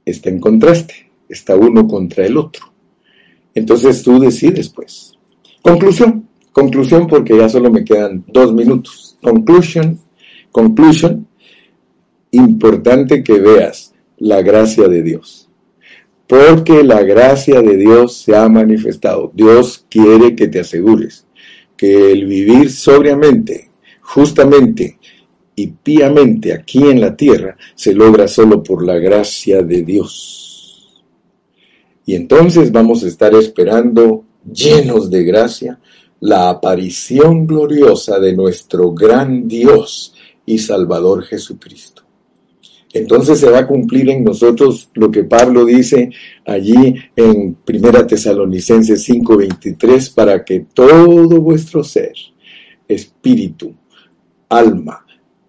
está 0.06 0.30
en 0.30 0.40
contraste, 0.40 1.12
está 1.30 1.56
uno 1.56 1.88
contra 1.88 2.26
el 2.26 2.38
otro. 2.38 2.72
Entonces 3.54 4.04
tú 4.04 4.20
decides, 4.20 4.70
pues. 4.70 5.14
Conclusión, 5.62 6.28
conclusión 6.52 7.08
porque 7.08 7.38
ya 7.38 7.50
solo 7.50 7.70
me 7.72 7.84
quedan 7.84 8.24
dos 8.28 8.54
minutos. 8.54 9.18
Conclusion, 9.22 10.00
conclusion, 10.52 11.28
importante 12.32 13.24
que 13.24 13.40
veas 13.40 13.94
la 14.18 14.42
gracia 14.42 14.88
de 14.88 15.04
Dios. 15.04 15.50
Porque 16.28 16.84
la 16.84 17.04
gracia 17.04 17.62
de 17.62 17.76
Dios 17.76 18.18
se 18.18 18.36
ha 18.36 18.48
manifestado. 18.48 19.32
Dios 19.34 19.86
quiere 19.90 20.36
que 20.36 20.48
te 20.48 20.62
asegures 20.62 21.28
que 21.76 22.12
el 22.12 22.28
vivir 22.28 22.72
sobriamente, 22.72 23.72
justamente, 24.02 25.00
y 25.56 25.68
piamente 25.68 26.54
aquí 26.54 26.84
en 26.84 27.02
la 27.02 27.16
tierra 27.16 27.58
se 27.76 27.94
logra 27.94 28.28
solo 28.28 28.64
por 28.64 28.86
la 28.86 28.98
gracia 28.98 29.62
de 29.62 29.84
Dios. 29.84 31.04
Y 32.06 32.16
entonces 32.16 32.72
vamos 32.72 33.04
a 33.04 33.08
estar 33.08 33.34
esperando, 33.36 34.26
llenos 34.52 35.10
de 35.10 35.24
gracia, 35.24 35.80
la 36.20 36.50
aparición 36.50 37.48
gloriosa 37.48 38.20
de 38.20 38.34
nuestro 38.34 38.92
gran 38.92 39.48
Dios 39.48 40.14
y 40.46 40.58
Salvador 40.58 41.24
Jesucristo. 41.24 42.04
Entonces 42.94 43.40
se 43.40 43.50
va 43.50 43.60
a 43.60 43.68
cumplir 43.68 44.10
en 44.10 44.24
nosotros 44.24 44.90
lo 44.96 45.10
que 45.10 45.24
Pablo 45.24 45.66
dice 45.66 46.10
allí 46.46 46.96
en 47.16 47.56
Primera 47.56 48.06
Tesalonicenses 48.06 49.04
5:23 49.08 50.10
para 50.10 50.44
que 50.44 50.66
todo 50.74 51.40
vuestro 51.40 51.84
ser, 51.84 52.14
espíritu, 52.88 53.74
alma, 54.50 55.01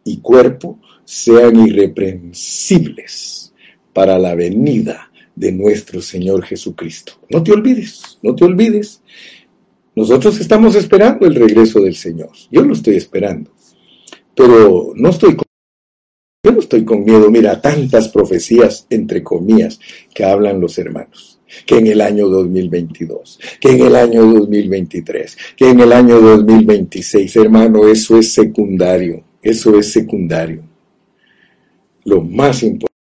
y 0.05 0.19
cuerpo 0.19 0.81
sean 1.05 1.67
irreprensibles 1.67 3.53
para 3.93 4.19
la 4.19 4.35
venida 4.35 5.11
de 5.35 5.53
nuestro 5.53 6.01
Señor 6.01 6.45
Jesucristo. 6.45 7.15
No 7.31 7.43
te 7.43 7.53
olvides, 7.53 8.19
no 8.23 8.35
te 8.35 8.45
olvides. 8.45 9.03
Nosotros 9.95 10.41
estamos 10.41 10.75
esperando 10.75 11.27
el 11.27 11.35
regreso 11.35 11.81
del 11.81 11.95
Señor. 11.95 12.31
Yo 12.51 12.63
lo 12.63 12.73
estoy 12.73 12.97
esperando. 12.97 13.51
Pero 14.35 14.93
no 14.97 15.11
estoy 15.11 15.37
con, 15.37 15.45
yo 16.45 16.53
no 16.53 16.61
estoy 16.61 16.85
con 16.85 17.05
miedo. 17.05 17.31
Mira, 17.31 17.61
tantas 17.61 18.09
profecías, 18.09 18.87
entre 18.89 19.23
comillas, 19.23 19.79
que 20.15 20.25
hablan 20.25 20.61
los 20.61 20.79
hermanos. 20.79 21.41
Que 21.67 21.77
en 21.77 21.87
el 21.87 22.01
año 22.01 22.29
2022, 22.29 23.39
que 23.61 23.73
en 23.73 23.81
el 23.83 23.95
año 23.95 24.25
2023, 24.25 25.37
que 25.55 25.69
en 25.69 25.81
el 25.81 25.93
año 25.93 26.19
2026, 26.19 27.37
hermano, 27.37 27.87
eso 27.87 28.17
es 28.17 28.33
secundario. 28.33 29.23
Eso 29.43 29.77
es 29.77 29.93
secundario. 29.93 30.63
Lo 32.05 32.23
más 32.23 32.63
importante 32.63 32.93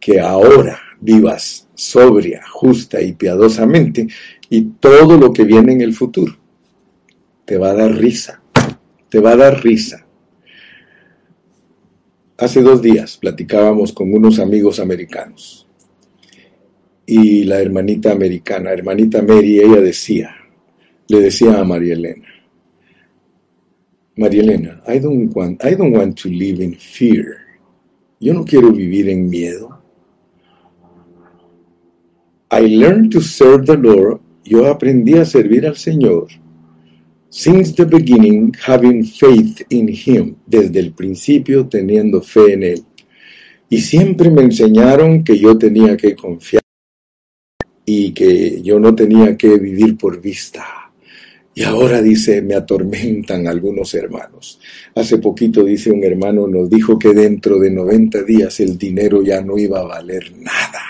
que 0.00 0.20
ahora 0.20 0.78
vivas 1.00 1.68
sobria, 1.74 2.42
justa 2.46 3.00
y 3.00 3.12
piadosamente 3.12 4.06
y 4.48 4.62
todo 4.80 5.16
lo 5.18 5.32
que 5.32 5.44
viene 5.44 5.72
en 5.72 5.80
el 5.80 5.92
futuro 5.92 6.36
te 7.44 7.58
va 7.58 7.70
a 7.70 7.74
dar 7.74 7.94
risa, 7.94 8.42
te 9.08 9.20
va 9.20 9.32
a 9.32 9.36
dar 9.36 9.62
risa. 9.62 10.06
Hace 12.38 12.62
dos 12.62 12.82
días 12.82 13.16
platicábamos 13.16 13.92
con 13.92 14.12
unos 14.12 14.38
amigos 14.38 14.80
americanos 14.80 15.66
y 17.06 17.44
la 17.44 17.60
hermanita 17.60 18.12
americana, 18.12 18.72
hermanita 18.72 19.22
Mary, 19.22 19.60
ella 19.60 19.80
decía, 19.80 20.34
le 21.08 21.20
decía 21.20 21.60
a 21.60 21.64
María 21.64 21.94
Elena, 21.94 22.33
María 24.16 24.42
Elena, 24.42 24.80
I 24.86 25.00
don't, 25.00 25.34
want, 25.34 25.64
I 25.64 25.74
don't 25.74 25.92
want 25.92 26.16
to 26.22 26.28
live 26.28 26.60
in 26.60 26.76
fear. 26.76 27.38
Yo 28.20 28.32
no 28.32 28.44
quiero 28.44 28.70
vivir 28.70 29.08
en 29.08 29.28
miedo. 29.28 29.76
I 32.50 32.60
learned 32.68 33.10
to 33.10 33.20
serve 33.20 33.66
the 33.66 33.76
Lord. 33.76 34.20
Yo 34.44 34.66
aprendí 34.66 35.14
a 35.14 35.24
servir 35.24 35.66
al 35.66 35.76
Señor. 35.76 36.28
Since 37.28 37.74
the 37.74 37.86
beginning, 37.86 38.54
having 38.64 39.04
faith 39.04 39.62
in 39.70 39.88
Him. 39.88 40.36
Desde 40.46 40.78
el 40.78 40.92
principio, 40.92 41.66
teniendo 41.66 42.22
fe 42.22 42.52
en 42.52 42.62
Él. 42.62 42.84
Y 43.68 43.80
siempre 43.80 44.30
me 44.30 44.42
enseñaron 44.42 45.24
que 45.24 45.36
yo 45.36 45.58
tenía 45.58 45.96
que 45.96 46.14
confiar 46.14 46.62
y 47.84 48.12
que 48.12 48.62
yo 48.62 48.78
no 48.78 48.94
tenía 48.94 49.36
que 49.36 49.58
vivir 49.58 49.96
por 49.96 50.20
vista 50.20 50.83
y 51.54 51.62
ahora 51.62 52.02
dice, 52.02 52.42
me 52.42 52.54
atormentan 52.54 53.46
algunos 53.46 53.94
hermanos. 53.94 54.58
Hace 54.94 55.18
poquito 55.18 55.62
dice 55.62 55.92
un 55.92 56.02
hermano, 56.02 56.48
nos 56.48 56.68
dijo 56.68 56.98
que 56.98 57.14
dentro 57.14 57.58
de 57.60 57.70
90 57.70 58.22
días 58.24 58.58
el 58.58 58.76
dinero 58.76 59.22
ya 59.22 59.40
no 59.40 59.56
iba 59.56 59.78
a 59.80 59.84
valer 59.84 60.32
nada. 60.36 60.82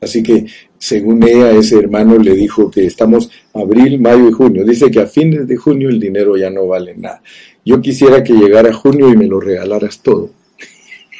Así 0.00 0.22
que, 0.22 0.46
según 0.76 1.22
ella, 1.22 1.52
ese 1.52 1.78
hermano 1.78 2.18
le 2.18 2.34
dijo 2.34 2.70
que 2.70 2.84
estamos 2.84 3.30
abril, 3.54 4.00
mayo 4.00 4.28
y 4.28 4.32
junio. 4.32 4.64
Dice 4.64 4.90
que 4.90 5.00
a 5.00 5.06
fines 5.06 5.46
de 5.46 5.56
junio 5.56 5.88
el 5.88 6.00
dinero 6.00 6.36
ya 6.36 6.50
no 6.50 6.66
vale 6.66 6.94
nada. 6.96 7.22
Yo 7.64 7.80
quisiera 7.80 8.22
que 8.22 8.34
llegara 8.34 8.72
junio 8.72 9.08
y 9.08 9.16
me 9.16 9.26
lo 9.26 9.40
regalaras 9.40 10.02
todo. 10.02 10.30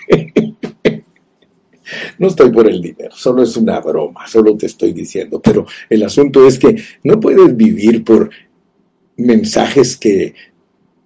no 2.18 2.28
estoy 2.28 2.50
por 2.50 2.68
el 2.68 2.80
dinero, 2.80 3.14
solo 3.14 3.42
es 3.42 3.56
una 3.56 3.80
broma, 3.80 4.26
solo 4.26 4.56
te 4.56 4.66
estoy 4.66 4.92
diciendo, 4.92 5.40
pero 5.40 5.66
el 5.88 6.02
asunto 6.02 6.46
es 6.46 6.58
que 6.58 6.76
no 7.04 7.18
puedes 7.20 7.56
vivir 7.56 8.04
por 8.04 8.30
mensajes 9.16 9.96
que, 9.96 10.34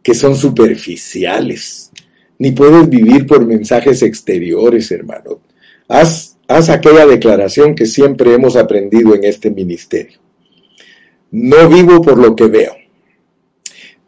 que 0.03 0.15
son 0.15 0.37
superficiales, 0.37 1.91
ni 2.39 2.53
puedes 2.53 2.89
vivir 2.89 3.27
por 3.27 3.47
mensajes 3.47 4.03
exteriores, 4.03 4.91
hermano. 4.91 5.41
Haz, 5.89 6.37
haz 6.49 6.69
aquella 6.69 7.07
declaración 7.07 7.75
que 7.75 7.87
siempre 7.87 8.35
hemos 8.35 8.57
aprendido 8.57 9.15
en 9.15 9.25
este 9.25 9.51
ministerio. 9.51 10.19
No 11.31 11.69
vivo 11.69 12.01
por 12.01 12.19
lo 12.19 12.37
que 12.37 12.47
veo, 12.47 12.77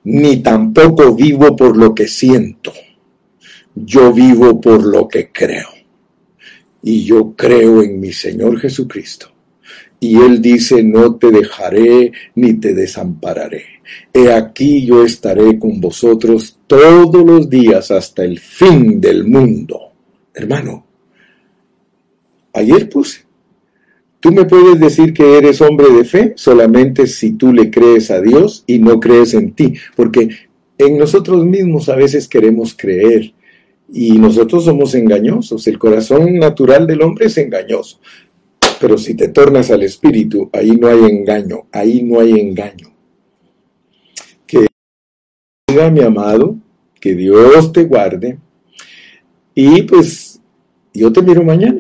ni 0.05 0.39
tampoco 0.39 1.15
vivo 1.15 1.57
por 1.57 1.77
lo 1.77 1.95
que 1.95 2.09
siento. 2.09 2.73
Yo 3.75 4.13
vivo 4.13 4.61
por 4.61 4.85
lo 4.85 5.09
que 5.09 5.31
creo. 5.31 5.78
Y 6.83 7.05
yo 7.05 7.35
creo 7.37 7.83
en 7.83 8.01
mi 8.01 8.13
Señor 8.13 8.59
Jesucristo. 8.59 9.29
Y 10.01 10.17
Él 10.17 10.41
dice, 10.41 10.83
no 10.83 11.17
te 11.17 11.31
dejaré 11.31 12.13
ni 12.37 12.55
te 12.55 12.73
desampararé. 12.73 13.65
He 14.13 14.31
aquí 14.31 14.85
yo 14.87 15.05
estaré 15.05 15.59
con 15.59 15.81
vosotros 15.81 16.59
todos 16.67 17.25
los 17.27 17.49
días 17.49 17.91
hasta 17.91 18.25
el 18.25 18.39
fin 18.39 19.01
del 19.01 19.25
mundo. 19.25 19.93
Hermano, 20.35 20.87
ayer 22.53 22.89
puse, 22.89 23.23
tú 24.21 24.31
me 24.31 24.45
puedes 24.45 24.79
decir 24.79 25.13
que 25.13 25.39
eres 25.39 25.61
hombre 25.61 25.91
de 25.91 26.05
fe 26.05 26.33
solamente 26.37 27.07
si 27.07 27.33
tú 27.33 27.53
le 27.53 27.71
crees 27.71 28.11
a 28.11 28.21
Dios 28.21 28.63
y 28.67 28.79
no 28.79 29.01
crees 29.01 29.35
en 29.35 29.53
ti, 29.53 29.75
porque 29.97 30.29
en 30.77 30.97
nosotros 30.97 31.45
mismos 31.45 31.89
a 31.89 31.97
veces 31.97 32.29
queremos 32.29 32.75
creer 32.77 33.33
y 33.93 34.19
nosotros 34.19 34.65
somos 34.65 34.95
engañosos. 34.95 35.67
El 35.67 35.79
corazón 35.79 36.39
natural 36.39 36.87
del 36.87 37.03
hombre 37.03 37.27
es 37.27 37.39
engañoso. 37.39 37.99
Pero 38.81 38.97
si 38.97 39.15
te 39.15 39.29
tornas 39.29 39.71
al 39.71 39.83
espíritu, 39.83 40.51
ahí 40.53 40.73
no 40.73 40.89
hay 40.89 41.05
engaño, 41.05 41.67
ahí 41.73 42.03
no 42.03 42.21
hay 42.21 42.33
engaño. 42.39 42.95
Que 44.47 44.67
diga 45.69 45.91
mi 45.91 46.01
amado, 46.01 46.57
que 47.01 47.15
Dios 47.15 47.73
te 47.73 47.85
guarde 47.85 48.39
y 49.55 49.83
pues 49.83 50.41
yo 50.95 51.13
te 51.13 51.23
miro 51.23 51.43
mañana. 51.43 51.77